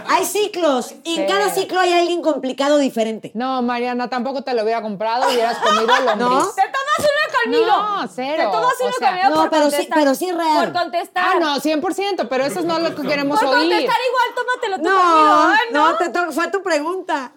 [0.08, 3.32] Hay ciclos y en cada ciclo hay alguien complicado diferente.
[3.34, 6.18] No, Mariana, tampoco te lo hubiera comprado, hubieras comido lombriz.
[6.18, 6.46] ¿No?
[6.52, 7.66] Te tomas una conmigo.
[7.66, 8.44] No, cero.
[8.44, 9.98] Te tomas O una sea, conmigo no, por pero sí- contestar.
[9.98, 10.72] pero sí es real.
[10.72, 11.24] Por contestar.
[11.26, 13.68] Ah, no, 100%, pero eso es no lo que queremos Por oír.
[13.68, 15.34] contestar igual, tómatelo tú No, conmigo.
[15.50, 15.88] Ay, no.
[15.90, 17.32] no, te to- fue tu pregunta.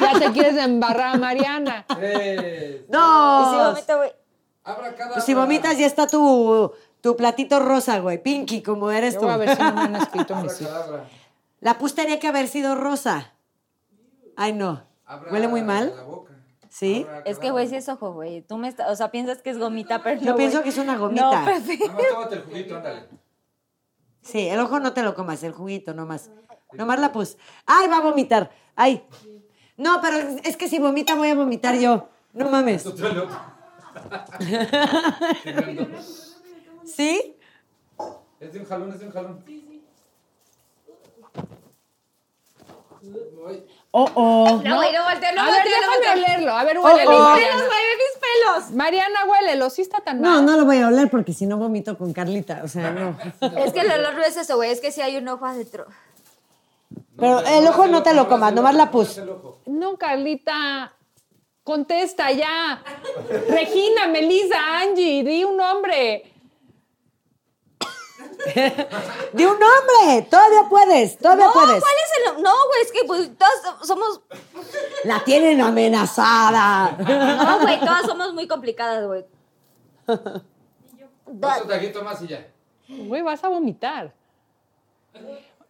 [0.00, 1.84] Ya te quieres embarrar a Mariana.
[1.88, 2.82] Tres.
[2.82, 3.66] Y si Dos.
[3.70, 4.12] vomito, güey.
[4.66, 5.12] Abra cada.
[5.12, 6.72] Pues si vomitas ya está tu,
[7.04, 9.26] tu platito rosa, güey, pinky, como eres Yo tú.
[9.26, 10.72] voy a ver si no me han escrito mis hijos.
[10.72, 11.04] Abracadabra.
[11.60, 13.34] La pus tenía que haber sido rosa.
[14.36, 14.82] Ay, no.
[15.04, 15.92] Abra ¿Huele muy mal?
[15.94, 16.32] La boca.
[16.70, 17.06] ¿Sí?
[17.26, 18.40] Es que, güey, sí es ojo, güey.
[18.40, 20.64] Tú me estás, o sea, piensas que es gomita, pero no, Yo pienso güey.
[20.64, 21.30] que es una gomita.
[21.40, 21.88] No, perfecto.
[21.88, 23.08] Nada más tómate el juguito, ándale.
[24.22, 26.30] Sí, el ojo no te lo comas, el juguito nomás.
[26.72, 27.36] Nomás la pus.
[27.66, 28.50] ¡Ay, va a vomitar!
[28.76, 29.04] ¡Ay!
[29.76, 32.08] No, pero es es que si vomita voy a vomitar yo.
[32.32, 32.86] No mames.
[36.86, 37.36] ¿Sí?
[38.40, 39.44] Es de un jalón, es de un jalón.
[43.46, 43.66] Ay,
[43.96, 44.60] Oh, oh.
[44.64, 46.52] No, güey, no voltee, no a ver, no déjame olerlo.
[46.52, 47.34] A ver, huélelo, oh.
[47.34, 47.56] Pelos, Mariana.
[47.58, 48.70] güey, ve mis pelos.
[48.72, 49.70] Mariana, huélelo.
[49.70, 50.46] Sí está tan No, mal.
[50.46, 52.62] no lo voy a oler porque si no vomito con Carlita.
[52.64, 53.16] O sea, no.
[53.56, 54.72] Es que el olor no es eso, güey.
[54.72, 55.86] Es que sí hay un ojo adentro.
[57.16, 59.20] Pero el ojo no te lo comas, nomás la pus.
[59.66, 60.92] No, Carlita.
[61.62, 62.82] Contesta ya.
[63.48, 66.33] Regina, Melissa, Angie, di un nombre.
[69.32, 70.26] ¡De un hombre!
[70.30, 71.80] Todavía puedes, todavía No, puedes.
[71.80, 72.42] ¿cuál es el...?
[72.42, 74.20] No, güey, es que pues todas somos...
[75.04, 76.96] La tienen amenazada.
[76.98, 79.24] No, güey, todas somos muy complicadas, güey.
[80.06, 82.46] Otro taquito más y ya.
[82.88, 84.12] Güey, vas a vomitar.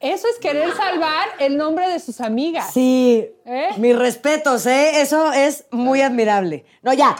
[0.00, 2.72] Eso es querer salvar el nombre de sus amigas.
[2.72, 3.68] Sí, ¿Eh?
[3.78, 5.00] mis respetos, ¿eh?
[5.00, 6.64] Eso es muy admirable.
[6.82, 7.16] No, ya,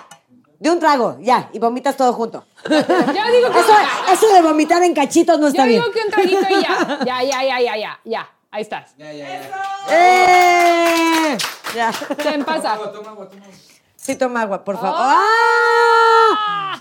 [0.59, 2.44] de un trago, ya, y vomitas todo junto.
[2.69, 3.74] Yo digo que, Eso,
[4.12, 5.81] eso de vomitar en cachitos no está yo bien.
[5.82, 6.99] digo que un traguito y ya.
[7.05, 8.28] Ya, ya, ya, ya, ya, ya.
[8.51, 8.95] Ahí estás.
[8.97, 9.51] Ya, ya, ya.
[9.91, 11.39] ¡Eh!
[11.74, 11.91] Ya.
[12.16, 12.73] Ten, Toma pasa.
[12.74, 13.57] agua, toma agua, toma agua.
[13.97, 14.97] Sí, toma agua, por favor.
[14.99, 16.81] ¡Ah!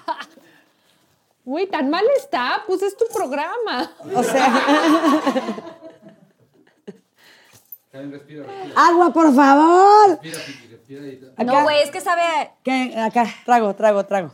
[1.46, 2.64] Güey, tan mal está.
[2.68, 3.92] Pues es tu programa.
[4.16, 4.48] O sea,
[7.92, 8.74] respira, respira.
[8.88, 10.10] agua, por favor.
[10.22, 11.44] Respira, Piqui, respira Acá.
[11.44, 12.52] No, güey, es que sabe...
[12.64, 12.96] ¿Qué?
[12.98, 14.32] Acá, trago, trago, trago.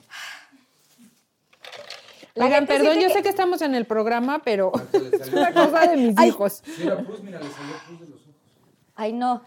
[2.39, 5.87] La Oigan, perdón, yo que- sé que estamos en el programa, pero es una cosa
[5.87, 6.29] de mis Ay.
[6.29, 6.61] hijos.
[6.65, 8.33] Sí, la pus, mira, le salió pus de los ojos.
[8.95, 9.41] Ay, no.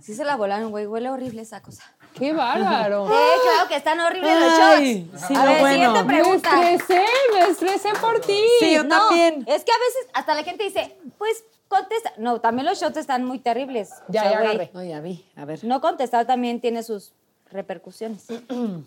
[0.00, 0.86] Sí se la volaron, güey.
[0.86, 1.84] Huele horrible esa cosa.
[2.14, 3.06] ¡Qué bárbaro!
[3.10, 5.26] Eh, claro que están horribles los shots.
[5.28, 5.74] sí, a ver, bueno.
[5.74, 6.72] siguiente Me pregunta.
[6.72, 8.40] estresé, me estresé por ti.
[8.58, 9.44] Sí, yo No, también.
[9.46, 12.12] Es que a veces hasta la gente dice, pues contesta.
[12.18, 13.90] No, también los shots están muy terribles.
[14.08, 14.70] O Ya, sea, ya agarré.
[14.74, 15.62] No, ya vi, a ver.
[15.64, 17.12] No contestar también tiene sus
[17.50, 18.26] repercusiones.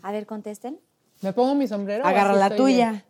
[0.03, 0.79] A ver, contesten.
[1.21, 2.05] ¿Me pongo mi sombrero?
[2.05, 2.89] Agarra la tuya.
[2.91, 3.03] bien?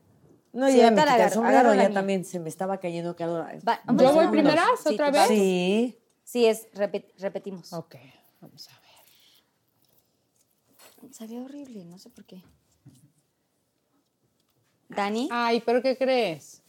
[0.54, 3.54] No, Sí, ya me quité el sombrero, ya también se me estaba cayendo cada...
[3.68, 5.28] Va, ¿Yo voy primeras Sí, otra vez?
[5.28, 5.98] Sí.
[6.24, 7.72] Sí, es, repet- repetimos.
[7.74, 7.96] Ok,
[8.42, 8.72] vamos a
[11.02, 11.12] ver.
[11.14, 12.42] Salió horrible, no sé por qué.
[14.90, 15.30] Dani.
[15.32, 16.62] Ay, ¿pero qué crees?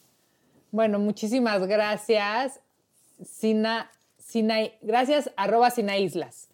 [0.71, 2.61] Bueno, muchísimas gracias.
[3.25, 6.49] Sina, Sina, gracias, arroba Sina Islas.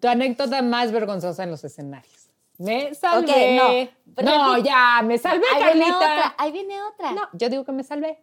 [0.00, 2.27] Tu anécdota más vergonzosa en los escenarios.
[2.58, 3.90] Me salvé.
[4.16, 4.22] No.
[4.22, 5.96] No, ya, me salvé, ahí viene Carlita.
[5.96, 7.12] otra, ahí viene otra.
[7.12, 8.20] No, yo digo que me salvé.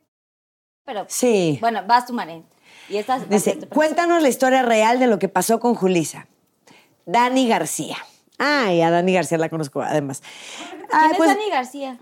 [0.83, 1.57] Pero, Sí.
[1.61, 2.45] bueno, vas tu Maren.
[2.89, 6.27] Y esta va a Dice, cuéntanos la historia real de lo que pasó con Julisa.
[7.05, 7.97] Dani García.
[8.37, 10.21] Ay, a Dani García la conozco además.
[10.69, 11.97] ¿Quién Ay, es pues, Dani García?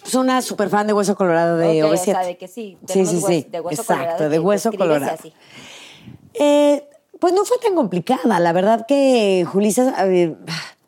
[0.00, 2.04] pues una super fan de Hueso Colorado de Ok, o OV7.
[2.04, 3.46] sea, de que sí, Sí, sí, sí.
[3.50, 5.12] de Hueso Exacto, Colorado de Hueso Colorado.
[5.12, 5.32] así.
[6.34, 6.88] Eh,
[7.20, 8.40] pues no fue tan complicada.
[8.40, 10.34] La verdad que Julisa eh,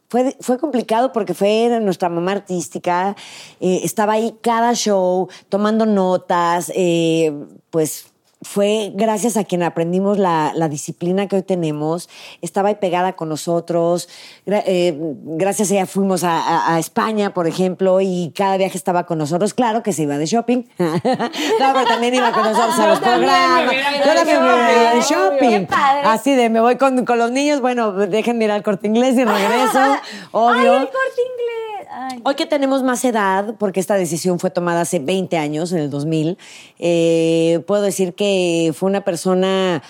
[0.09, 3.16] fue, fue complicado porque fue nuestra mamá artística.
[3.60, 6.72] eh, estaba ahí cada show tomando notas.
[6.74, 7.32] eh,
[7.70, 8.06] pues
[8.40, 12.09] fue gracias a quien aprendimos la, la disciplina que hoy tenemos.
[12.40, 14.09] Estaba ahí pegada con nosotros.
[14.47, 14.94] Gra- eh,
[15.24, 19.19] gracias a ella fuimos a, a- a España, por ejemplo, y cada viaje estaba con
[19.19, 19.55] nosotros.
[19.55, 20.65] Claro que se iba de shopping.
[20.78, 23.73] no, pero también iba con nosotros a los programas.
[24.06, 25.66] Yo también me ido de shopping.
[26.05, 27.60] Así de, me voy con, con los niños.
[27.60, 29.78] Bueno, déjenme ir al corte inglés y regreso.
[30.32, 31.89] ¡Ay, el corte inglés!
[31.90, 32.20] Ay.
[32.23, 35.90] Hoy que tenemos más edad, porque esta decisión fue tomada hace 20 años, en el
[35.90, 36.36] 2000,
[36.78, 38.28] eh, puedo decir que
[38.75, 39.83] fue una persona,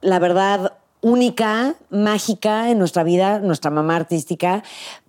[0.00, 4.62] la verdad, única, mágica en nuestra vida, nuestra mamá artística,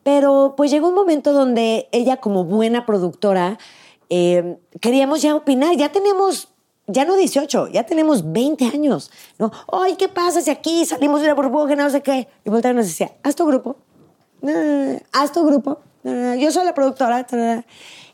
[0.03, 3.57] pero pues llegó un momento donde ella como buena productora
[4.09, 6.49] eh, queríamos ya opinar, ya tenemos,
[6.85, 9.51] ya no 18, ya tenemos 20 años, ¿no?
[9.71, 12.27] Ay, ¿qué pasa si aquí salimos de una burbuja, no sé qué?
[12.45, 13.77] Y Voltaire nos decía, haz tu grupo,
[14.41, 17.25] No, no, no, haz tu grupo, yo soy la productora.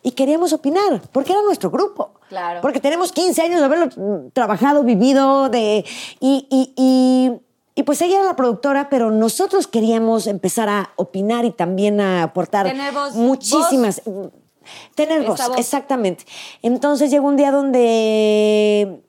[0.03, 2.11] Y queríamos opinar, porque era nuestro grupo.
[2.29, 2.61] Claro.
[2.61, 5.85] Porque tenemos 15 años de haberlo trabajado, vivido, de,
[6.19, 7.31] y, y, y,
[7.75, 12.23] y pues ella era la productora, pero nosotros queríamos empezar a opinar y también a
[12.23, 14.01] aportar Tener voz- muchísimas.
[14.95, 15.57] Tener voz, voz.
[15.57, 16.25] exactamente.
[16.61, 19.01] Entonces llegó un día donde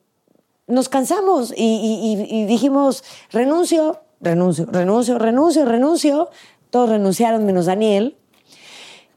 [0.67, 6.31] nos cansamos y dijimos, renuncio, renuncio, renuncio, renuncio, renuncio.
[6.71, 8.17] Todos renunciaron menos Daniel.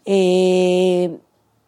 [0.05, 1.17] Eh,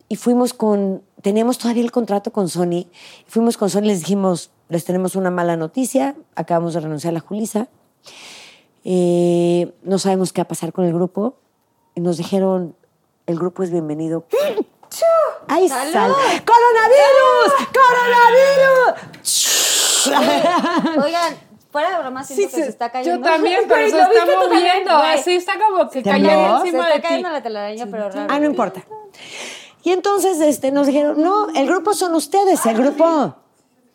[0.09, 2.87] y fuimos con, teníamos todavía el contrato con Sony.
[3.27, 7.13] Fuimos con Sony y les dijimos, les tenemos una mala noticia, acabamos de renunciar a
[7.13, 7.67] la Julisa.
[8.83, 11.35] Eh, no sabemos qué va a pasar con el grupo.
[11.95, 12.75] Y nos dijeron,
[13.27, 14.25] el grupo es bienvenido.
[15.47, 15.93] ¡Ay, ¡Salud!
[15.93, 16.11] sal!
[16.45, 17.53] ¡Coronavirus!
[21.03, 21.37] Oigan,
[21.71, 23.25] fuera de broma, siento que se está cayendo.
[23.25, 24.91] Yo también, pero se ¿lo está moviendo.
[24.91, 27.01] Así está como que cayendo Se encima está de ti.
[27.07, 28.27] cayendo la telaraña, pero raro.
[28.33, 28.83] Ah, no importa.
[29.83, 33.35] Y entonces este, nos dijeron, no, el grupo son ustedes, el grupo,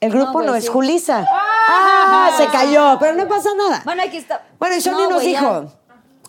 [0.01, 0.70] el grupo no, es sí.
[0.70, 1.27] Julisa.
[1.31, 3.82] Ah, se cayó, pero no pasa nada.
[3.85, 4.43] Bueno, aquí está.
[4.59, 5.66] Bueno, y Sony No, nos dijo,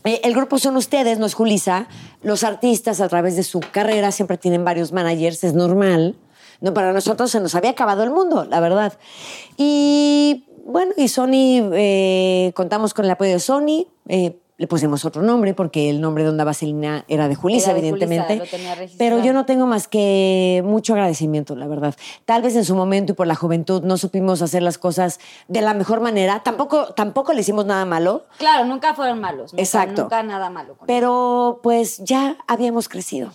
[0.03, 1.87] eh, el grupo son ustedes, no es Julisa.
[2.21, 6.15] Los artistas a través de su carrera siempre tienen varios managers, es normal.
[6.61, 8.93] No, para nosotros se nos había acabado el mundo, la verdad.
[9.57, 13.87] Y bueno, y Sony, eh, contamos con el apoyo de Sony.
[14.07, 17.81] eh, le pusimos otro nombre porque el nombre de Onda Vaselina era de Julisa, Era
[17.81, 18.35] de Julisa, evidentemente.
[18.37, 21.93] lo tenía pero yo no tengo más que mucho agradecimiento, la verdad.
[22.23, 25.19] Tal vez en su momento y por la juventud no supimos hacer las cosas
[25.49, 26.41] de la mejor manera.
[26.43, 28.25] Tampoco, tampoco le hicimos nada malo.
[28.37, 29.51] Claro, nunca fueron malos.
[29.51, 30.03] Nunca, Exacto.
[30.03, 30.75] Nunca nada malo.
[30.75, 33.31] con Pero pues ya habíamos crecido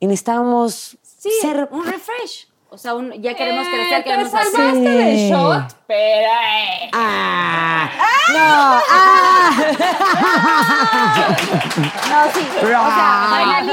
[0.00, 1.68] y necesitábamos Sí, ser...
[1.70, 2.48] un refresh.
[2.74, 4.82] O sea, un- ya queremos Eh, crecer, te queremos salvaste hacer.
[4.82, 5.30] del Sí.
[5.30, 6.28] shot, pero...
[6.28, 6.90] eh.
[6.92, 7.88] ¡Ah!
[8.32, 8.80] ¡No!
[8.90, 9.50] ¡Ah!
[12.10, 12.40] No, sí.
[12.62, 13.72] O sea, Magali,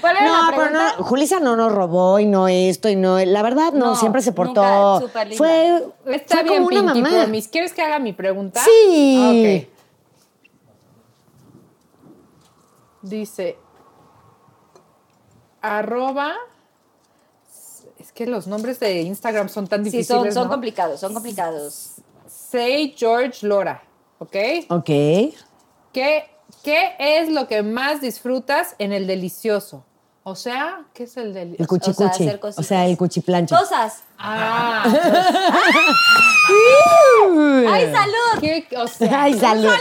[0.00, 3.18] ¿cuál era no, la pero no, Julisa no nos robó y no esto y no...
[3.24, 4.62] La verdad, no, No, siempre se portó...
[4.62, 5.38] nunca, súper linda.
[6.04, 7.22] fue, Está fue bien, como una Pinky mamá.
[7.24, 7.50] Promise.
[7.50, 8.60] ¿Quieres que haga mi pregunta?
[8.64, 9.66] Sí.
[9.68, 9.78] Ok.
[13.02, 13.58] Dice,
[15.62, 16.32] arroba...
[18.20, 20.50] Que los nombres de Instagram son tan Sí, difíciles, son, son ¿no?
[20.50, 21.92] complicados, son complicados.
[22.28, 23.82] Say George Lora,
[24.18, 24.36] ¿ok?
[24.68, 24.84] Ok.
[24.84, 26.30] ¿Qué,
[26.62, 29.86] ¿Qué es lo que más disfrutas en el delicioso?
[30.22, 31.62] O sea, ¿qué es el delicioso?
[31.62, 33.58] El cuchi O sea, hacer O sea, el cuchiplancha.
[33.58, 34.02] Cosas.
[34.18, 34.84] Ah,
[37.70, 38.40] ¡Ay, salud!
[38.42, 38.66] ¿qué?
[38.76, 39.72] O sea, Ay, salud.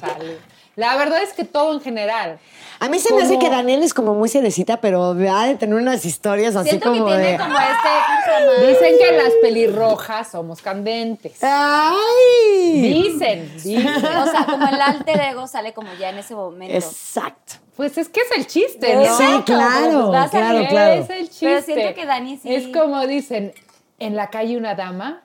[0.00, 0.34] salud.
[0.76, 2.38] La verdad es que todo en general.
[2.80, 5.54] A mí se me hace Como- que Daniel es como muy cerecita, pero ha de
[5.56, 7.38] tener unas historias así Siento que como tiene de...
[7.38, 8.66] como este.
[8.66, 11.38] Dicen que las pelirrojas somos candentes.
[11.42, 12.80] ¡Ay!
[12.92, 13.86] Dicen, dicen.
[13.88, 16.74] O sea, como el alter ego sale como ya en ese momento.
[16.74, 17.54] Exacto.
[17.76, 19.16] Pues es que es el chiste, ¿no?
[19.16, 20.68] Sí, claro, pero pues va a salir.
[20.68, 20.92] claro, claro.
[21.02, 21.46] Es el chiste.
[21.46, 23.54] Pero siento que Dani sí- Es como dicen,
[23.98, 25.22] en la calle una dama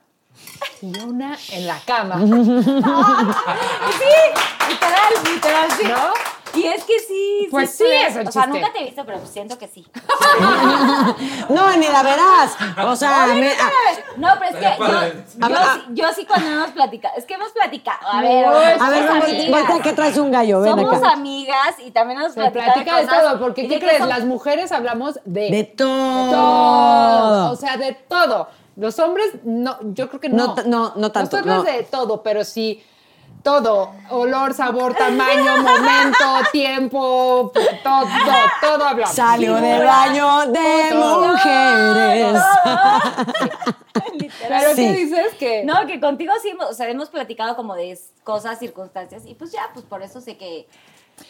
[0.81, 2.15] y una en la cama.
[3.99, 5.83] Sí, literal, literal, sí.
[5.87, 6.13] ¿No?
[6.53, 7.47] Y es que sí.
[7.49, 8.59] Pues sí, es el O sea, chiste.
[8.59, 9.85] nunca te he visto, pero siento que sí.
[11.49, 12.55] No, ni la verás.
[12.85, 13.69] O sea, me- ah,
[14.17, 15.23] No, pero es que yo, padre.
[15.37, 19.07] yo, sí- yo sí cuando hemos platicado, es que hemos platicado, a ver, a ver,
[19.49, 21.11] vamos, que traes un gallo, ven Somos acá.
[21.13, 23.99] amigas y también hemos platicado platica de todo, porque ¿qué de crees?
[23.99, 26.31] son- Las mujeres hablamos de, De todo.
[26.31, 27.51] todo.
[27.51, 28.49] O sea, de todo.
[28.81, 30.55] Los hombres, no, yo creo que no.
[30.55, 31.71] No no, no tanto, Nosotros no.
[31.71, 32.83] de todo, pero sí.
[33.43, 37.51] Todo, olor, sabor, tamaño, momento, tiempo,
[37.83, 38.05] todo,
[38.61, 39.15] todo hablamos.
[39.15, 41.27] Salió del baño de Todo.
[41.27, 42.41] mujeres.
[44.47, 44.81] Pero Sí.
[44.83, 45.33] ¿qué dices?
[45.39, 49.33] Que No, que contigo sí, hemos- o sea, hemos platicado como de cosas, circunstancias y
[49.35, 50.67] pues ya, pues por eso sé que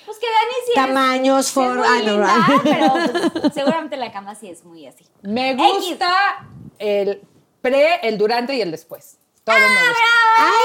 [0.05, 2.61] pues que Dani sí es- Tamaños, es for- muy no, linda, right.
[2.63, 2.93] pero
[3.41, 5.05] pues, seguramente en la cama sí es muy así.
[5.21, 6.45] me gusta
[6.79, 7.21] el
[7.61, 9.17] pre, el durante y el después.
[9.43, 10.05] Todo me gusta.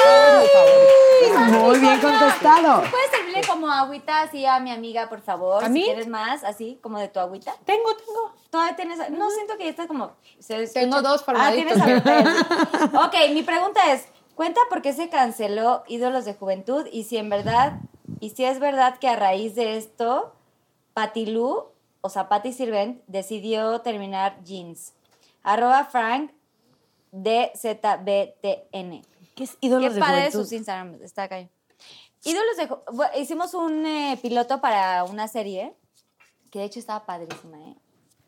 [0.04, 1.60] Todo es mi favorito.
[1.66, 2.82] Muy bien contestado.
[2.90, 5.62] ¿Puedes servirle como agüita así a mi amiga, por favor?
[5.64, 5.84] ¿A si mí?
[5.84, 7.54] quieres más, así, como de tu agüita.
[7.64, 8.32] Tengo, tengo.
[8.50, 8.98] Todavía tienes.
[9.10, 10.12] No siento que ya está como.
[10.38, 11.72] se escucha- Tengo dos Ah, formaditos.
[11.74, 12.90] tienes ahorita.
[13.06, 16.86] ok, mi pregunta es: ¿cuenta por qué se canceló Ídolos de Juventud?
[16.92, 17.74] Y si en verdad.
[18.20, 20.32] Y si es verdad que a raíz de esto,
[20.94, 21.64] Patilú,
[22.00, 24.92] o sea, Patti Sirvent, decidió terminar Jeans.
[25.42, 26.30] Arroba Frank
[27.12, 29.02] DZBTN.
[29.34, 30.38] ¿Qué es ídolos Qué de padre juventud?
[30.42, 31.48] sus Instagram, está acá.
[32.24, 32.68] Ídolos de...
[32.68, 35.74] ju- bu- Hicimos un eh, piloto para una serie
[36.50, 37.74] que de hecho estaba padrísima, ¿eh?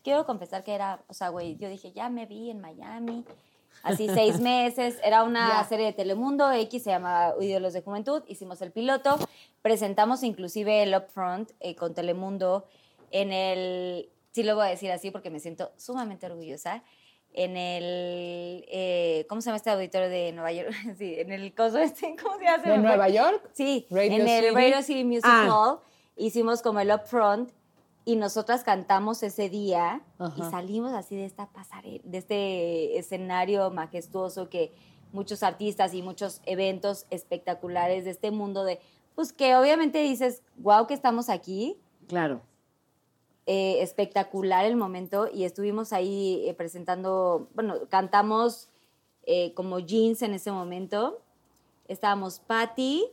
[0.04, 3.24] quiero confesar que era, o sea, güey, yo dije, ya me vi en Miami,
[3.82, 8.60] así seis meses, era una serie de Telemundo X, se llamaba Ídolos de Juventud, hicimos
[8.60, 9.18] el piloto,
[9.62, 12.66] presentamos inclusive el Upfront eh, con Telemundo
[13.10, 16.82] en el, sí lo voy a decir así porque me siento sumamente orgullosa,
[17.44, 20.70] en el, eh, ¿cómo se llama este auditorio de Nueva York?
[20.98, 22.62] Sí, en el coso este, ¿cómo se llama?
[22.64, 23.48] ¿De Nueva York?
[23.52, 24.54] Sí, Radio en el City.
[24.54, 25.46] Radio City Music Ah.
[25.48, 25.78] Hall
[26.16, 27.50] hicimos como el upfront
[28.04, 30.50] y nosotras cantamos ese día y Ajá.
[30.50, 34.72] salimos así de esta pasarela, de este escenario majestuoso que
[35.12, 38.80] muchos artistas y muchos eventos espectaculares de este mundo de,
[39.14, 41.78] pues que obviamente dices, wow, que estamos aquí,
[42.08, 42.40] Claro.
[43.50, 48.68] Eh, espectacular el momento y estuvimos ahí eh, presentando, bueno, cantamos
[49.24, 51.22] eh, como jeans en ese momento.
[51.86, 53.06] Estábamos Patty,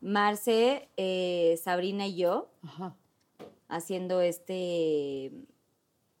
[0.00, 0.88] Marce,
[1.60, 2.94] Sabrina y yo Ajá.
[3.66, 5.32] haciendo este...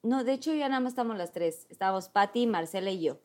[0.02, 1.68] No, de hecho ya nada más estamos las tres.
[1.70, 3.18] Estábamos Patty, Marcela y yo.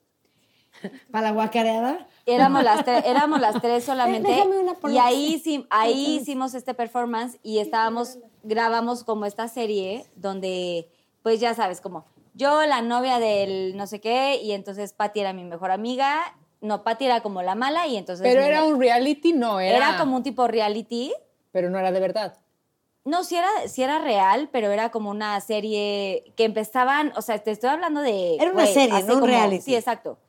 [1.12, 2.08] ¿Para la guacareada?
[2.28, 4.30] Éramos las, tres, éramos las tres solamente.
[4.44, 10.90] una y ahí, ahí hicimos este performance y estábamos, grabamos como esta serie donde,
[11.24, 15.34] pues ya sabes, como yo, la novia del no sé qué, y entonces Patty era
[15.34, 16.20] mi mejor amiga.
[16.62, 18.22] No, Patty era como la mala y entonces...
[18.24, 19.78] Pero era me- un reality, no, era.
[19.78, 21.14] Era como un tipo reality.
[21.52, 22.38] Pero no era de verdad.
[23.06, 27.40] No, sí era, sí era real, pero era como una serie que empezaban, o sea,
[27.40, 28.36] te estoy hablando de...
[28.36, 29.62] Era una serie, no un reality.
[29.62, 30.20] Sí, exacto.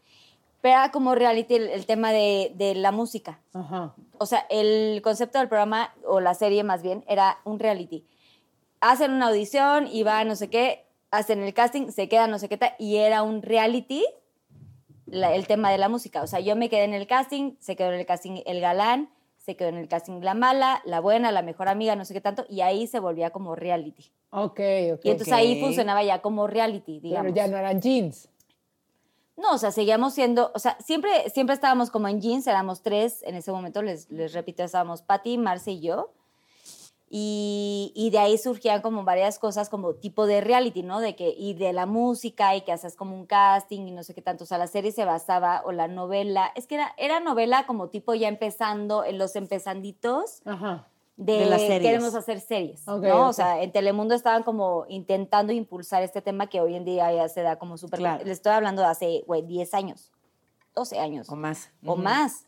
[0.61, 3.41] Pero era como reality el, el tema de, de la música.
[3.55, 3.95] Ajá.
[4.19, 8.07] O sea, el concepto del programa, o la serie más bien, era un reality.
[8.81, 12.49] Hacen una audición y va no sé qué, hacen el casting, se queda no sé
[12.49, 14.05] qué tal, y era un reality
[15.07, 16.23] la- el tema de la música.
[16.23, 19.11] O sea, yo me quedé en el casting, se quedó en el casting el galán,
[19.39, 22.20] se quedó en el casting la mala, la buena, la mejor amiga, no sé qué
[22.20, 24.12] tanto, y ahí se volvía como reality.
[24.31, 24.61] Ok,
[24.93, 25.01] ok.
[25.05, 25.61] Y entonces ahí Ok.
[25.61, 27.32] funcionaba ya como reality, digamos.
[27.32, 28.28] Pero ya no eran jeans.
[29.41, 33.23] No, o sea, seguíamos siendo, o sea, siempre, siempre estábamos como en jeans, éramos tres,
[33.23, 36.11] en ese momento les, les repito, estábamos Patty, Marce y yo.
[37.09, 41.01] Y, y de ahí surgían como varias cosas como tipo de reality, ¿no?
[41.01, 44.15] De que, y de la música y que haces como un casting y no sé
[44.15, 44.45] qué tanto.
[44.45, 47.89] O sea, la serie se basaba, o la novela, es que era, era novela como
[47.89, 50.87] tipo ya empezando, en los empezanditos Ajá.
[51.20, 51.82] De, De las series.
[51.82, 53.28] queremos hacer series, ¿no?
[53.28, 57.28] O sea, en Telemundo estaban como intentando impulsar este tema que hoy en día ya
[57.28, 57.98] se da como súper...
[57.98, 58.24] Claro.
[58.24, 60.10] Le estoy hablando de hace, güey, 10 años,
[60.74, 61.28] 12 años.
[61.28, 61.70] O más.
[61.84, 62.47] O más.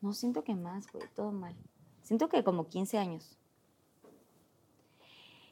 [0.00, 1.56] No, siento que más, güey, todo mal.
[2.02, 3.36] Siento que como 15 años.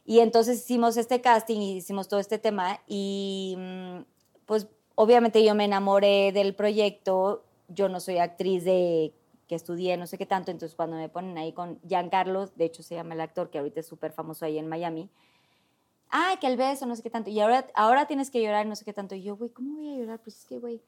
[0.05, 3.99] Y entonces hicimos este casting y hicimos todo este tema y mm,
[4.47, 7.45] pues obviamente yo me enamoré del proyecto.
[7.67, 9.13] Yo no soy actriz de
[9.49, 12.83] que estudié, no sé qué tanto, entonces cuando me ponen ahí con Giancarlo, de hecho
[12.83, 15.11] se llama el actor que ahorita es súper famoso ahí en Miami,
[16.11, 18.77] ay, que el beso, no sé qué tanto, y ahora, ahora tienes que llorar, no
[18.77, 20.21] sé qué tanto, y yo, güey, ¿cómo voy a llorar?
[20.21, 20.83] Pues es que, güey,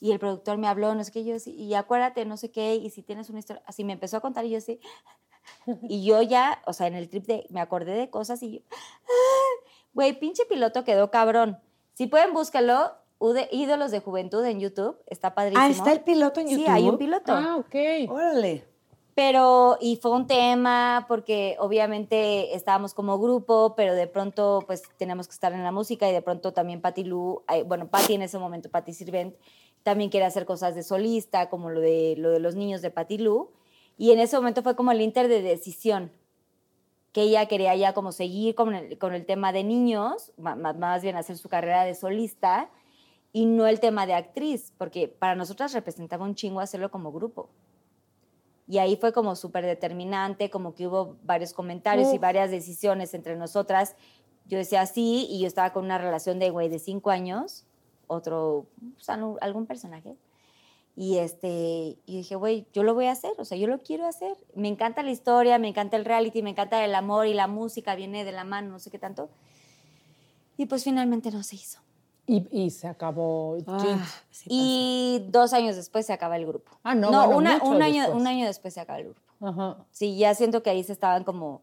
[0.00, 2.74] y el productor me habló, no sé qué, y yo y acuérdate, no sé qué,
[2.74, 4.80] y si tienes una historia, así me empezó a contar y yo así,
[5.82, 8.60] y yo ya, o sea, en el trip de, me acordé de cosas y yo,
[9.94, 11.58] güey, pinche piloto quedó cabrón.
[11.94, 15.62] Si pueden, búscalo, Ude- Ídolos de Juventud en YouTube, está padrísimo.
[15.62, 16.64] Ah, ¿está el piloto en YouTube?
[16.64, 17.32] Sí, hay un piloto.
[17.32, 18.10] Ah, ok.
[18.10, 18.64] Órale.
[19.14, 25.28] Pero, y fue un tema, porque obviamente estábamos como grupo, pero de pronto, pues, teníamos
[25.28, 28.38] que estar en la música y de pronto también Patti Lu, bueno, Patti en ese
[28.38, 29.34] momento, Patti Sirvent,
[29.82, 33.18] también quería hacer cosas de solista, como lo de, lo de los niños de Patti
[33.18, 33.50] Lu.
[33.98, 36.10] Y en ese momento fue como el inter de decisión,
[37.12, 41.02] que ella quería ya como seguir con el, con el tema de niños, ma- más
[41.02, 42.70] bien hacer su carrera de solista,
[43.32, 47.48] y no el tema de actriz, porque para nosotras representaba un chingo hacerlo como grupo.
[48.66, 52.20] Y ahí fue como súper determinante, como que hubo varios comentarios y Uf.
[52.20, 53.96] varias decisiones entre nosotras.
[54.46, 57.66] Yo decía sí y yo estaba con una relación de, güey, de cinco años,
[58.06, 60.16] otro, pues, algún personaje.
[60.96, 64.06] Y este, y dije, güey, yo lo voy a hacer, o sea, yo lo quiero
[64.06, 64.36] hacer.
[64.54, 67.94] Me encanta la historia, me encanta el reality, me encanta el amor y la música,
[67.94, 69.30] viene de la mano, no sé qué tanto.
[70.56, 71.80] Y pues finalmente no se hizo.
[72.26, 73.98] Y, y se acabó Ah,
[74.30, 76.70] sí Y dos años después se acaba el grupo.
[76.84, 78.20] Ah, no, No, bueno, una- un, año, después.
[78.20, 79.20] un año después se acaba el grupo.
[79.40, 79.76] Ajá.
[79.90, 81.62] Sí, ya siento que ahí se estaban como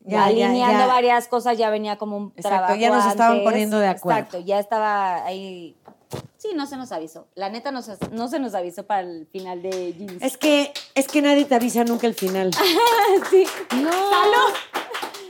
[0.00, 0.86] Ya, alineando ya.
[0.86, 4.18] varias cosas, ya venía como un Exacto, trabajo ya nos estaban poniendo de acuerdo.
[4.20, 5.76] Exacto, ya estaba ahí.
[6.36, 7.26] Sí, no se nos avisó.
[7.34, 10.22] La neta no se, no se nos avisó para el final de Jeans.
[10.22, 12.50] Es que, es que nadie te avisa nunca el final.
[13.30, 13.44] sí.
[13.82, 13.90] No,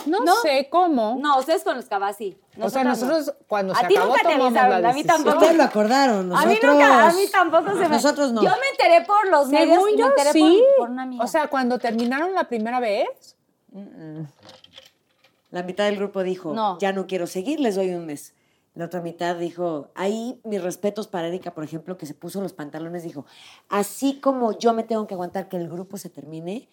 [0.06, 0.34] no, No.
[0.42, 1.16] sé cómo.
[1.20, 2.36] No, ustedes con los así.
[2.60, 5.36] o sea, nosotros cuando A se ti acabó nunca te tomamos la a mí tampoco.
[5.38, 6.52] Ustedes lo acordaron, A nosotros...
[6.54, 7.88] mí nunca, a mí tampoco se me...
[7.88, 8.42] Nosotros no.
[8.42, 10.64] Yo me enteré por los medios Según y me yo, enteré por- sí.
[10.78, 11.24] por, una amiga.
[11.24, 13.36] O sea, cuando terminaron la primera vez,
[15.50, 16.78] La mitad del grupo dijo, No.
[16.78, 18.34] ya no quiero seguir, les doy un mes.
[18.74, 22.52] La otra mitad dijo, ahí mis respetos para Erika, por ejemplo, que se puso los
[22.52, 23.24] pantalones, dijo,
[23.68, 26.68] así como yo me tengo que aguantar que el grupo se termine,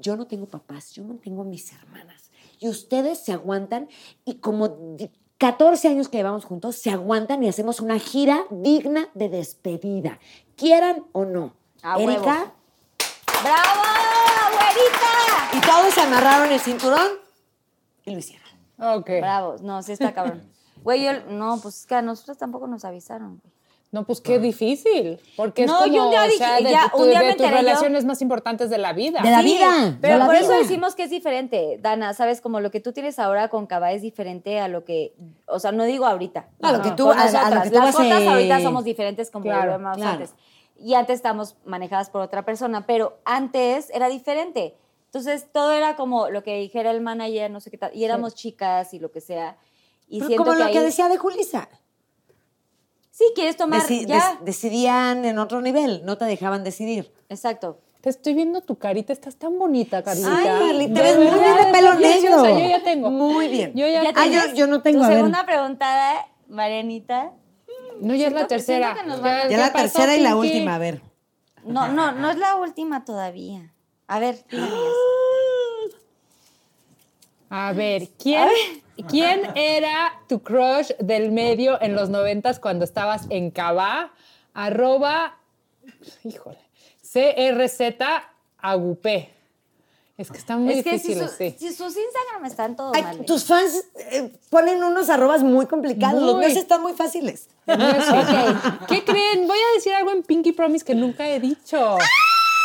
[0.00, 2.30] yo no tengo papás, yo no tengo mis hermanas.
[2.62, 3.88] Y ustedes se aguantan
[4.24, 9.08] y como di- 14 años que llevamos juntos, se aguantan y hacemos una gira digna
[9.14, 10.20] de despedida,
[10.56, 11.54] quieran o no.
[11.82, 12.52] A Erika, huevo.
[13.42, 13.82] ¡Bravo,
[14.52, 15.56] güerita!
[15.56, 17.08] y todos se amarraron el cinturón
[18.04, 18.46] y lo hicieron.
[18.78, 19.06] Ok.
[19.20, 20.48] Bravo, no, sí está cabrón.
[20.82, 23.40] Güey, yo, no, pues es que a nosotros tampoco nos avisaron.
[23.40, 23.52] güey.
[23.92, 25.20] No, pues qué difícil.
[25.36, 27.18] Porque No, es como, yo un día o dije- sea, de, ya, tu- un día
[27.20, 27.68] de me tus enteré yo.
[27.68, 29.20] relaciones más importantes de la vida.
[29.20, 29.98] De la Sí, vida.
[30.00, 30.58] Pero la por eso vida.
[30.60, 32.40] decimos que es diferente, Dana, ¿sabes?
[32.40, 35.12] Como lo que tú tienes ahora con Cava es diferente a lo que,
[35.46, 36.48] o sea, no digo ahorita.
[36.62, 39.44] A lo que tú- a- a lo que tú Las eh, ahorita somos diferentes como
[39.44, 40.12] claro, lo vemos claro.
[40.12, 40.34] antes.
[40.80, 44.74] Y antes estamos manejadas por otra persona, pero antes era diferente.
[45.04, 48.34] Entonces, todo era como lo que dijera el manager, no sé qué tal, y éramos
[48.34, 49.58] chicas y lo que sea.
[50.08, 51.68] Y Pero siento como que lo que ahí- decía de Julisa.
[53.12, 54.38] Sí, quieres tomar, Deci- ya.
[54.40, 57.12] decidían en otro nivel, no te dejaban decidir.
[57.28, 57.78] Exacto.
[58.00, 60.34] Te estoy viendo tu carita, estás tan bonita, Carlita.
[60.34, 62.44] Ay, te ves muy bien de pelo negro.
[62.48, 63.10] Yo ya tengo.
[63.10, 63.72] Muy bien.
[63.74, 65.16] Yo ya, ¿Ya Ah, tienes yo- yo no tengo, Tu a ver.
[65.18, 67.32] segunda preguntada, Marianita.
[68.00, 68.94] No, ya es la que- tercera.
[68.94, 71.02] que Ya ¿qué la pasó, tercera y la última, a ver.
[71.64, 73.72] No, no, no es la última todavía.
[74.08, 74.70] A ver, amigas.
[77.54, 78.48] A ver, ¿quién,
[79.10, 84.10] ¿quién era tu crush del medio en los noventas cuando estabas en Cabá?
[84.54, 85.36] Arroba,
[86.24, 86.58] híjole,
[87.02, 87.80] CRZ
[88.56, 89.34] Agupé.
[90.16, 91.54] Es que están muy es que si, difíciles, su- sí.
[91.58, 93.24] si sus Instagram están todos Ay, mal.
[93.26, 96.22] tus fans eh, ponen unos arrobas muy complicados.
[96.22, 96.46] Los Muy.
[96.46, 97.48] míos están muy fáciles.
[97.66, 99.46] Ok, ¿Qué creen?
[99.46, 101.96] Voy a decir algo en Pinky Promise que nunca he dicho.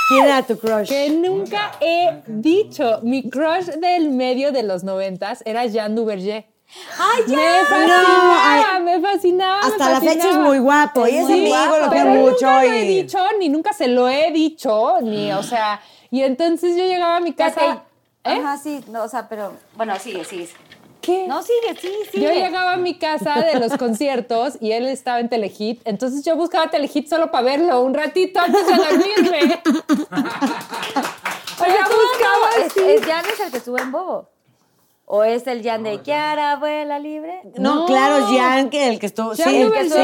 [0.08, 0.88] ¿Quién era tu crush?
[0.88, 3.00] Que nunca he dicho.
[3.04, 6.46] Mi crush del medio de los noventas era Jean Duverger.
[7.00, 7.36] ¡Ay, ya!
[7.38, 9.62] Me fascinaba, me fascinaba.
[9.62, 11.08] me Hasta la fecha es muy guapo.
[11.08, 11.86] Y es muy amigo, guapo.
[11.86, 12.46] lo quiero mucho.
[12.46, 15.82] nunca lo he dicho, ni nunca se lo he dicho, ni, o sea,
[16.12, 17.86] y entonces yo llegaba a mi casa.
[18.24, 18.32] ¿eh?
[18.32, 19.54] Ajá, sí, no, o sea, pero.
[19.76, 20.50] Bueno, sigue, sigue.
[21.08, 21.26] ¿Qué?
[21.26, 22.26] No, sigue, sí, sigue.
[22.26, 26.36] Yo llegaba a mi casa de los conciertos y él estaba en Telehit, entonces yo
[26.36, 29.62] buscaba Telehit solo para verlo un ratito antes de dormirme.
[29.66, 29.76] o
[31.60, 32.66] Pero sea, ¿cómo buscaba?
[32.66, 34.30] ¿Es, es Jan es el que estuvo en Bobo?
[35.10, 37.40] ¿O es el Jan de Kiara, vuela libre?
[37.58, 37.86] No, No.
[37.86, 39.34] claro, Jan, que el que estuvo.
[39.36, 40.04] Sí, el que estuvo-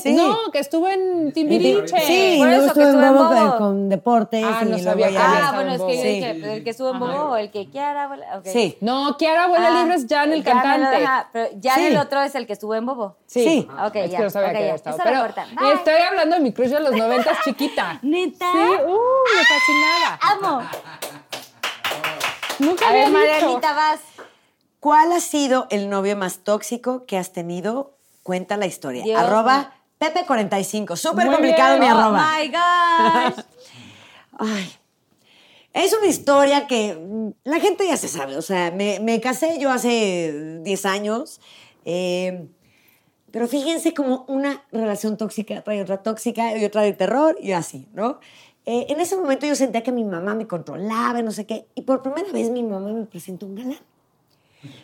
[0.00, 0.12] sí.
[0.12, 1.98] no, que estuvo en Timbiriche.
[1.98, 4.44] Sí, Por luego eso que estuvo en en Bobo con, con deportes.
[4.46, 6.08] Ah, y no sabía que Ah, bueno, en es que yo Sí.
[6.08, 8.26] dije, el que estuvo en Bobo o el que Kiara, vuela.
[8.38, 8.46] ok.
[8.46, 8.78] Sí.
[8.80, 11.04] No, Kiara Abuela Ah, Libre es Jan el Jan cantante.
[11.04, 11.86] ajá, pero Jan Sí.
[11.86, 13.16] el otro es el que estuvo en Bobo.
[13.26, 13.42] Sí.
[13.44, 13.68] Sí.
[13.76, 14.74] Ah, ok, es ya, que no sabía ok, que había ya.
[14.76, 14.98] estado.
[15.02, 15.20] Pero.
[15.60, 15.72] Bye.
[15.72, 17.98] estoy hablando de mi crush de los noventas chiquita.
[18.02, 18.52] ¿Neta?
[18.52, 19.00] Sí, uh,
[19.34, 20.18] me fascinaba.
[20.60, 20.62] Amo.
[22.60, 23.08] Nunca A había.
[23.10, 23.98] Marianita, vas.
[24.84, 27.96] ¿Cuál ha sido el novio más tóxico que has tenido?
[28.22, 29.02] Cuenta la historia.
[29.02, 30.94] Dios arroba Pepe45.
[30.96, 31.90] Súper complicado bien.
[31.90, 32.28] mi Oh arroba.
[32.38, 33.44] my gosh.
[34.38, 34.70] Ay.
[35.72, 36.98] Es una historia que
[37.44, 38.36] la gente ya se sabe.
[38.36, 41.40] O sea, me, me casé yo hace 10 años.
[41.86, 42.46] eh,
[43.30, 47.88] pero fíjense como una relación tóxica trae otra tóxica y otra de terror y así,
[47.94, 48.20] ¿no?
[48.66, 51.68] Eh, en ese momento yo sentía que mi mamá me controlaba y no sé qué.
[51.74, 53.78] Y por primera vez mi mamá me presentó un galán.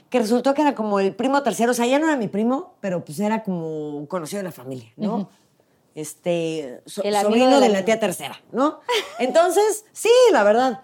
[0.08, 1.70] Que resultó que era como el primo tercero.
[1.72, 4.90] O sea, ya no era mi primo, pero pues era como conocido de la familia,
[4.96, 5.28] ¿no?
[5.94, 8.80] Este, so- El sobrino de de la tía tercera, ¿no?
[9.18, 10.82] Entonces, sí, la verdad.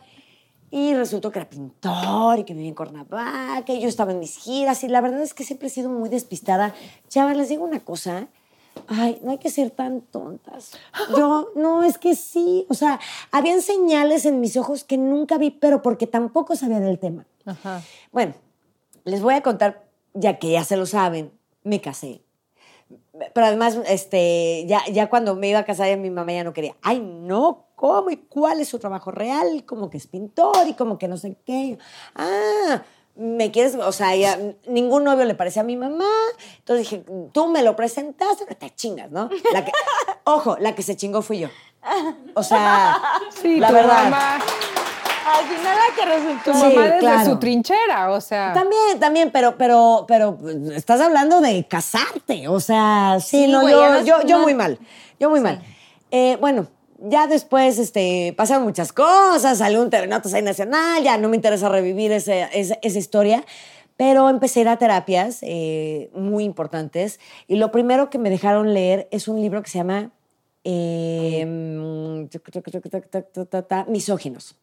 [0.70, 4.36] Y resultó que era pintor y que vivía en Cuernavaca y yo estaba en mis
[4.36, 6.74] giras y la verdad es que siempre he sido muy despistada.
[7.08, 8.26] Chavas, les digo una cosa.
[8.88, 10.72] Ay, no hay que ser tan tontas.
[11.16, 12.66] Yo, no, es que sí.
[12.68, 13.00] O sea,
[13.30, 17.24] habían señales en mis ojos que nunca vi, pero porque tampoco sabía del tema.
[17.46, 17.80] Ajá.
[18.12, 18.34] Bueno,
[19.06, 22.22] les voy a contar, ya que ya se lo saben, me casé.
[23.34, 26.52] Pero además, este, ya, ya cuando me iba a casar, ya mi mamá ya no
[26.52, 26.76] quería.
[26.82, 28.10] Ay, no, ¿cómo?
[28.10, 29.64] ¿Y cuál es su trabajo real?
[29.64, 31.78] Como que es pintor y como que no sé qué.
[32.14, 32.82] Ah,
[33.16, 33.74] ¿me quieres?
[33.74, 34.10] O sea,
[34.68, 36.04] ningún novio le parecía a mi mamá.
[36.58, 39.30] Entonces dije, tú me lo presentaste, no te chingas, ¿no?
[39.52, 39.72] La que-
[40.24, 41.48] ojo, la que se chingó fui yo.
[42.34, 43.00] O sea,
[43.30, 44.04] Sí, la tu verdad.
[44.04, 44.38] mamá,
[45.26, 46.52] Al final la que resultó.
[46.52, 47.30] tu Sí, mamá desde claro.
[47.30, 48.52] su trinchera, o sea.
[48.52, 50.38] También, también, pero, pero, pero
[50.74, 52.46] estás hablando de casarte.
[52.48, 54.78] O sea, sí, Sí, no, güey, yo, yo, yo muy mal.
[55.18, 55.60] Yo muy mal.
[56.10, 61.28] Eh, bueno, ya después este, pasaron muchas cosas, salió un Notas ahí nacional, ya no
[61.28, 63.44] me interesa revivir ese- ese- esa historia.
[63.96, 67.18] Pero empecé a ir a terapias eh, muy importantes.
[67.48, 70.10] Y lo primero que me dejaron leer es un libro que se llama
[70.64, 71.44] eh,
[73.88, 74.56] Misóginos.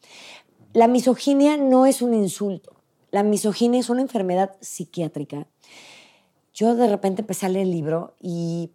[0.74, 2.74] La misoginia no es un insulto.
[3.12, 5.48] La misoginia es una enfermedad psiquiátrica
[6.54, 8.72] yo de repente empecé a leer el libro y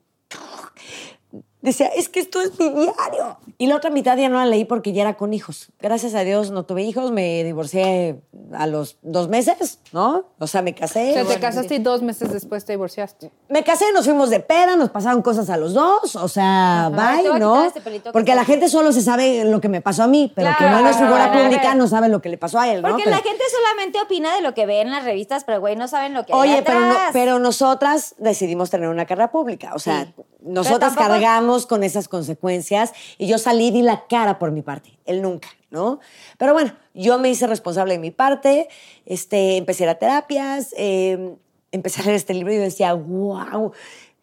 [1.62, 3.36] decía, es que esto es mi diario.
[3.58, 5.68] Y la otra mitad ya no la leí porque ya era con hijos.
[5.80, 8.20] Gracias a Dios no tuve hijos, me divorcié
[8.52, 10.24] a los dos meses, ¿no?
[10.38, 11.10] O sea, me casé.
[11.10, 13.30] O sea, te bueno, casaste y dos meses después te divorciaste.
[13.48, 17.16] me casé, nos fuimos de peda, nos pasaron cosas a los dos, o sea, Ajá,
[17.22, 17.64] bye, ¿no?
[17.64, 20.50] este que Porque la gente solo se sabe lo que me pasó a mí, pero
[20.50, 22.88] que Claro, no es figura pública no sabe lo que le pasó a él, ¿no?
[22.90, 25.74] Porque Pero- la gente solamente opina de lo que ve en las revistas, pero güey,
[25.76, 29.72] no saben lo que hay Oye, pero, no- pero nosotras decidimos tener una carrera pública.
[29.74, 30.14] O sea, Sí.
[30.42, 31.04] nosotras tampoco-
[31.48, 34.98] cargamos con esas consecuencias y yo salí di la cara por mi parte.
[35.06, 35.98] Él nunca, ¿no?
[36.36, 38.68] Pero bueno, yo me hice responsable de mi parte,
[39.06, 41.36] este, empecé a ir a terapias, eh,
[41.72, 43.72] empecé a leer este libro y yo decía, wow,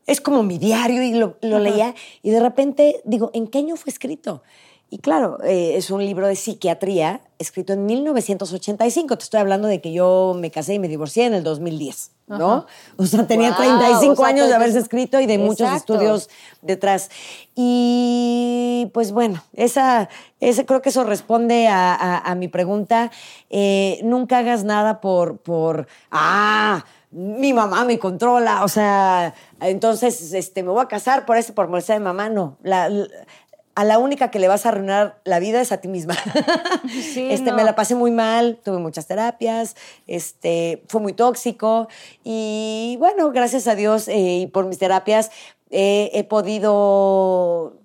[0.06, 3.76] es como mi diario y lo, lo leía y de repente digo, ¿en qué año
[3.76, 4.43] fue escrito?
[4.90, 9.18] Y claro, eh, es un libro de psiquiatría escrito en 1985.
[9.18, 12.66] Te estoy hablando de que yo me casé y me divorcié en el 2010, ¿no?
[12.98, 16.30] O sea, tenía Wow, 35 o sea, años de haberse escrito y de muchos estudios
[16.62, 17.10] detrás.
[17.56, 20.07] Y pues bueno, esa,
[20.40, 23.12] ese, creo que eso responde a, a- a mi pregunta.
[23.49, 30.64] Eh, nunca hagas nada por, por, ah, mi mamá me controla, o sea, entonces este,
[30.64, 32.30] me voy a casar por eso, por molestar mi mamá.
[32.30, 33.07] No, la- la-
[33.76, 36.15] a la única que le vas a arruinar la vida es a ti misma.
[36.89, 37.57] Sí, este, no.
[37.57, 39.76] Me la pasé muy mal, tuve muchas terapias,
[40.07, 41.88] este, fue muy tóxico
[42.23, 45.31] y bueno, gracias a Dios eh, y por mis terapias
[45.72, 47.77] eh, he podido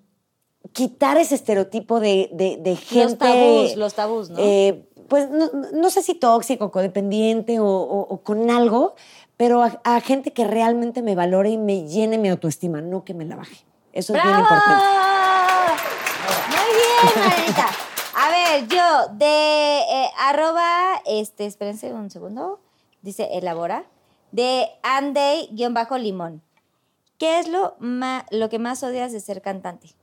[0.73, 3.17] quitar ese estereotipo de, de- de gente.
[3.17, 4.39] tabús, los tabús, ¿no?
[4.39, 8.95] eh, pues no, no sé si tóxico, codependiente o, o- o con algo,
[9.37, 13.15] pero a, a gente que realmente me valore y me llene mi autoestima, no que
[13.15, 13.65] me la baje.
[13.93, 14.85] Eso es bien importante.
[16.49, 17.67] Muy bien, Marianita.
[18.15, 22.61] A ver, yo de eh, arroba, este, espérense un segundo,
[23.03, 23.85] dice elabora,
[24.33, 26.43] de Anday-limón.
[27.19, 27.77] ¿Qué es lo,
[28.31, 29.95] lo que más odias de ser cantante?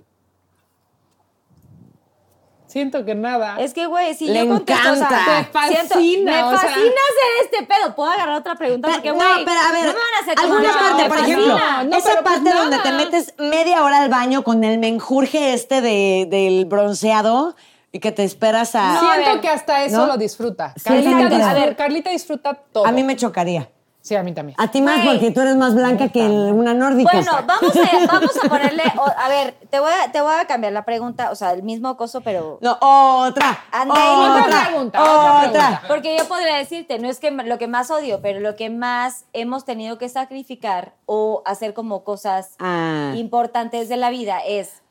[2.67, 3.59] Siento que nada.
[3.61, 5.47] Es que, güey, si Le yo contesto, o sea, encanta.
[5.69, 6.59] Te fascina, me o sea.
[6.59, 7.95] fascina hacer este pedo.
[7.95, 8.89] ¿Puedo agarrar otra pregunta?
[8.91, 11.57] Porque, güey, no, pero a ver, no me van a hacer alguna parte, por ejemplo,
[11.85, 15.79] No, esa pues parte donde te metes media hora al baño con el menjurje este
[15.79, 17.55] de, del bronceado
[17.93, 18.93] y que te esperas a...
[19.01, 19.41] No, a Siento ver.
[19.41, 20.07] que hasta eso ¿No?
[20.07, 20.73] lo disfruta.
[20.83, 21.75] Carlita, A ver.
[21.77, 22.85] Carlita disfruta todo.
[22.85, 23.69] A mí me chocaría.
[24.07, 24.55] Sí, a mí también.
[24.57, 25.17] A ti más Güey.
[25.17, 27.11] porque tú eres más blanca que el- una nórdica.
[27.11, 30.45] Bueno, vamos a, vamos a ponerle, o- a ver, te voy a, te voy a
[30.47, 32.57] cambiar la pregunta, o sea, el mismo coso, pero...
[32.61, 33.65] No, otra.
[33.73, 35.81] Ande- otra, Otra pregunta, otra pregunta.
[35.89, 39.25] Porque yo podría decirte, no es que lo que más odio, pero lo que más
[39.33, 43.11] hemos tenido que sacrificar o hacer como cosas Ah.
[43.17, 44.81] importantes de la vida es,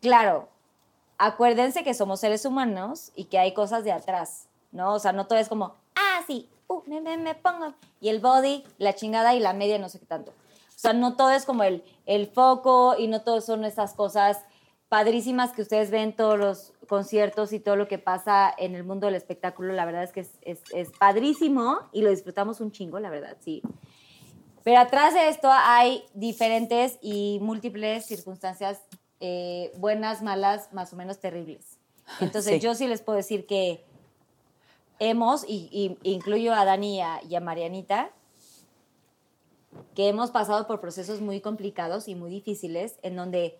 [0.00, 0.48] claro,
[1.18, 4.94] acuérdense que somos seres humanos y que hay cosas de atrás, ¿no?
[4.94, 8.20] O sea, no todo es como, ah, sí, uh, me, me, me pongo, y el
[8.20, 10.30] body, la chingada y la media, no sé qué tanto.
[10.30, 14.38] O sea, no todo es como el, el foco y no todo son esas cosas
[14.88, 19.06] padrísimas que ustedes ven todos los conciertos y todo lo que pasa en el mundo
[19.06, 19.72] del espectáculo.
[19.72, 23.36] La verdad es que es, es- es padrísimo y lo disfrutamos un chingo, la verdad,
[23.40, 23.62] sí.
[24.64, 28.80] Pero atrás de esto hay diferentes y múltiples circunstancias,
[29.20, 31.78] eh, buenas, malas, más o menos terribles.
[32.20, 32.60] Entonces Sí.
[32.60, 33.84] yo sí les puedo decir que
[35.10, 38.10] hemos, y, y- incluyo a Dani y a, y a Marianita,
[39.94, 43.58] que hemos pasado por procesos muy complicados y muy difíciles, en donde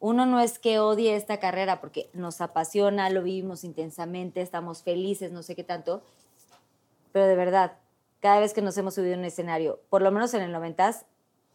[0.00, 5.32] uno no es que odie esta carrera porque nos apasiona, lo vivimos intensamente, estamos felices,
[5.32, 6.02] no sé qué tanto,
[7.12, 7.78] pero de verdad,
[8.20, 10.94] cada vez que nos hemos subido a un escenario, por lo menos en el 90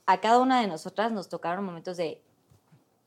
[0.07, 2.21] a cada una de nosotras nos tocaron momentos de,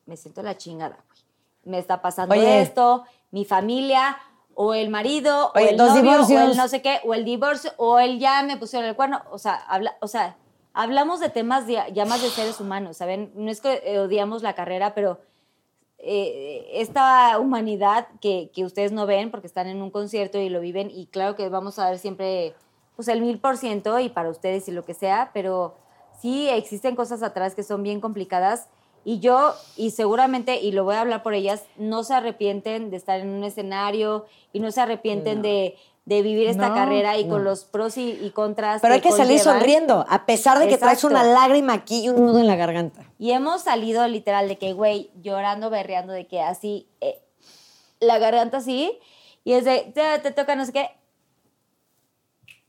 [0.06, 1.18] me siento la chingada, güey.
[1.64, 2.60] Me está pasando Oye.
[2.60, 4.16] esto, mi familia,
[4.54, 7.72] o el marido, Oye, o el novio, o el no sé qué, o el divorcio,
[7.76, 9.22] o el ya me pusieron el cuerno.
[9.30, 10.36] O sea, habla, o sea
[10.74, 13.32] hablamos de temas de, ya más de seres humanos, ¿saben?
[13.34, 15.20] No es que eh, odiamos la carrera, pero
[15.98, 20.60] eh, esta humanidad que, que ustedes no ven porque están en un concierto y lo
[20.60, 22.54] viven, y claro que vamos a ver siempre
[22.96, 25.76] pues el mil por ciento y para ustedes y lo que sea, pero
[26.20, 28.68] sí existen cosas atrás que son bien complicadas
[29.04, 32.96] y yo, y seguramente, y lo voy a hablar por ellas, no se arrepienten de
[32.96, 35.76] estar en un escenario y no se arrepienten de,
[36.06, 38.80] de vivir esta No, carrera y con los pros y, y contras.
[38.80, 42.24] Pero hay que salir sonriendo, a pesar de que traes una lágrima aquí y un
[42.24, 43.02] nudo en la garganta.
[43.18, 47.20] Y hemos salido literal de que, güey, llorando, berreando, de que así, eh,
[48.00, 48.98] la garganta así,
[49.44, 50.90] y es de, te, te toca no sé qué,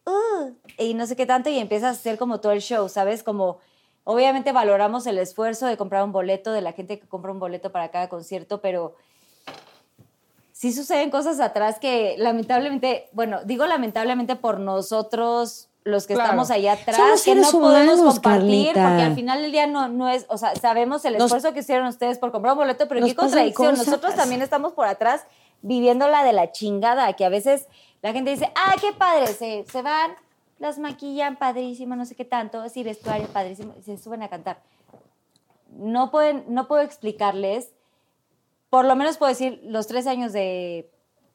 [0.06, 3.24] uh, y no sé qué tanto, y empiezas a hacer como todo el show, ¿sabes?
[3.24, 3.60] Como,
[4.06, 7.72] obviamente valoramos el esfuerzo de comprar un boleto, de la gente que compra un boleto
[7.74, 8.96] para cada concierto, pero
[10.54, 16.30] sí suceden cosas atrás que lamentablemente, bueno, digo lamentablemente por nosotros los que Claro.
[16.30, 18.88] estamos allá Somos atrás, que no podemos humanos, compartir, Carlita.
[18.88, 21.60] porque al final del día no, no es, o sea, sabemos el Nos- esfuerzo que
[21.60, 23.72] hicieron ustedes por comprar un boleto, pero qué contradicción.
[23.72, 23.88] cosas.
[23.88, 25.22] Nosotros también estamos por atrás
[25.62, 27.68] viviendo la de la chingada, que a veces
[28.02, 29.28] la gente dice, ¡ay, qué padre!
[29.28, 30.12] Se, se van,
[30.60, 34.62] las maquillan, padrísimo, no sé qué tanto, así vestuario, padrísimo, se suben a cantar.
[35.70, 37.74] No, pueden, no puedo explicarles,
[38.70, 40.90] por lo menos puedo decir, los tres años de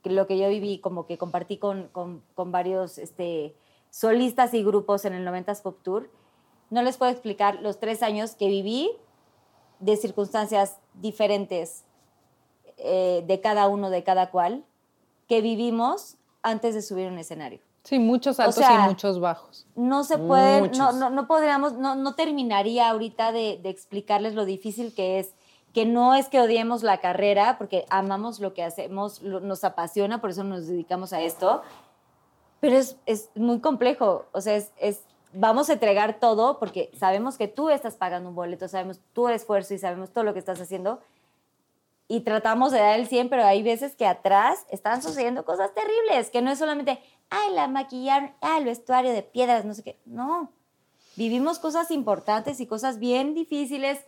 [0.04, 2.22] lo que yo viví, como que compartí con, con,
[2.52, 3.54] varios este,
[3.90, 6.10] solistas y grupos en el 90s Pop Tour,
[6.70, 8.90] no les puedo explicar los tres años que viví
[9.80, 11.84] de circunstancias diferentes
[12.78, 14.64] eh, de cada uno, de cada cual,
[15.28, 17.60] que vivimos antes de subir un escenario.
[17.90, 19.66] Sí, muchos altos sea, y muchos bajos.
[19.74, 20.78] No se pueden, Muchos.
[20.78, 25.34] no, no, no podríamos, no, no terminaría ahorita de, de explicarles lo difícil que es,
[25.74, 30.20] que no es que odiemos la carrera, porque amamos lo que hacemos, lo- nos apasiona,
[30.20, 31.62] por eso nos dedicamos a esto,
[32.60, 35.02] pero es, es muy complejo, o sea, es, es-
[35.32, 39.74] vamos a entregar todo porque sabemos que tú estás pagando un boleto, sabemos tu esfuerzo
[39.74, 41.00] y sabemos todo lo que estás haciendo,
[42.06, 46.30] y tratamos de dar el 100, pero hay veces que atrás están sucediendo cosas terribles,
[46.30, 47.00] que no es solamente,
[47.30, 49.98] ay, la maquillaron, ay, el vestuario de piedras, no sé qué.
[50.06, 50.50] No,
[51.16, 53.98] vivimos cosas importantes y cosas bien difíciles.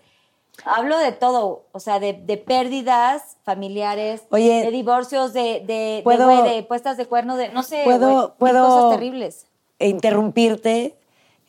[0.66, 6.00] Hablo de todo, o sea, de, de pérdidas familiares, Oye, de divorcios, de, de, de,
[6.04, 9.46] ¿puedo- güey, de puestas de cuerno, de, no sé, ¿Puedo- cosas terribles.
[9.78, 10.94] interrumpirte,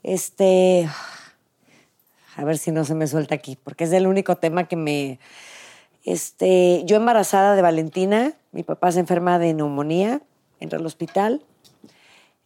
[0.03, 0.87] este,
[2.37, 5.19] a ver si no se me suelta aquí, porque es el único tema que me,
[6.05, 10.21] este, yo embarazada de Valentina, mi papá se enferma de neumonía,
[10.61, 11.43] entra al hospital,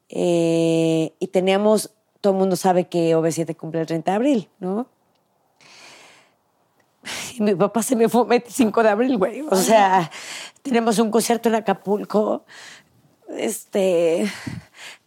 [0.10, 4.88] eh, y teníamos, todo el mundo sabe que OV7 cumple el 30 de abril, ¿no?
[7.38, 9.42] Y mi papá se me fue el 25 de abril, güey.
[9.50, 10.12] O sea,
[10.62, 12.46] tenemos un concierto en Acapulco.
[13.38, 14.30] Este,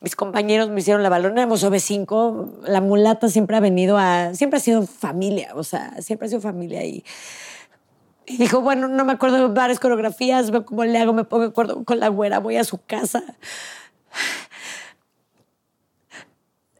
[0.00, 2.66] mis compañeros me hicieron la balona, éramos OV5.
[2.66, 6.40] La mulata siempre ha venido a, siempre ha sido familia, o sea, siempre ha sido
[6.40, 6.84] familia.
[6.84, 7.04] Y,
[8.26, 11.46] y dijo, bueno, no me acuerdo de varias coreografías, veo cómo le hago, me de
[11.46, 13.22] acuerdo con la güera, voy a su casa.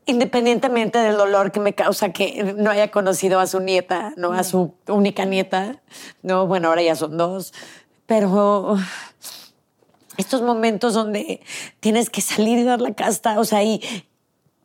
[0.07, 4.43] Independientemente del dolor que me causa que no haya conocido a su nieta, no a
[4.43, 5.81] su única nieta,
[6.23, 7.53] no, bueno, ahora ya son dos,
[8.07, 8.77] pero
[10.17, 11.41] estos momentos donde
[11.81, 13.81] tienes que salir y dar la casta, o sea, y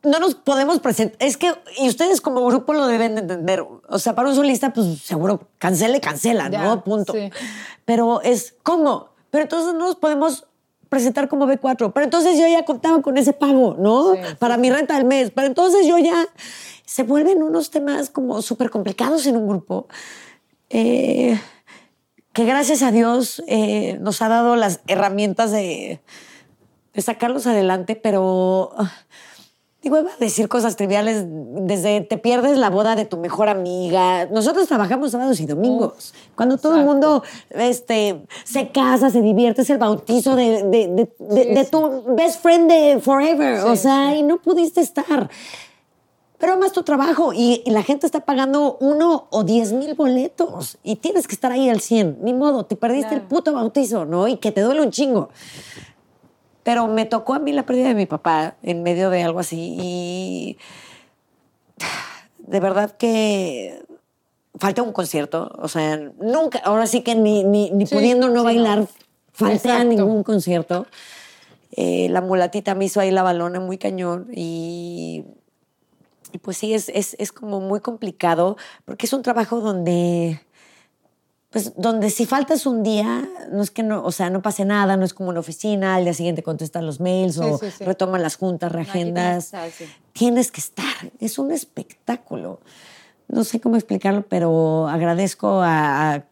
[0.02, 1.16] no nos podemos presentar.
[1.20, 3.64] Es que, y ustedes como grupo lo deben de entender.
[3.88, 6.84] O sea, para un solista, pues seguro cancele, cancela, Ya, ¿no?
[6.84, 7.12] Punto.
[7.12, 7.30] sí.
[7.84, 9.10] Pero es, ¿cómo?
[9.30, 10.46] Pero entonces no nos podemos
[10.96, 11.92] presentar como B4.
[11.92, 14.14] Pero entonces yo ya contaba con ese pago, ¿no?
[14.14, 15.30] Sí, sí, para mi renta del mes.
[15.34, 16.26] Pero entonces yo ya.
[16.84, 19.88] Se vuelven unos temas como súper complicados en un grupo.
[20.70, 21.38] Eh,
[22.32, 26.00] que gracias a Dios eh, nos ha dado las herramientas de,
[26.94, 28.92] de sacarlos adelante, pero ah,
[29.86, 34.26] digo, iba a decir cosas triviales, desde te pierdes la boda de tu mejor amiga.
[34.26, 36.12] Nosotros trabajamos sábados y domingos.
[36.34, 41.08] Cuando todo el mundo este, se casa, se divierte, es el bautizo de, de- de-
[41.18, 41.70] de- Sí, de sí.
[41.70, 43.60] tu best friend de forever.
[43.64, 45.30] o Sí, sea, y no pudiste estar.
[46.38, 50.76] Pero amas tu trabajo y, y la gente está pagando uno o diez mil boletos
[50.82, 52.18] y tienes que estar ahí al 100.
[52.22, 53.28] Ni modo, te perdiste el Claro.
[53.28, 54.26] puto bautizo, ¿no?
[54.28, 55.28] Y que te duele un chingo.
[56.66, 59.76] Pero me tocó a mí la pérdida de mi papá en medio de algo así
[59.80, 60.58] y
[62.38, 63.84] de verdad que
[64.58, 65.52] falta un concierto.
[65.60, 68.88] O sea, nunca, ahora sí que ni, ni, ni Sí, pudiendo no sí, bailar, no.
[69.32, 69.84] falté a Exacto.
[69.84, 70.88] ningún concierto.
[71.70, 75.24] Eh, la mulatita me hizo ahí la balona muy cañón y,
[76.32, 80.40] y pues sí, es, es, es como muy complicado porque es un trabajo donde
[81.50, 84.96] pues donde si faltas un día, no es que no, o sea, no pase nada,
[84.96, 87.84] no es como una oficina, al día siguiente contestan los mails Sí, o sí, sí.
[87.84, 89.50] retoman las juntas, reagendas.
[89.50, 89.84] que estar, sí.
[90.12, 90.84] Tienes que estar,
[91.20, 92.60] es un espectáculo.
[93.28, 96.24] No sé cómo explicarlo, pero agradezco a, a-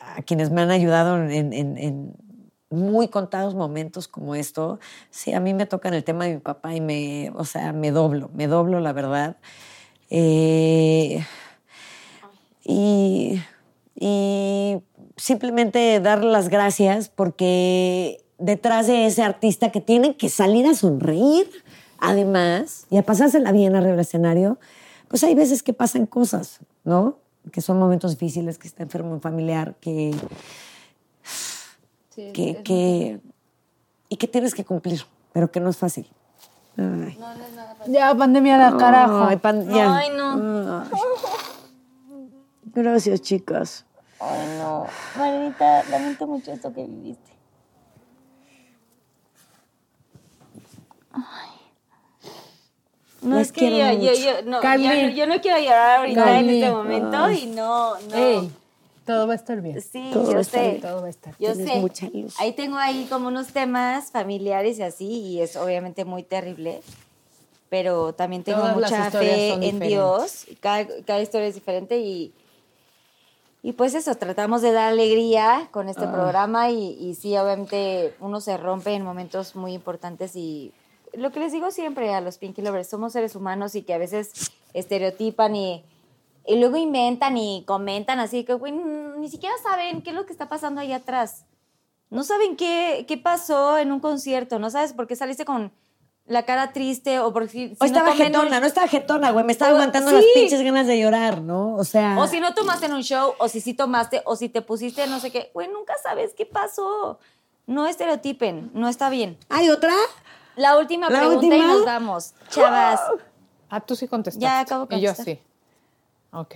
[0.00, 2.14] a quienes me han ayudado en, en- en
[2.70, 4.78] muy contados momentos como esto.
[5.10, 7.90] Sí, a mí me tocan el tema de mi papá y me, o sea, me
[7.92, 9.36] doblo, me doblo, la verdad.
[10.10, 11.24] Eh,
[12.64, 13.40] y,
[13.94, 14.78] y
[15.16, 21.48] simplemente dar las gracias porque detrás de ese artista que tiene que salir a sonreír,
[21.98, 24.58] además, y a pasársela bien arriba del escenario,
[25.08, 27.18] pues hay veces que pasan cosas, ¿no?
[27.52, 30.12] Que son momentos difíciles, que está enfermo un familiar, que,
[32.14, 33.20] Sí, que, es- que-
[34.08, 35.02] y que tienes que cumplir,
[35.32, 36.06] pero que no es fácil.
[36.76, 36.84] Ay.
[37.18, 37.94] no, no es nada fácil.
[37.94, 39.24] Ya, pandemia la carajo.
[39.28, 39.96] Ay, pan- ya.
[39.96, 40.82] Ay, no.
[40.82, 40.90] Ay.
[42.74, 43.84] Gracias, chicas.
[44.20, 44.86] Ay, no.
[45.16, 47.32] Marinita, lamento mucho esto que viviste.
[53.22, 56.48] No, Las es que yo, yo, yo, no, yo, yo no quiero llorar ahorita Carly.
[56.48, 58.16] en este momento y no, no.
[58.16, 58.50] Ey,
[59.06, 59.80] todo va a estar bien.
[59.80, 60.68] Sí, Todo va yo a estar sé.
[60.70, 60.80] bien.
[60.82, 61.34] Todo va a estar.
[61.38, 61.80] Yo Tienes sé.
[61.80, 62.34] mucha luz.
[62.38, 66.82] Ahí tengo ahí como unos temas familiares y así, y es obviamente muy terrible.
[67.70, 69.88] Pero también tengo Todas mucha fe en diferentes.
[69.88, 70.46] Dios.
[70.60, 72.30] Cada, cada historia es diferente y,
[73.64, 75.90] y pues eso, tratamos de dar alegría con Ah.
[75.92, 80.72] este programa y, y sí, obviamente uno se rompe en momentos muy importantes y
[81.14, 83.98] lo que les digo siempre a los Pinky Lovers, somos seres humanos y que a
[83.98, 85.82] veces estereotipan y,
[86.46, 90.32] y luego inventan y comentan así que, güey, ni siquiera saben qué es lo que
[90.32, 91.46] está pasando ahí atrás.
[92.10, 95.72] No saben qué, qué pasó en un concierto, no sabes por qué saliste con
[96.26, 99.44] la cara triste o por si, si O estaba un- jetona, no estaba jetona, güey.
[99.44, 100.16] Me estaba O- aguantando sí.
[100.16, 101.74] las pinches ganas de llorar, ¿no?
[101.76, 102.16] O sea.
[102.18, 105.06] O si no tomaste en un show, o si sí tomaste, o si te pusiste
[105.06, 105.50] no sé qué.
[105.54, 107.18] Güey, nunca sabes qué pasó.
[107.66, 109.38] No estereotipen, no está bien.
[109.48, 109.92] ¿Hay otra?
[110.56, 112.34] La última ¿La pregunta y nos vamos.
[112.48, 113.00] Chavas,
[113.70, 114.42] Ah, tú sí contestaste.
[114.44, 115.40] Ya acabo de Y yo sí.
[116.32, 116.54] Ok.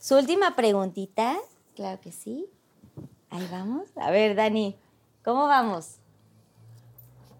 [0.00, 1.36] su última preguntita.
[1.76, 2.46] Claro que sí.
[3.30, 3.84] Ahí vamos.
[3.96, 4.76] A ver, Dani,
[5.24, 5.96] ¿cómo vamos?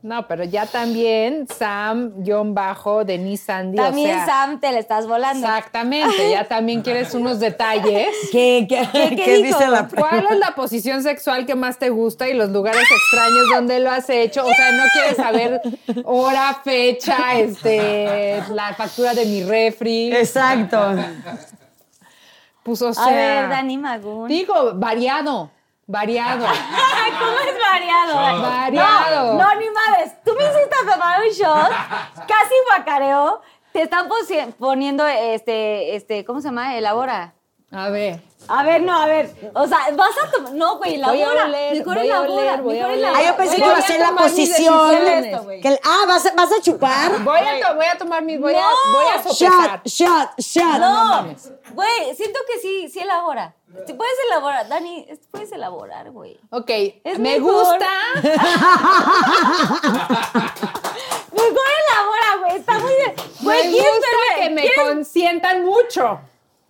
[0.03, 3.79] No, pero ya también Sam, John Bajo, Denise Sandy.
[3.79, 5.47] o También, sea, Sam, te le estás volando.
[5.47, 8.09] Exactamente, ya también quieres unos detalles.
[8.33, 12.29] ¿Qué, qué, qué qué dice la ¿Cuál es la posición sexual que más te gusta
[12.29, 14.45] y los lugares extraños donde lo has hecho?
[14.45, 15.61] O sea, no quieres saber
[16.05, 20.13] hora, fecha, este, la factura de mi refri.
[20.13, 20.97] Exacto.
[22.65, 24.29] Pues, o A ver, Dani Magún.
[24.29, 25.51] digo, variado,
[25.87, 26.47] variado.
[27.19, 28.43] ¿Cómo es variado?
[28.43, 29.35] Variado.
[29.35, 30.23] No, no, ni madres.
[30.25, 31.71] Tú me hiciste tomar un shot,
[32.29, 33.41] casi guacareo.
[33.73, 34.09] Te están
[34.59, 36.77] poniendo este, este, ¿cómo se llama?
[36.77, 37.35] Elabora.
[37.73, 38.21] A ver.
[38.49, 39.31] A ver, no, a ver.
[39.55, 40.53] O sea, vas a tomar.
[40.53, 41.45] No, güey, Voy a elabora.
[41.45, 42.33] oler, mejor voy a elabora.
[42.33, 43.21] oler, voy a mejor elabora.
[43.21, 44.97] Ah, yo pensé que iba a a ser la posición.
[45.09, 45.61] Esto, güey.
[45.61, 47.23] que el- ah, ¿vas, a- ¿vas a chupar?
[47.23, 48.67] Voy a, to- voy a tomar mis, voy, a, No.
[48.93, 49.81] voy a sopesar.
[49.85, 50.79] Shot, shot, shot.
[50.81, 51.25] No,
[51.73, 53.55] güey, siento que sí, sí elabora.
[53.73, 56.39] Puedes elaborar, Dani, puedes elaborar, güey.
[56.51, 56.69] Ok,
[57.05, 57.53] Es me mejor.
[57.55, 57.89] gusta.
[61.33, 62.57] Mejor elabora, güey.
[62.57, 63.15] Está muy bien.
[63.41, 64.09] Güey, me ¿quieres gusta
[64.41, 66.21] que me ¿Quieres- consientan mucho.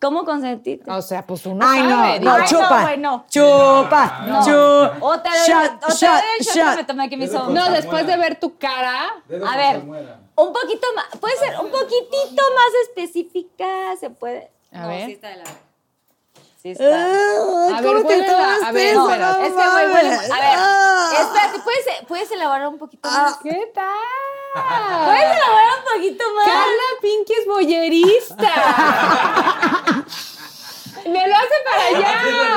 [0.03, 0.91] ¿Cómo consentirte?
[0.91, 2.21] O sea, pues uno Ay, no, sabe.
[2.21, 2.97] no, Ay, no, chupa.
[2.97, 3.25] no.
[3.31, 4.97] Chupa, chupa.
[5.01, 6.77] O te doy, Shot, o te shot, doy el shot, que shot.
[6.77, 7.33] me tomé me hizo.
[7.39, 9.15] Dedo No, después de ver tu cara.
[9.29, 13.65] Dedo A ver, un poquito más, puede ser un poquitito más específica,
[14.01, 14.51] se puede.
[14.73, 15.07] A no, ver.
[15.07, 15.45] sí está de la
[16.63, 16.85] Sí está.
[16.87, 18.95] Ah, A ver.
[18.95, 20.15] No es que, güey, huele-.
[20.15, 21.11] A ver, Ah.
[21.21, 23.37] espérate, ¿puedes, puedes elaborar un poquito más?
[23.43, 23.85] ¿Qué tal?
[25.05, 26.47] ¿Puedes elaborar un poquito más?
[26.47, 28.53] Carla Pinky es boyerista.
[31.07, 32.13] Me lo hace para allá.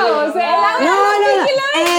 [0.28, 1.46] O sea, No, no, no.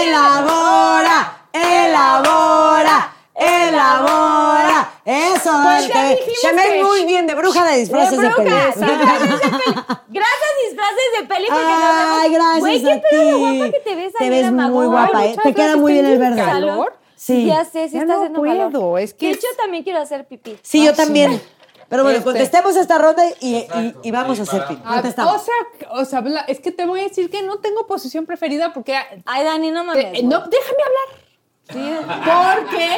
[0.00, 1.18] Elabora,
[1.52, 4.87] elabora, elabora.
[5.10, 8.36] Eso, Pues ya te, te ves que- muy bien de bruja de disfraces de, bruja,
[8.36, 8.72] película.
[8.74, 9.74] sí, disfraces de peli.
[10.08, 11.46] Gracias, disfraces de peli.
[11.48, 13.38] porque Ay, gracias Güey, qué a pedo de ti.
[13.58, 15.36] guapa que te ves, Te Adela ves muy guapa, ¿eh?
[15.42, 16.36] Te queda muy bien el verde.
[16.44, 16.92] calor.
[17.16, 17.46] Sí.
[17.46, 19.00] Ya sé, sí Ya está no haciendo puedo, calor.
[19.00, 20.58] es que De es- hecho, también quiero hacer pipí.
[20.62, 21.02] Sí, yo Ah, sí.
[21.02, 21.42] también.
[21.88, 22.24] Pero bueno, Este.
[22.30, 23.66] contestemos esta ronda y,
[24.02, 24.68] y- vamos a hacer Dispara.
[24.68, 24.82] pin.
[24.84, 25.34] Ah, Contestamos.
[25.34, 25.54] o sea,
[25.90, 28.94] o sea, es que te voy a decir que no tengo posición preferida porque
[29.24, 30.04] Ay, Dani, no mames.
[30.18, 32.64] Eh, no, déjame hablar.
[32.66, 32.88] Porque,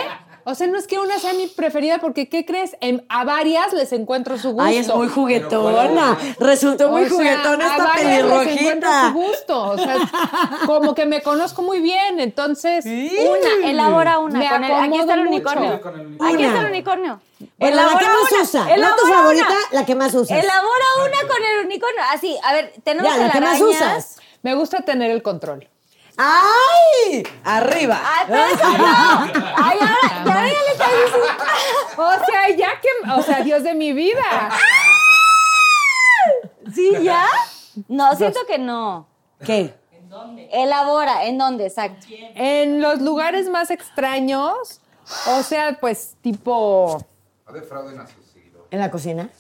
[0.45, 2.77] o sea, no es que una sea mi preferida, porque, ¿qué crees?
[2.81, 4.63] En- a varias les encuentro su gusto.
[4.65, 6.19] Ay, es muy juguetona.
[6.39, 9.09] Resultó muy O sea, juguetona a esta varias les encuentro pelirrojita.
[9.09, 9.63] su gusto.
[9.63, 9.97] O sea,
[10.67, 12.85] como que me conozco muy bien, entonces.
[12.85, 14.39] Una, elabora una.
[14.39, 15.81] Me con el- aquí está el unicornio.
[16.21, 17.21] Aquí está el unicornio.
[17.59, 18.61] Bueno, la que Elabora más una, usa.
[18.61, 19.57] No tu elabora favorita, una.
[19.81, 20.31] la que más usas.
[20.45, 22.03] Elabora una con el unicornio.
[22.13, 24.19] Así, a ver, tenemos Ya, la que más usas.
[24.43, 25.67] Me gusta tener el control.
[26.23, 27.23] ¡Ay!
[27.45, 27.99] Arriba.
[28.05, 28.85] Ay, pero eso no.
[29.57, 31.45] Ay, ahora, ya, ya le estás diciendo.
[31.97, 32.89] O sea, ya que.
[33.19, 34.51] O sea, Dios de mi vida.
[36.75, 37.27] ¿Sí, ya?
[37.89, 39.07] No, siento que no.
[39.45, 39.75] ¿Qué?
[40.53, 41.67] Elabora, ¿en dónde?
[41.67, 42.07] Exacto.
[42.11, 44.83] En los lugares más extraños,
[45.27, 47.03] o sea, pues tipo.
[47.51, 48.17] Defrauden a sus.
[48.71, 49.31] ¿En la cocina?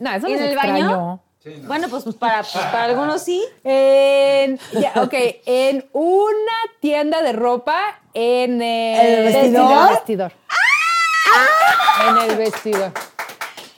[0.00, 1.20] No, eso ¿Y no en es el baño?
[1.42, 1.68] Sí, no.
[1.68, 3.42] Bueno, pues para, pues para algunos sí.
[3.64, 5.14] En, ya, ok,
[5.46, 7.78] en una tienda de ropa
[8.14, 9.72] en el, ¿El vestidor?
[9.72, 10.32] En el vestidor.
[12.06, 12.92] En el vestidor.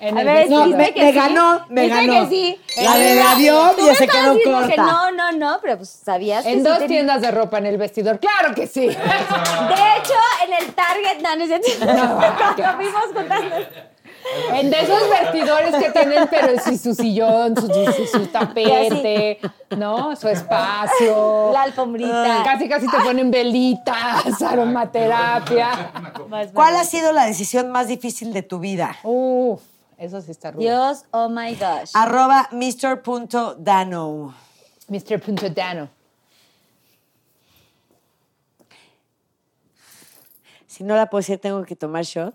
[0.01, 0.69] En A el ver, vestidor.
[0.69, 1.17] No, me, que me sí.
[1.17, 2.13] ganó, me Dice ganó.
[2.29, 2.61] que sí.
[2.83, 4.69] La de Tú avión ya se quedó corta.
[4.69, 7.59] que no, no, no, pero pues sabías que En sí dos tenía- tiendas de ropa
[7.59, 8.19] en el vestidor.
[8.19, 8.89] ¡Claro que sí!
[8.89, 10.15] De hecho,
[10.45, 13.57] en el Target, no, no fuimos juntando.
[14.53, 19.39] En de esos vestidores que tienen, pero sí su sillón, su, su- su tapete,
[19.77, 20.15] ¿no?
[20.17, 21.51] Su espacio.
[21.53, 22.43] La alfombrita.
[22.45, 25.93] Casi, casi te ponen velitas, aromaterapia.
[26.29, 28.97] Más ¿Cuál ha sido la decisión más difícil de tu vida?
[29.03, 29.61] Uf.
[29.99, 30.63] Eso sí está rudo.
[30.63, 31.91] Dios, oh my gosh.
[31.95, 34.35] Arroba Mr.Dano.
[34.89, 35.21] Mr.
[35.21, 35.89] Punto Dano.
[40.67, 42.35] Si no la puedo decir, tengo que tomar shot.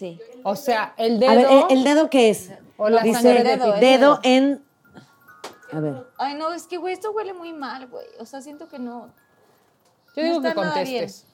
[0.00, 0.18] Sí.
[0.44, 1.30] O sea, el dedo.
[1.30, 2.50] A ver, ¿el, el dedo qué es?
[2.78, 4.64] O la Dice, sangre de dedo, dedo, en...
[5.70, 6.06] A ver.
[6.16, 8.06] Ay, no, es que, güey, esto huele muy mal, güey.
[8.18, 9.12] O sea, siento que no.
[10.16, 11.26] Yo No digo que contestes.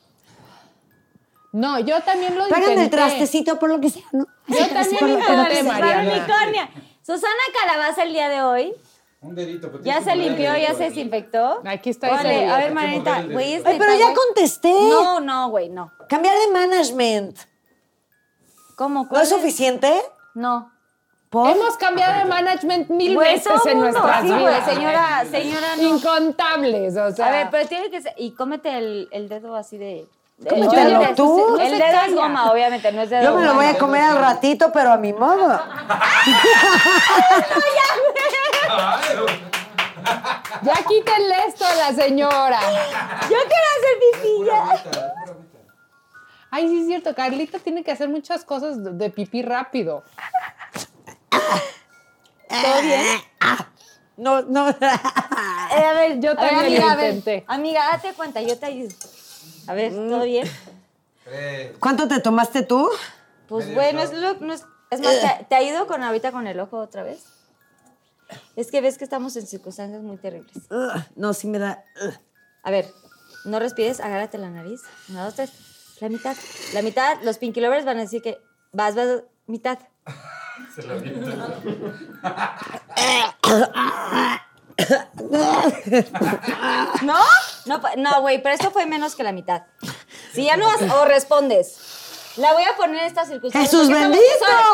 [1.52, 2.97] No, yo también lo Págame el intenté.
[2.97, 4.26] trastecito por lo que sea, ¿no?
[4.48, 5.62] Yo también intenté.
[5.62, 6.68] Mariana.
[7.02, 8.74] Susana Calabaza el día de hoy.
[9.20, 9.70] Un dedito.
[9.70, 11.62] pero Ya tienes se el limpió, ya se desinfectó.
[11.64, 12.52] Aquí está dedito.
[12.52, 14.72] a ver, el güey, es Ay, pero ya contesté.
[14.72, 15.93] No, no, güey, no.
[16.09, 17.38] Cambiar de management.
[18.77, 19.03] ¿Cómo?
[19.05, 19.93] ¿No ¿Cuál es suficiente?
[20.35, 20.70] No.
[21.31, 21.51] ¿Por?
[21.51, 24.65] Hemos cambiado de management mil veces en mundo, nuestras sí, vidas.
[24.65, 25.82] señora, señora, no.
[25.82, 27.27] Incontables, o sea.
[27.27, 28.15] A ver, pero tiene que ser.
[28.16, 30.07] Y cómete el, el dedo así de.
[30.48, 31.57] Cómetelo tú.
[31.59, 34.03] El No dedo es goma, obviamente, no es dedo Yo me lo voy a comer
[34.03, 35.59] al ratito, pero a mi modo.
[40.62, 42.61] Ya quítenle esto a la señora.
[43.23, 44.65] Yo quiero hacer pipí Pura
[46.51, 50.05] Ay, sí es cierto, Carlita tiene que hacer muchas cosas de, de pipí rápido.
[52.48, 53.05] ¿Todo bien?
[54.16, 54.70] No, no.
[54.70, 54.77] Eh,
[55.85, 57.44] a ver, Yo también amiga, lo a ver, intenté.
[57.48, 58.94] amiga, date cuenta, yo te ayudo.
[59.66, 60.48] A ver, ¿todo bien?
[61.24, 61.77] Tres.
[61.81, 62.89] ¿Cuánto te tomaste tú?
[63.48, 66.59] Pues bueno, es, lo, no es, es más, te, te ayudo con ahorita con el
[66.60, 67.24] ojo otra vez.
[68.55, 70.56] Es que ves que estamos en circunstancias muy terribles.
[71.14, 71.85] No, sí me da.
[72.62, 72.90] A ver,
[73.44, 74.81] no respires, agárrate la nariz.
[75.09, 75.52] Una, dos, tres.
[76.01, 76.36] La mitad.
[76.74, 78.39] La mitad, los Pinky Lovers van a decir que
[78.73, 79.78] vas, vas, mitad.
[80.74, 81.01] Se lo.
[87.02, 87.18] ¿No?
[87.66, 89.62] No, no, güey, pero esto fue menos que la mitad.
[90.32, 92.32] Si ya no vas, o respondes.
[92.36, 93.70] La voy a poner en estas circunstancias.
[93.70, 94.23] ¡Jesús bendito!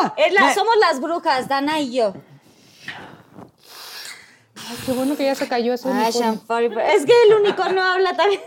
[0.01, 2.13] son- es la- Me- somos las brujas, Dana y yo.
[4.55, 6.79] Ay, qué bueno que ya se cayó ese Ay, unicornio.
[6.81, 8.41] Es que el unicornio habla también.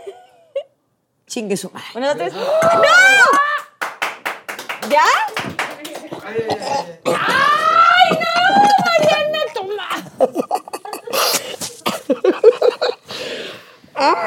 [1.27, 1.87] Chingue su madre.
[1.95, 2.33] Una, dos, tres.
[2.33, 2.41] ¡No!
[4.89, 5.03] ¿Ya?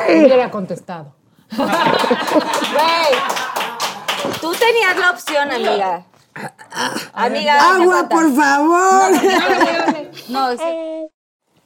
[0.08, 1.14] Hubiera contestado.
[1.56, 1.70] Güey.
[4.40, 6.04] Tú tenías la opción, amiga.
[7.12, 9.10] Amiga, ¡Agua, por favor!
[10.28, 10.60] No, es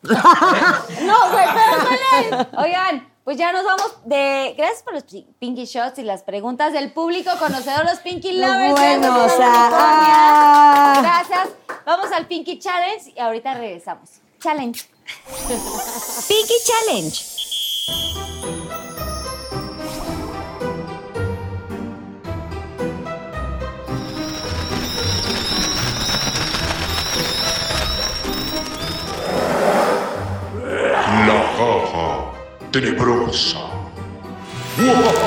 [0.02, 2.48] No, güey, pero duele.
[2.56, 4.54] Oigan, pues ya nos vamos de.
[4.56, 8.72] Gracias por los pi- Pinky Shots y las preguntas del público conocedor, los Pinky Lovers.
[8.72, 10.98] bueno, o sea, ah.
[11.02, 11.48] Gracias.
[11.86, 14.10] Vamos al Pinky Challenge y ahorita regresamos.
[14.40, 14.78] Challenge.
[16.28, 17.24] Pinky Challenge.
[31.26, 31.93] La caja
[32.74, 33.60] tenebrosa.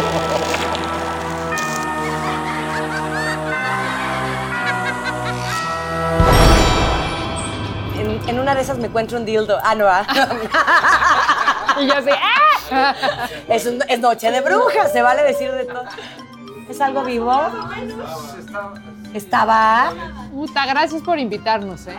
[7.98, 9.58] En, en una de esas me encuentro un dildo.
[9.64, 10.06] Ah, no, ah.
[11.80, 12.10] Y yo así,
[12.72, 12.96] ¡ah!
[13.48, 15.84] Es, un- es noche de brujas, se vale decir de todo.
[16.70, 17.34] ¿Es algo vivo?
[19.14, 19.94] Estaba.
[20.32, 21.96] Puta, gracias por invitarnos, ¿eh?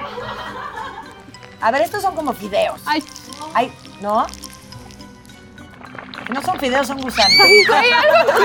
[1.61, 2.81] A ver, estos son como fideos.
[2.87, 3.03] Ay,
[3.55, 4.27] Ay, ¿no?
[6.33, 7.33] No son fideos, son gusanos.
[7.41, 8.45] ay, algo así.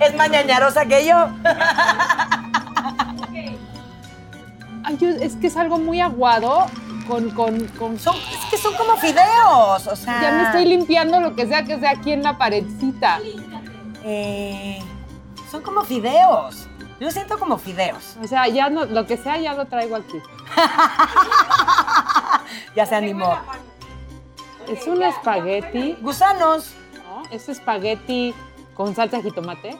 [0.00, 1.28] Es más ñañarosa que yo.
[4.84, 6.66] Ay, yo- es que es algo muy aguado
[7.06, 7.98] con, con, con...
[7.98, 10.20] Son, es que son como fideos, o sea.
[10.22, 13.20] Ya me estoy limpiando lo que sea que sea aquí en la paredcita.
[14.04, 14.80] Eh,
[15.50, 16.66] son como fideos.
[17.00, 18.16] Yo siento como fideos.
[18.22, 20.18] O sea, ya no, lo que sea ya lo traigo aquí.
[22.76, 23.38] Ya se animó.
[24.68, 26.72] Es un espagueti, Gusanos.
[27.04, 27.22] ¿no?
[27.30, 28.34] Es espagueti
[28.74, 29.76] con salsa de jitomate.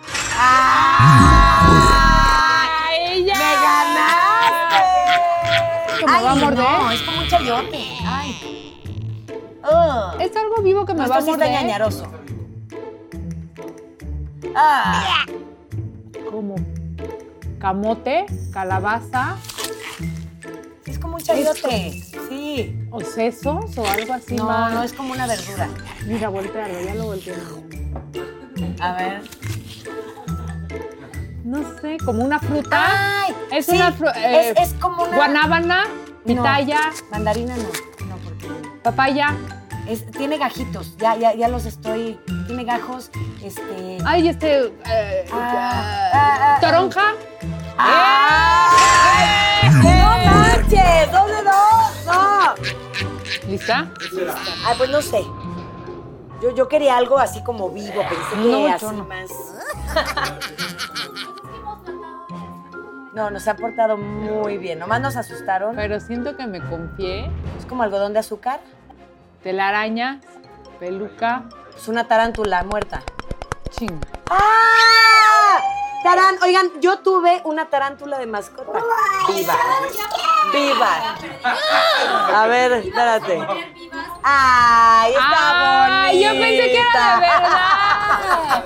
[2.84, 3.24] ¡Ay!
[3.24, 3.34] ya!
[3.34, 4.76] ¡Me ganaste!
[5.98, 6.58] ¿Que me va a morder?
[6.58, 7.78] No, es como un chayote.
[8.06, 8.38] Ay.
[10.20, 11.50] Es algo vivo que me No, va a esto morder.
[11.50, 12.06] ñañaroso.
[14.54, 15.24] Ah.
[16.30, 16.56] Como
[17.58, 19.36] camote, calabaza
[21.22, 22.02] un chayote.
[22.28, 22.74] Sí.
[22.90, 24.72] o sesos o algo así No, más.
[24.74, 25.68] no es como una verdura.
[26.06, 27.34] Mira, voltearlo, ya lo volteé.
[28.80, 29.22] A ver.
[31.44, 33.24] No sé, como una fruta.
[33.24, 33.34] ¡Ay!
[33.50, 35.16] Es sí, una fru- eh, es, es como una.
[35.16, 35.84] Guanábana,
[36.24, 38.06] pitaya, Mandarina no.
[38.06, 38.48] No, porque.
[38.82, 39.36] papaya.
[39.88, 40.96] es- tiene gajitos.
[40.98, 42.18] Ya, ya, ya los estoy.
[42.46, 43.10] Tiene gajos.
[43.42, 43.98] Este.
[44.04, 44.66] Ay, este.
[44.86, 46.58] eh, Ah, ah,
[47.78, 49.51] ah,
[50.72, 51.12] manches!
[51.12, 52.06] Dos!
[52.06, 52.54] ¡No!
[53.48, 53.88] ¿Lista?
[54.00, 54.34] ¿Lista?
[54.78, 55.24] Pues no sé.
[56.42, 59.04] Yo, yo quería algo así como vivo, pensé que no, así no.
[59.04, 59.30] más.
[63.14, 64.78] No, nos han portado muy bien.
[64.78, 65.76] Nomás nos asustaron.
[65.76, 67.30] Pero siento que me confié.
[67.58, 68.60] Es como algodón de azúcar.
[69.42, 70.20] Telaraña,
[70.80, 71.44] peluca.
[71.76, 73.02] Es una tarántula muerta.
[73.70, 74.00] Ching.
[74.30, 75.58] ¡Ah!
[76.02, 78.80] Tarán, oigan, yo tuve una tarántula de mascota.
[79.28, 79.56] Viva.
[80.52, 81.16] Viva.
[82.34, 83.46] A ver, espérate.
[84.22, 87.20] ¡Ay, está ¡Ay, yo pensé que era de bonita!
[87.20, 88.64] verdad!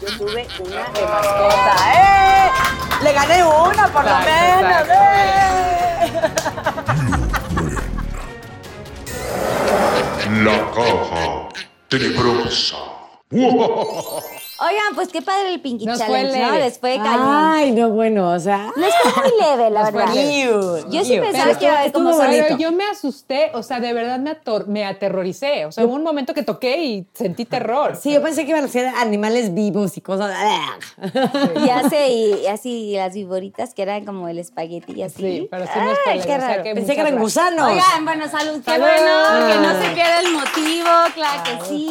[0.00, 1.74] Yo tuve una de mascota.
[1.94, 2.50] ¡Eh!
[3.02, 4.88] Le gané una, por lo menos.
[10.44, 11.48] La caja
[11.88, 12.76] tenebrosa.
[14.60, 16.52] Oigan, pues qué padre el Pinky Nos fue Challenge, ¿no?
[16.56, 17.20] Les fue cañón.
[17.26, 18.70] Ay, no, bueno, o sea.
[18.76, 20.14] Les fue muy leve, la Nos verdad.
[20.14, 20.84] leve.
[20.90, 22.44] Yo sí pensaba que iba a estuvo bonito.
[22.48, 25.66] Pero yo me asusté, o sea, de verdad me, ator- me aterroricé.
[25.66, 27.96] O sea, hubo un momento que toqué y sentí terror.
[27.96, 30.32] Sí, yo pensé que iban a ser animales vivos y cosas.
[31.64, 35.22] Y hace y así las viboritas que eran como el espagueti y así.
[35.22, 36.62] Sí, pero sí me Ay, spoileré, qué o sea raro.
[36.62, 37.68] que Pensé que eran gusanos.
[37.70, 41.90] Oigan, bueno, salud, qué bueno, que no se pierda el motivo, claro que sí.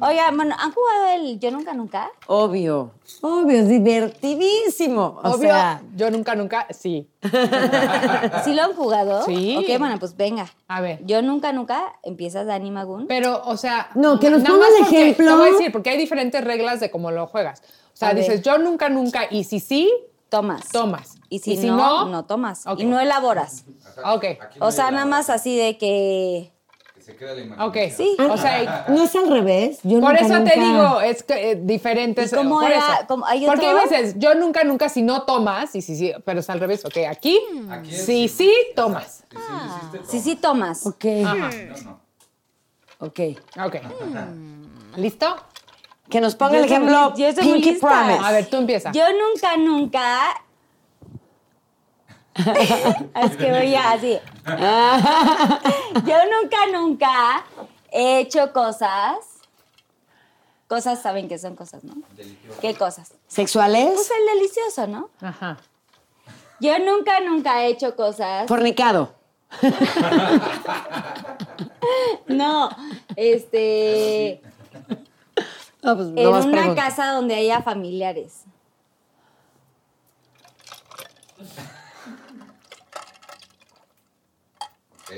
[0.00, 2.10] Oigan, bueno, ¿han jugado el Yo Nunca Nunca?
[2.26, 2.90] Obvio.
[3.22, 5.20] Obvio, es divertidísimo.
[5.22, 7.08] O Obvio, sea, yo nunca, nunca, sí.
[8.44, 9.24] ¿Sí lo han jugado?
[9.24, 9.56] Sí.
[9.58, 10.46] Ok, bueno, pues venga.
[10.68, 11.00] A ver.
[11.04, 13.06] Yo Nunca Nunca, empiezas Dani Magun.
[13.06, 13.88] Pero, o sea.
[13.94, 15.26] No, que nos nada ponga más el porque- ejemplo.
[15.26, 17.62] Te voy a decir, porque hay diferentes reglas de cómo lo juegas.
[17.92, 18.24] O sea, A ver.
[18.24, 19.92] dices yo nunca, nunca, y si sí,
[20.28, 20.68] Tomas.
[20.70, 21.14] tomas.
[21.28, 22.64] Y si, no, no, tomas.
[22.76, 23.64] Y no elaboras.
[24.04, 24.24] Ok.
[24.60, 26.52] O sea, nada más así de que...
[27.04, 27.76] Se queda la Ok.
[27.76, 27.90] imaginación.
[27.96, 28.16] Sí.
[28.30, 29.78] O sea, no es al revés.
[29.82, 32.32] Yo por nunca, eso nunca- te digo, es que eh, diferentes.
[32.32, 32.78] ¿Y cómo por era?
[32.78, 33.06] eso.
[33.08, 33.90] ¿Cómo- hay Porque hay otro?
[33.90, 36.82] veces, yo nunca, nunca, si no tomas, y si sí, pero es al revés.
[36.84, 37.38] Ok, aquí,
[37.70, 39.24] Aquí sí, sí, tomas.
[39.30, 40.86] Sí, sí, hiciste, Sí, sí tomas.
[40.86, 41.50] Ok, Ajá.
[41.50, 42.00] No, no.
[43.00, 43.20] ok.
[43.66, 43.76] Ok.
[44.96, 45.36] ¿Listo?
[46.08, 47.72] Que nos ponga el Yo ejemplo yo Pinky.
[47.72, 48.18] Promise.
[48.22, 48.92] A ver, tú empieza.
[48.92, 50.43] Yo nunca, nunca...
[53.14, 54.18] es que voy así.
[56.06, 57.44] Yo nunca, nunca
[57.90, 59.16] he hecho cosas...
[60.66, 61.94] Cosas, saben que son cosas, ¿no?
[62.60, 63.12] ¿Qué cosas?
[63.28, 63.92] ¿Sexuales?
[63.94, 65.10] Pues el delicioso, ¿no?
[65.20, 65.58] Ajá.
[66.58, 68.48] Yo nunca, nunca he hecho cosas...
[68.48, 69.14] Fornicado.
[72.26, 72.70] No,
[73.16, 74.40] este...
[75.82, 78.44] No, pues, En una casa donde haya familiares.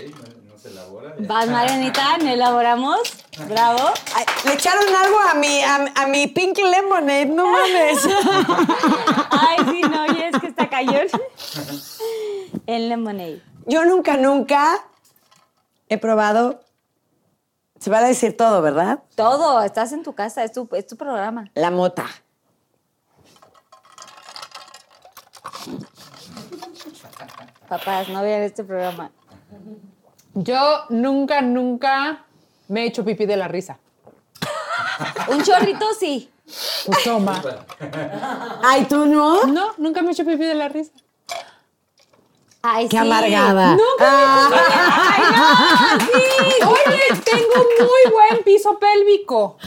[0.05, 1.15] No, no se elabora.
[1.19, 2.99] Vas, Marianita, ¿no elaboramos?
[3.49, 3.91] Bravo.
[4.15, 8.05] Ay, Le echaron algo a mi, a, a mi Pink Lemonade, no mames.
[9.31, 11.07] Ay, sí, no, y es que está cayón.
[12.67, 13.43] El lemonade.
[13.67, 14.85] Yo nunca, nunca
[15.89, 16.61] he probado.
[17.79, 19.01] Se va a decir todo, ¿verdad?
[19.15, 21.51] Todo, estás en tu casa, es tu, es tu programa.
[21.55, 22.07] La mota.
[27.69, 29.11] Papás, no vean este programa.
[30.35, 32.25] Yo nunca, nunca
[32.69, 33.79] me he hecho pipí de la risa.
[35.29, 36.31] Un chorrito, sí.
[36.87, 37.41] Pues toma.
[38.63, 39.45] Ay, ¿tú no?
[39.45, 40.93] No, nunca me he hecho pipí de la risa.
[42.63, 43.03] Ay, Qué sí.
[43.03, 43.77] amargada.
[46.67, 49.57] Oye, tengo muy buen piso pélvico.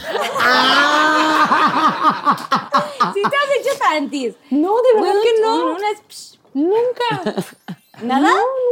[3.14, 4.34] Sí te has hecho tantis.
[4.50, 5.54] No, de verdad Bueno, que no.
[5.66, 7.44] un- unas- Nunca.
[8.02, 8.30] ¿Nada?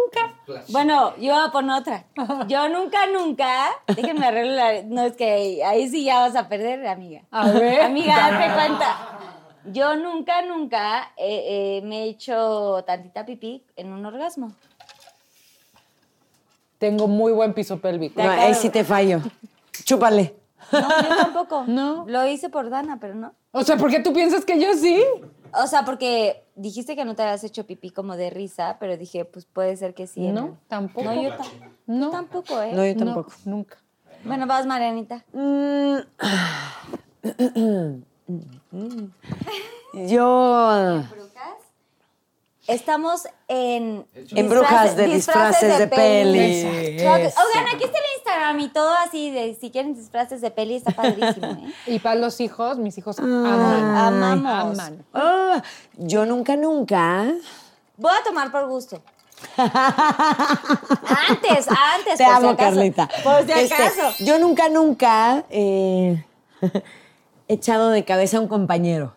[0.09, 0.63] nunca.
[0.69, 2.05] Bueno, yo voy a poner otra.
[2.49, 3.71] Yo nunca, nunca.
[3.87, 4.85] Déjenme arreglar.
[4.87, 7.23] No, es que ahí sí ya vas a perder, amiga.
[7.31, 7.83] A ver.
[7.83, 8.97] Amiga, date cuenta.
[9.65, 14.53] Yo nunca, nunca eh, eh, me he hecho tantita pipí en un orgasmo.
[16.79, 18.23] Tengo muy buen piso pélvico.
[18.23, 19.21] No, ahí sí te fallo.
[19.85, 20.35] Chúpale.
[20.73, 21.65] No, yo tampoco.
[21.67, 22.05] No.
[22.07, 23.35] Lo hice por Dana, pero no.
[23.53, 25.03] O sea, ¿por qué tú piensas que yo sí?
[25.55, 29.25] O sea, porque dijiste que no te habías hecho pipí como de risa, pero dije,
[29.25, 30.21] pues puede ser que sí.
[30.29, 30.59] No, ¿no?
[30.69, 31.05] tampoco.
[31.13, 31.45] No, yo, ta-
[31.87, 32.07] No.
[32.07, 32.73] yo tampoco, ¿eh?
[32.75, 33.33] No, yo No, tampoco.
[33.45, 33.79] nunca.
[34.25, 35.25] Bueno, vas, Marianita.
[35.33, 35.99] Mm.
[40.09, 41.03] Yo.
[42.69, 44.07] Estamos en...
[44.15, 46.97] En brujas de disfraces de peli.
[46.99, 50.51] Claro que- Oigan, aquí está el Instagram y todo así, de si quieren disfraces de
[50.51, 51.73] peli, está padrísimo, ¿eh?
[51.87, 53.97] Y para los hijos, mis hijos aman.
[53.97, 54.79] Amamos.
[54.79, 55.05] Aman.
[55.15, 55.63] Ah,
[55.97, 57.25] yo nunca, nunca.
[57.97, 59.03] Voy a tomar por gusto.
[59.57, 62.17] Antes, antes.
[62.17, 62.57] Te por si amo, acaso.
[62.57, 63.09] Carlita.
[63.25, 64.25] Por si Este, acaso.
[64.25, 66.25] yo nunca, nunca eh,
[66.61, 66.83] he
[67.55, 69.15] echado de cabeza a un compañero.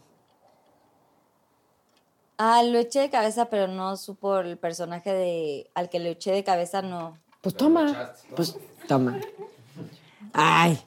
[2.43, 6.31] Ah, lo eché de cabeza, pero no supo el personaje de al que lo eché
[6.31, 7.19] de cabeza, no.
[7.41, 8.13] Pues toma.
[8.35, 8.57] Pues
[8.87, 9.19] toma.
[10.33, 10.81] Ay.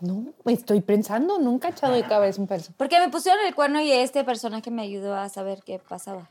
[0.00, 2.72] No, estoy pensando, nunca he echado de cabeza un peso.
[2.76, 6.30] Porque me pusieron el cuerno y este personaje me ayudó a saber qué pasaba.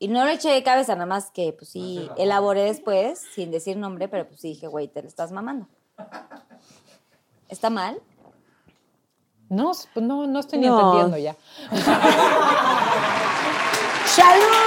[0.00, 3.76] Y no lo eché de cabeza, nada más que, pues sí, elaboré después, sin decir
[3.76, 5.68] nombre, pero pues sí dije, güey, te lo estás mamando.
[7.48, 8.00] ¿Está mal?
[9.50, 10.78] No, pues no, no estoy ni No.
[10.78, 11.36] entendiendo ya.
[14.18, 14.58] ¡Salud!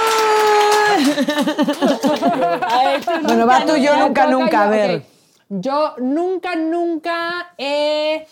[3.24, 4.62] bueno, va tú, yo nunca, nunca.
[4.64, 5.04] A ver.
[5.48, 8.26] Yo nunca, nunca he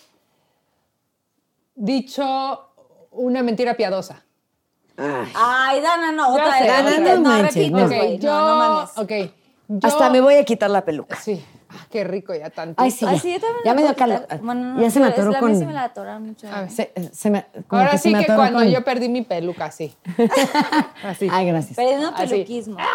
[1.74, 2.68] dicho
[3.12, 4.22] una mentira piadosa.
[4.96, 5.32] Ay.
[5.34, 6.64] Ay, Dana, no, otra.
[6.64, 7.84] Dana, no no, manches, no.
[7.84, 8.18] Ok, güey.
[8.18, 8.30] yo.
[8.30, 8.90] No, no mames.
[9.68, 11.16] Yo- Hasta me voy a quitar la peluca.
[11.16, 11.44] Sí.
[11.72, 12.82] Ah, qué rico ya tanto.
[12.82, 13.20] Ay, sí, Ay, ya.
[13.22, 14.22] sí, yo también ya me dio calor.
[14.22, 14.40] quitar.
[14.40, 15.50] Bueno, no, ya se me atoró con...
[15.52, 16.48] mía sí me la atoraron mucho.
[16.52, 16.70] A ver.
[16.70, 19.70] Se, se me, como Ahora se sí me que cuando con- yo perdí mi peluca,
[19.70, 19.94] sí.
[21.04, 21.28] Así.
[21.30, 21.78] Ay, gracias.
[21.78, 22.30] Así.
[22.30, 22.76] peluquismo.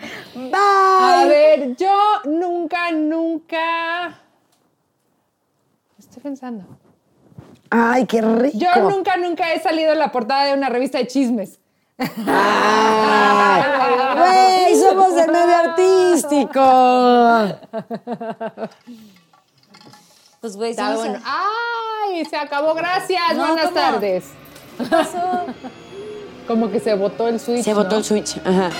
[0.00, 1.28] A Bye.
[1.28, 1.90] ver, yo
[2.26, 4.18] nunca, nunca.
[5.98, 6.64] Estoy pensando.
[7.70, 8.56] Ay, qué rico.
[8.56, 11.58] Yo nunca, nunca he salido en la portada de una revista de chismes.
[11.98, 13.62] Ay,
[14.16, 16.62] Güey, somos del medio artístico.
[20.40, 21.20] Pues, güey, sí, no bueno.
[21.24, 22.24] ¡Ay!
[22.24, 22.74] Se acabó.
[22.74, 23.20] Gracias.
[23.34, 23.74] No, Buenas ¿cómo?
[23.74, 24.24] tardes.
[24.78, 25.46] ¿Qué pasó?
[26.46, 27.64] Como que se botó el switch.
[27.64, 27.96] Se botó ¿no?
[27.98, 28.38] el switch.
[28.44, 28.70] Ajá.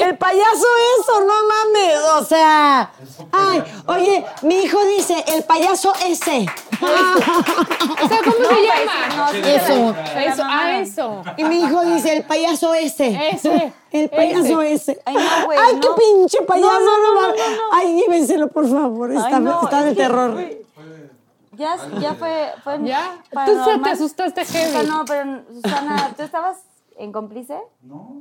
[0.00, 0.66] El payaso
[1.00, 1.98] eso, no mames.
[2.16, 2.90] O sea.
[3.32, 6.46] Ay, oye, mi hijo dice, el payaso ese.
[6.80, 9.30] O sea, ¿cómo se llama?
[9.32, 9.94] Eso.
[10.18, 11.22] Eso, ah, eso.
[11.36, 13.30] Y mi hijo dice, el payaso ese.
[13.32, 13.72] Ese.
[13.90, 15.00] El payaso ese.
[15.04, 16.80] Ay, no, güey, Ay, qué pinche payaso.
[16.80, 17.40] No, no, no, mames.
[17.40, 17.62] no, no.
[17.72, 19.10] Ay, llévenselo, por favor.
[19.12, 20.60] Está, Ay, no, está de terror.
[21.52, 23.22] Ya, ya fue, fue ¿Ya?
[23.44, 24.86] Tú se te asustaste heavy.
[24.86, 26.56] no, pero Susana, ¿tú estabas
[27.00, 27.58] en cómplice?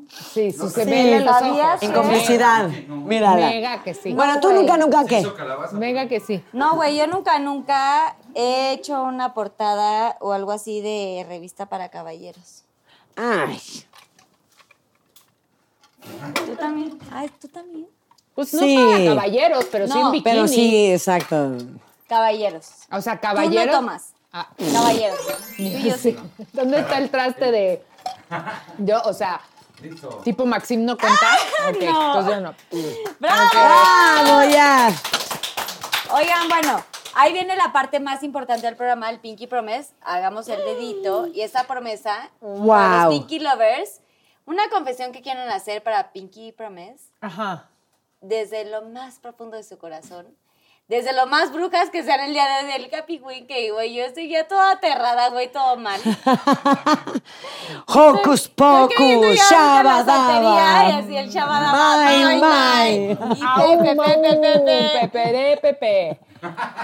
[0.10, 1.68] Sí, su se Sí, en los ¿sabías?
[1.68, 1.84] ojos.
[1.84, 1.94] En Sí.
[1.96, 2.70] complicidad.
[2.88, 3.50] Mírala.
[3.50, 4.14] Mega que sí.
[4.14, 5.26] Bueno, tú nunca, nunca qué.
[5.74, 6.44] Mega que sí.
[6.54, 11.90] No, güey, yo nunca, nunca he hecho una portada o algo así de revista para
[11.90, 12.64] caballeros.
[13.16, 13.60] Ay.
[16.46, 16.98] ¿Tú también?
[17.12, 17.88] Ay, ¿tú también?
[18.34, 18.76] Pues no Sí.
[18.76, 20.24] para caballeros, pero sí No, en bikini.
[20.34, 21.58] Pero sí, exacto.
[22.08, 22.70] Caballeros.
[22.92, 23.66] O sea, Tú caballeros.
[23.68, 24.14] no tomas.
[24.32, 25.20] Ah, Caballeros.
[25.58, 26.16] Tú y yo sí.
[26.54, 27.84] ¿Dónde está el traste de.?
[28.78, 29.42] Yo, o sea,
[29.82, 30.10] Listo.
[30.24, 31.26] tipo Maxim no cuenta.
[31.70, 32.56] ok, entonces yo no.
[33.20, 33.50] ¡Bravo!
[33.52, 34.90] ¡Bravo, ya!
[36.14, 36.84] Oigan, bueno,
[37.16, 39.92] ahí viene la parte más importante del programa, el Pinky Promise.
[40.02, 43.12] Hagamos el dedito y esa promesa para Wow.
[43.12, 44.02] los Pinky Lovers.
[44.46, 47.68] Una confesión que quieren hacer para Pinky Promise Ajá.
[48.22, 50.26] desde lo más profundo de su corazón.
[50.90, 54.04] Desde lo más brujas que sean el día de hoy del Capi que güey, yo
[54.06, 56.02] estoy ya toda aterrada, güey, todo mal.
[57.86, 60.98] Hocus pocus, santería y shabadaba.
[60.98, 62.08] así el shabadaba.
[62.08, 63.12] Bye, bye.
[63.12, 65.10] Y pepe, pepe, pepe.
[65.12, 66.20] Pepe, pepe.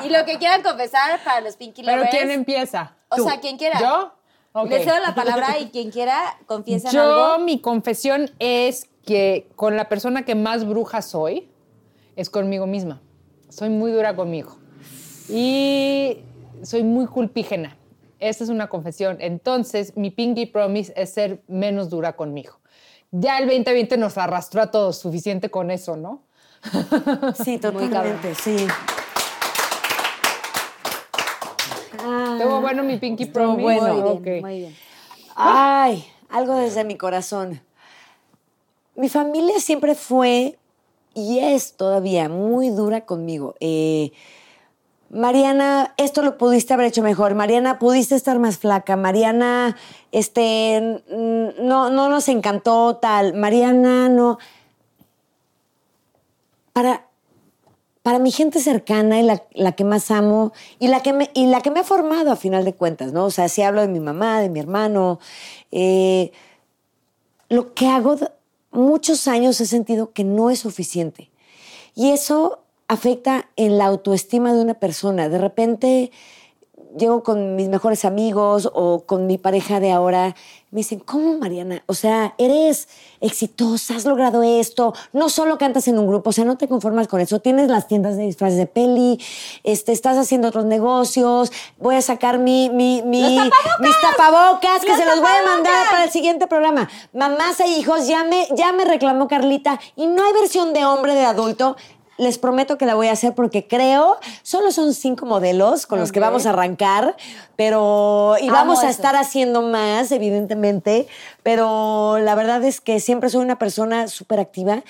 [0.03, 2.11] Y lo que quieran confesar para los Pinky Pero Lovers.
[2.15, 2.95] ¿quién empieza?
[3.09, 3.79] O sea, quien quiera.
[3.79, 4.13] ¿Yo?
[4.53, 4.69] Ok.
[4.69, 7.01] Les cedo la palabra y quien quiera confiesa Yo,
[7.33, 7.43] algo.
[7.43, 11.49] mi confesión es que con la persona que más bruja soy
[12.15, 13.01] es conmigo misma.
[13.55, 14.57] Soy muy dura conmigo.
[15.29, 16.17] Y
[16.61, 17.77] soy muy culpígena.
[18.19, 19.15] Esta es una confesión.
[19.21, 22.59] Entonces, mi pinky promise es ser menos dura conmigo.
[23.11, 26.23] Ya el 2020 nos arrastró a todos suficiente con eso, ¿no?
[27.45, 28.67] Sí, totalmente, sí.
[31.93, 33.61] Estuvo bueno mi pinky promise.
[33.61, 33.93] bueno.
[33.93, 34.75] Muy bien, muy bien.
[35.33, 37.61] Ay, algo desde mi corazón.
[38.95, 40.57] Mi familia siempre fue
[41.15, 43.55] y es todavía muy dura conmigo.
[43.61, 44.11] Eh,
[45.09, 47.35] Mariana, esto lo pudiste haber hecho mejor.
[47.35, 48.97] Mariana, pudiste estar más flaca.
[48.97, 49.77] Mariana,
[50.11, 53.33] este, no, no nos encantó tal.
[53.33, 54.39] Mariana, no.
[56.73, 57.07] Para,
[58.03, 61.61] para mi gente cercana y la, que más amo y la que, me, y la
[61.61, 63.23] que me ha formado a final de cuentas, ¿no?
[63.23, 65.19] O sea, si hablo de mi mamá, de mi hermano,
[65.71, 66.33] eh,
[67.47, 68.17] lo que hago
[68.75, 71.31] muchos años he sentido que no es suficiente.
[71.95, 75.29] Y eso afecta en la autoestima de una persona.
[75.29, 76.11] De repente
[76.97, 80.35] llego con mis mejores amigos o con mi pareja de ahora,
[80.71, 81.83] me dicen, ¿cómo Mariana?
[81.85, 82.89] O sea, eres
[83.21, 87.07] exitosa, has logrado esto, no solo cantas en un grupo, o sea, no te conformas
[87.07, 89.19] con eso, tienes las tiendas de disfraces de peli,
[89.63, 93.39] este, estás haciendo otros negocios, voy a sacar mi, mi, mi-
[93.79, 95.89] mis tapabocas, que ¡Los se los voy a mandar tapabocas!
[95.91, 96.89] para el siguiente programa.
[97.13, 101.13] Mamás e hijos, ya me, ya me reclamó Carlita, y no hay versión de hombre
[101.13, 101.77] de adulto.
[102.17, 106.11] Les prometo que la voy a hacer porque creo, solo son cinco modelos con los
[106.11, 107.15] que vamos a arrancar,
[107.57, 108.91] pero y Amo vamos a eso.
[108.91, 111.07] estar haciendo más, evidentemente,
[111.43, 114.83] pero la verdad es que siempre soy una persona súper activa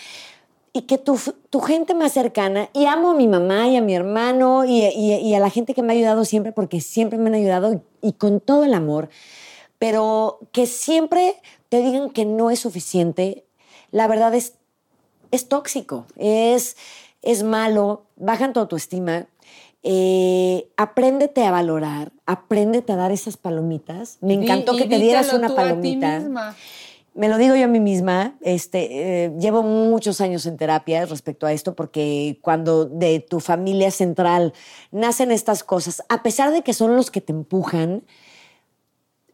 [0.71, 1.17] y que tu,
[1.49, 5.15] tu gente más cercana, y amo a mi mamá y a mi hermano y, y-
[5.15, 8.11] y a la gente que me ha ayudado siempre, porque siempre me han ayudado y
[8.13, 9.09] con todo el amor,
[9.79, 11.35] pero que siempre
[11.69, 13.45] te digan que no es suficiente,
[13.91, 14.53] la verdad es,
[15.31, 16.75] es tóxico, es,
[17.25, 19.27] es malo, bajan tu autoestima.
[19.87, 24.17] eh, apréndete a valorar, apréndete a dar esas palomitas.
[24.21, 26.19] Me encantó y que te dieras una tú a ti palomita.
[26.19, 26.55] misma.
[27.13, 31.45] Me lo digo yo a mí misma, este, eh, llevo muchos años en terapia respecto
[31.45, 34.53] a esto porque cuando de tu familia central
[34.91, 38.03] nacen estas cosas, a pesar de que son los que te empujan,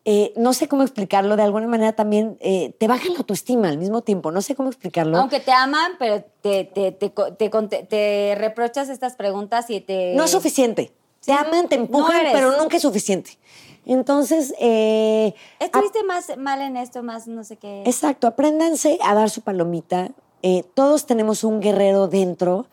[0.03, 3.77] eh, no sé cómo explicarlo, de alguna manera también eh, te bajan la autoestima al
[3.77, 5.17] mismo tiempo, no sé cómo explicarlo.
[5.17, 10.13] Aunque te aman, pero te, te, te, te reprochas estas preguntas y te...
[10.15, 10.91] No es suficiente.
[11.23, 13.37] Te aman, te empujan, pero nunca es suficiente.
[13.85, 17.83] Entonces, eh, Estuviste más mal en esto, más no sé qué.
[17.85, 20.09] Exacto, apréndanse a dar su palomita.
[20.43, 22.65] Eh, todos tenemos un guerrero dentro.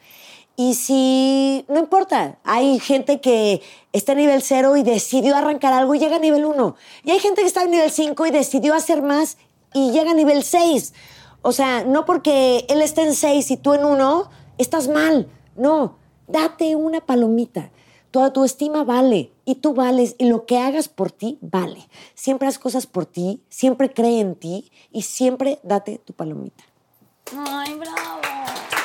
[0.60, 3.62] Y si, no importa, hay gente que
[3.92, 6.74] está a nivel cero y decidió arrancar algo y llega a nivel uno.
[7.04, 9.38] Y hay gente que está a nivel cinco y decidió hacer más
[9.72, 10.94] y llega a nivel seis.
[11.42, 15.28] O sea, no porque él esté en seis y tú en uno, estás mal.
[15.54, 17.70] No, date una palomita.
[18.10, 21.88] Tu autoestima vale y tú vales y lo que hagas por ti vale.
[22.16, 26.64] Siempre haz cosas por ti, siempre cree en ti y siempre date tu palomita.
[27.46, 28.77] Ay, bravo.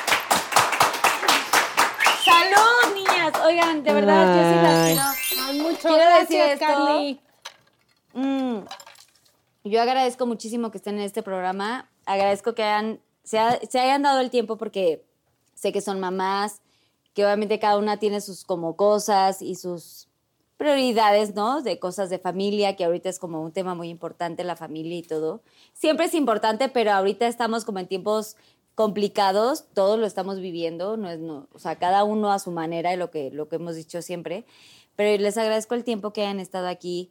[3.44, 4.94] Oigan, de verdad, yo sí las Ay.
[4.94, 5.46] quiero.
[5.46, 6.64] Ay, muchas Quiero gracias, decir esto.
[6.66, 7.20] Carly.
[8.12, 8.58] Mm.
[9.64, 11.88] Yo agradezco muchísimo que estén en este programa.
[12.06, 15.04] Agradezco que hayan, se, ha- se hayan dado el tiempo porque
[15.54, 16.60] sé que son mamás,
[17.14, 20.08] que obviamente cada una tiene sus como cosas y sus
[20.58, 21.62] prioridades, ¿no?
[21.62, 25.02] De cosas de familia, que ahorita es como un tema muy importante, la familia y
[25.02, 25.40] todo.
[25.72, 28.36] Siempre es importante, pero ahorita estamos como en tiempos
[28.74, 32.92] complicados, todos lo estamos viviendo, no es, no, o sea, cada uno a su manera,
[32.92, 34.44] y lo que, lo que hemos dicho siempre.
[34.96, 37.10] Pero les agradezco el tiempo que hayan estado aquí.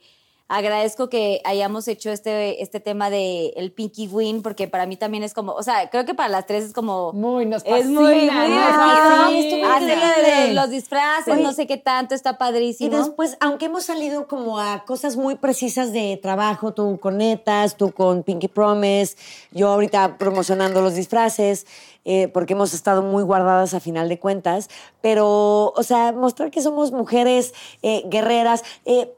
[0.49, 5.23] Agradezco que hayamos hecho este, este tema de el Pinky Win, porque para mí también
[5.23, 7.13] es como, o sea, creo que para las tres es como...
[7.13, 9.67] Muy, nos es muy, muy fascina, divertido.
[9.69, 10.47] fascina.
[10.47, 12.97] De los disfraces, no sé qué tanto, está Y padrísimo.
[12.97, 17.91] después, aunque hemos salido como a cosas muy precisas de trabajo, tú con Netas, tú
[17.91, 19.15] con Pinky Promise,
[19.51, 21.65] yo ahorita promocionando los disfraces,
[22.05, 24.69] eh, porque hemos estado muy guardadas a final de cuentas,
[25.01, 28.63] pero, o sea, mostrar que somos mujeres eh, guerreras.
[28.85, 29.09] eh,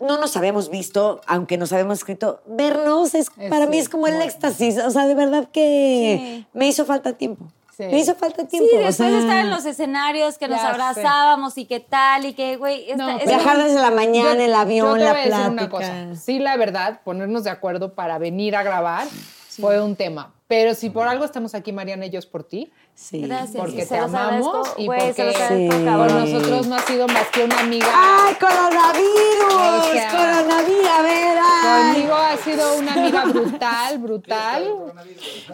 [0.00, 2.40] no nos habíamos visto, aunque nos habíamos escrito.
[2.46, 4.78] Vernos es, Es para mí es sí, como el éxtasis.
[4.78, 6.46] O sea, de verdad que Sí.
[6.52, 7.46] me hizo falta tiempo.
[7.76, 7.84] Sí.
[7.86, 8.68] Me hizo falta Sí, tiempo.
[8.74, 12.26] o después sea, de estar en los escenarios, que nos Ya abrazábamos y qué tal,
[12.26, 15.20] y que, güey, No, Viajar desde la mañana, Yo- el avión, yo te la voy
[15.20, 15.50] a decir plática.
[15.52, 16.14] una cosa.
[16.16, 19.06] Sí, la verdad, ponernos de acuerdo para venir a grabar
[19.48, 20.34] fue un tema.
[20.46, 22.70] Pero si por algo estamos aquí, Mariana y yo, es por ti.
[22.94, 23.22] Sí.
[23.22, 23.56] Gracias.
[23.56, 25.14] Porque te los amamos y porque
[25.48, 25.68] Sí.
[25.68, 27.86] con nosotros no ha sido más que una amiga.
[27.94, 29.54] ¡Ay, coronavirus!
[29.54, 30.86] O sea, ¡Coronavirus!
[30.90, 31.92] A ver, ay.
[31.94, 34.74] Conmigo ha sido una amiga brutal, brutal.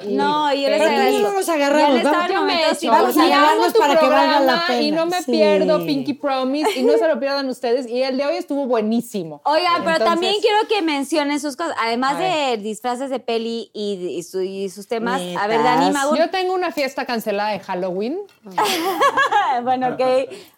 [0.04, 1.20] Y- No, y yo les agradezco.
[1.28, 2.74] no nos agarramos, vamos, Yo me momento, echo.
[2.80, 4.80] sí, vamos a agarrarnos para que valga la pena.
[4.82, 5.30] Y no me Sí.
[5.30, 7.86] pierdo Pinky Promise y no se lo pierdan ustedes.
[7.88, 9.40] Y el de hoy estuvo buenísimo.
[9.44, 11.76] Oigan, pero también quiero que mencionen sus cosas.
[11.80, 15.20] Además de disfraces de peli y, y su- y sus temas.
[15.38, 15.62] A ver.
[15.62, 16.16] Dani Magu.
[16.16, 18.18] Yo tengo una fiesta cancelada de Halloween.
[19.62, 20.00] bueno, ok.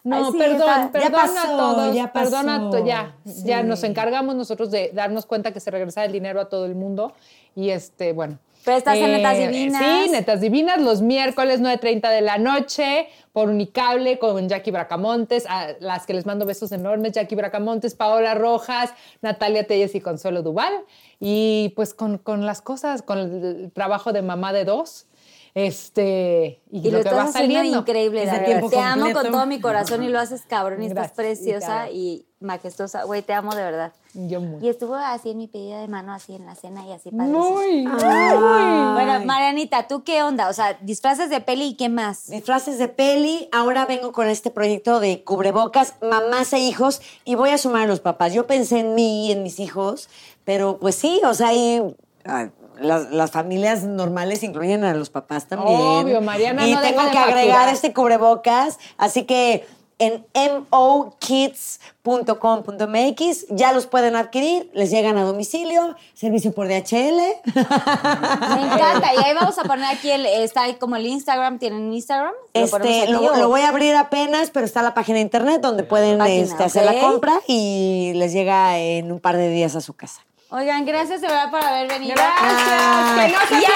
[0.03, 1.95] No, Ay, sí, perdón, perdón pasó, a todos.
[1.95, 2.69] ya perdón a pasó.
[2.71, 6.45] to- ya, ya nos encargamos nosotros de darnos cuenta que se regresa el dinero a
[6.49, 7.13] todo el mundo.
[7.55, 8.35] Y este, bueno.
[8.35, 9.81] eh, Pero estás en Netas Divinas.
[10.05, 15.69] Sí, Netas Divinas, los miércoles 9.30 de la noche, por Unicable, con Jackie Bracamontes, a
[15.79, 20.73] las que les mando besos enormes, Jackie Bracamontes, Paola Rojas, Natalia Telles y Consuelo Duval.
[21.19, 25.05] Y pues con, con las cosas, con el trabajo de mamá de dos.
[25.55, 27.79] Este, y, Y lo, lo que estás va saliendo.
[27.79, 28.45] increíble, Es de Dani.
[28.45, 29.21] tiempo Te amo completo.
[29.21, 31.91] con todo mi corazón y lo haces cabrón y estás Gracias, preciosa Ricardo.
[31.95, 33.03] y majestuosa.
[33.03, 33.93] Güey, te amo de verdad.
[34.13, 34.65] Yo muy.
[34.65, 37.51] Y estuvo así en mi pedida de mano, así en la cena y así padrísimo.
[37.51, 37.85] Muy.
[37.85, 40.49] Bueno, Marianita, ¿tú qué onda?
[40.49, 42.27] O sea, disfraces de peli y qué más.
[42.29, 43.49] Disfraces de peli.
[43.51, 47.87] Ahora vengo con este proyecto de cubrebocas, mamás e hijos, y voy a sumar a
[47.87, 48.33] los papás.
[48.33, 50.09] Yo pensé en mí y en mis hijos,
[50.43, 51.95] pero pues sí, o sea, hay-
[52.25, 52.49] ah,
[52.81, 55.79] las, las familias normales incluyen a los papás también.
[55.79, 59.65] Obvio, Mariana Y no deja tengo de que agregar este cubrebocas, así que
[59.99, 60.25] en
[60.71, 63.45] mokids.com.mx.
[63.49, 67.19] Ya los pueden adquirir, les llegan a domicilio, servicio por DHL.
[67.19, 67.51] Me
[68.63, 69.13] encanta.
[69.13, 70.25] Y ahí vamos a poner aquí el.
[70.25, 71.59] Está ahí como el Instagram.
[71.59, 72.31] ¿Tienen Instagram?
[72.31, 75.83] ¿Lo Este, aquí lo, voy a abrir apenas, pero está la página de internet donde
[75.83, 79.81] pueden Página, este, hacer la compra y les llega en un par de días a
[79.81, 80.21] su casa.
[80.51, 82.15] Oigan, gracias de verdad por haber venido.
[82.15, 83.29] Gracias.
[83.29, 83.69] Motivo.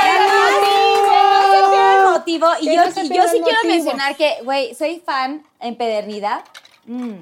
[1.21, 2.47] que no se pierda el motivo.
[2.61, 6.43] Y Que yo, no y yo sí quiero mencionar que, güey, soy fan empedernida.
[6.85, 7.19] Mmm.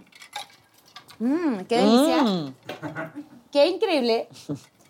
[1.20, 2.24] Mmm, qué delicia.
[2.24, 2.56] Mm.
[3.52, 4.28] Qué increíble.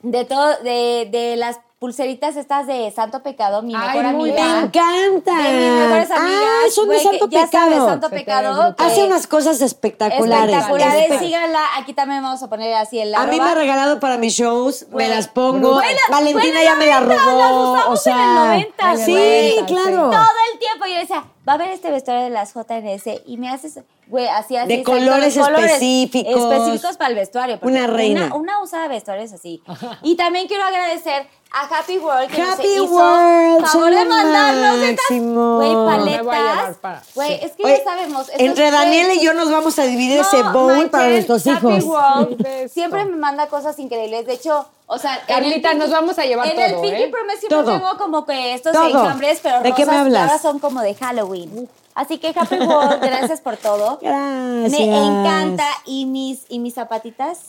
[0.03, 1.59] De todo, de, de las
[1.91, 4.45] pulseritas estas de Santo Pecado, mi Ay, mejor muy amiga.
[4.45, 5.36] ¡Me encanta!
[5.41, 6.44] De mis mejores amigas.
[6.45, 7.72] Ah, son de que Santo ya Pecado.
[7.72, 8.76] sabes, Santo Se Pecado.
[8.76, 10.56] que- Hace unas cosas espectaculares.
[10.56, 11.10] espectaculares.
[11.10, 11.60] Espe- Síganla.
[11.80, 14.86] Aquí también vamos a poner así el A mí me ha regalado para mis shows,
[14.91, 15.74] me las pongo.
[15.74, 17.40] Güey, la- Valentina ya me la 90, robó.
[17.40, 19.66] las usamos o sea, en el 90, sí, güey.
[19.66, 20.10] claro.
[20.12, 23.49] Todo el tiempo yo decía, va a haber este vestuario de las JNS y me
[23.49, 24.68] haces, güey, así, así.
[24.68, 26.36] De exacto, colores específicos.
[26.53, 27.58] Específicos para el vestuario.
[27.64, 28.26] Una reina.
[28.28, 29.64] Una, una usa vestuarios así.
[30.03, 34.78] Y también quiero agradecer a Happy World que nos Happy hizo World, favor de mandarnos
[34.84, 36.78] estas, güey, paletas.
[37.14, 38.28] Güey, es que Oye, ya sabemos.
[38.38, 41.84] Entre Daniel y yo nos vamos a dividir no ese bowl para nuestros Happy hijos.
[41.84, 42.73] World Sí, beso.
[42.73, 44.26] siempre me manda cosas increíbles.
[44.26, 46.82] De hecho, o sea, en el Carlita, Pinky- nos vamos a llevar En el todo,
[46.84, 47.10] Pinky ¿eh?
[47.10, 47.72] Promise siempre Todo.
[47.73, 48.88] tengo como que estos Todo.
[48.88, 50.22] enjambres, pero ¿De qué me rosas, hablas?
[50.32, 51.69] ahora son como de Halloween.
[51.95, 53.99] Así que Happy World, gracias por todo.
[54.02, 54.72] Gracias.
[54.72, 55.65] Me encanta.
[55.86, 57.40] Y mis, y mis zapatitas.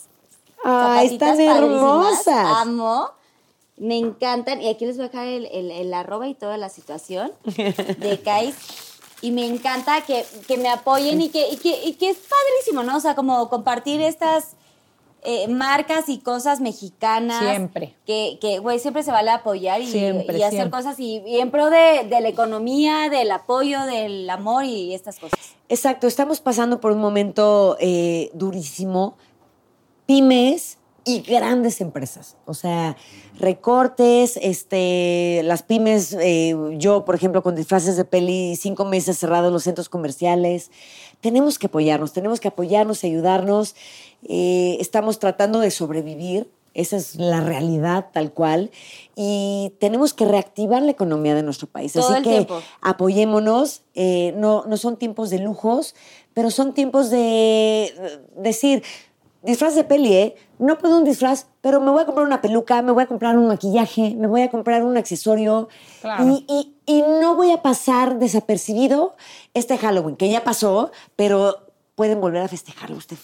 [0.65, 2.45] Ay, zapatitas están hermosas.
[2.61, 3.09] Amo.
[3.83, 4.61] Me encantan.
[4.61, 8.19] Y aquí les voy a dejar el, el, el arroba y toda la situación de
[8.23, 8.55] Kais.
[9.21, 12.83] Y me encanta que, que me apoyen y que, y, que, y que es padrísimo,
[12.83, 12.97] ¿no?
[12.97, 14.55] O sea, como compartir estas
[15.23, 17.39] eh, marcas y cosas mexicanas.
[17.39, 17.95] Siempre.
[18.05, 20.77] Que, que, güey, siempre se vale apoyar y, Siempre, y hacer siempre.
[20.77, 25.19] cosas y, y en pro de, de la economía, del apoyo, del amor y estas
[25.19, 25.39] cosas.
[25.69, 29.15] Exacto, estamos pasando por un momento eh, durísimo.
[30.05, 32.37] Pymes y grandes empresas.
[32.45, 32.95] O sea,
[33.39, 39.51] recortes, este, las pymes, eh, yo, por ejemplo, con disfraces de peli, cinco meses cerrados
[39.51, 40.71] los centros comerciales.
[41.21, 43.75] Tenemos que apoyarnos, tenemos que apoyarnos y ayudarnos.
[44.27, 46.49] Eh, estamos tratando de sobrevivir.
[46.73, 48.71] Esa es la realidad tal cual.
[49.15, 51.93] Y tenemos que reactivar la economía de nuestro país.
[51.93, 52.61] Todo Así el que tiempo.
[52.81, 53.83] apoyémonos.
[53.93, 55.93] eh, no, no son tiempos de lujos,
[56.33, 57.93] pero son tiempos de
[58.35, 58.81] decir,
[59.43, 60.35] disfraz de peli, ¿eh?
[60.59, 63.37] No puedo un disfraz, pero me voy a comprar una peluca, me voy a comprar
[63.37, 65.67] un maquillaje, me voy a comprar un accesorio.
[66.01, 66.25] Claro.
[66.27, 69.15] Y, y- y no voy a pasar desapercibido
[69.53, 73.17] este Halloween, que ya pasó, pero pueden volver a festejarlo usted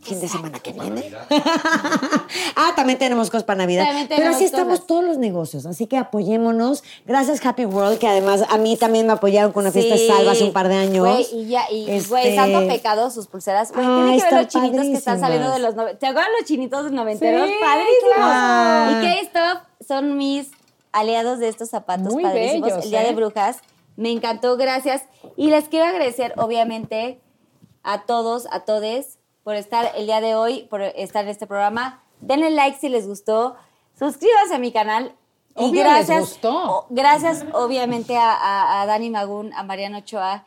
[0.00, 1.12] fin de semana que viene.
[2.56, 3.84] ah, también tenemos cosas para Navidad.
[3.84, 6.82] También Pero así estamos todos los negocios, así que apoyémonos.
[7.06, 10.32] Gracias Happy World, que además a mí también me apoyaron con una fiesta de salva
[10.32, 11.06] hace un par de años.
[11.06, 13.72] Güey, y ya, y güey, Este- Santo Pecado, sus pulseras.
[13.72, 15.98] Güey, tiene que ver los chinitos que están saliendo de los noventeros.
[16.00, 17.48] ¿Te acuerdas los chinitos noventeros?
[17.48, 18.14] Sí, Padrísimos.
[18.16, 18.90] claro.
[18.90, 20.48] Y K-Stop son mis
[20.92, 22.68] aliados de estos zapatos Muy padrísimos.
[22.70, 23.06] bellos, el Día ¿eh?
[23.08, 23.58] de Brujas.
[23.96, 25.02] Me encantó, gracias.
[25.36, 27.20] Y les quiero agradecer, obviamente,
[27.82, 29.17] a todos, a todes,
[29.48, 32.02] por estar el día de hoy, por estar en este programa.
[32.20, 33.56] Denle like si les gustó.
[33.98, 35.14] Suscríbanse a mi canal.
[35.56, 36.50] Y Obvio les gracias, gustó.
[36.70, 40.44] o- gracias, obviamente, a, a- a Dani Magún, a Mariano Ochoa,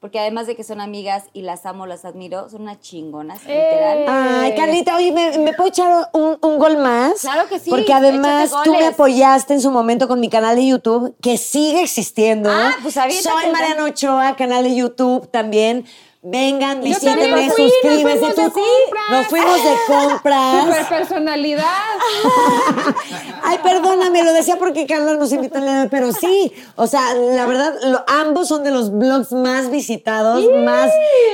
[0.00, 4.04] porque además de que son amigas y las amo, las admiro, son unas chingonas, literal.
[4.08, 7.20] Ay, Carlita, oye, ¿me, me puedo echar un, un gol más?
[7.20, 10.66] Claro que sí, Porque además tú me apoyaste en su momento con mi canal de
[10.66, 12.50] YouTube, que sigue existiendo.
[12.50, 15.86] Ah, pues Soy Mariana Ochoa, canal de YouTube también.
[16.22, 18.18] Vengan, visítenme, me fui, nos suscríbanse.
[18.18, 19.04] fuimos de compras.
[19.10, 20.64] Nos fuimos de compras.
[20.64, 21.64] Super personalidad.
[23.42, 25.58] Ay, perdóname, lo decía porque Carla nos invitó
[25.90, 30.90] pero sí, o sea, la verdad, lo- ambos son de los blogs más visitados, más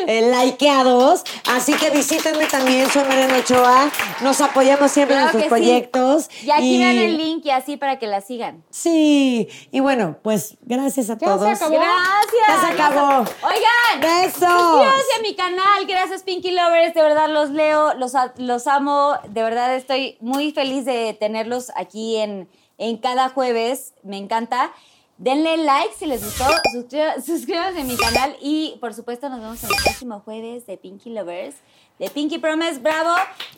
[0.07, 3.91] eh, likeados, así que visítenme también, soy Mariana Ochoa,
[4.23, 5.49] nos apoyamos siempre Claro en sí.
[5.49, 6.29] proyectos.
[6.45, 8.63] Y aquí vean el link y así para que la sigan.
[8.71, 11.43] Sí, y bueno, pues gracias a Ya se todos.
[11.49, 11.75] acabó.
[11.77, 12.47] Gracias.
[12.49, 13.25] Ya se acabó.
[13.43, 14.01] Oigan.
[14.01, 14.76] Besos.
[14.79, 15.87] Suscríbanse a mi canal.
[15.87, 16.95] Gracias, Pinky Lovers.
[16.95, 19.15] De verdad los leo, los, los amo.
[19.29, 22.49] De verdad estoy muy feliz de tenerlos aquí en,
[22.79, 23.95] en cada jueves.
[24.03, 24.73] Me encanta.
[25.19, 26.45] Denle like si les gustó.
[26.75, 28.37] Suscríba- Suscríbanse a mi canal.
[28.41, 31.57] Y por supuesto, nos vemos el próximo jueves de Pinky Lovers.
[31.99, 32.81] De Pinky Promise.
[32.81, 33.15] Bravo.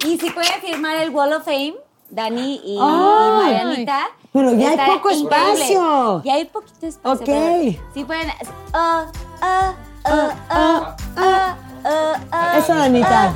[0.06, 1.74] Y si pueden firmar el Wall of Fame.
[2.10, 3.42] Dani y, y Ay.
[3.42, 4.06] Marianita.
[4.32, 5.52] Pero ya hay poco increíble.
[5.52, 6.22] espacio.
[6.24, 7.22] Ya hay poquito espacio.
[7.26, 7.76] Ok.
[7.92, 8.30] Sí pueden.
[8.72, 9.12] ah,
[9.42, 9.74] ah,
[12.56, 13.34] Eso, Danita.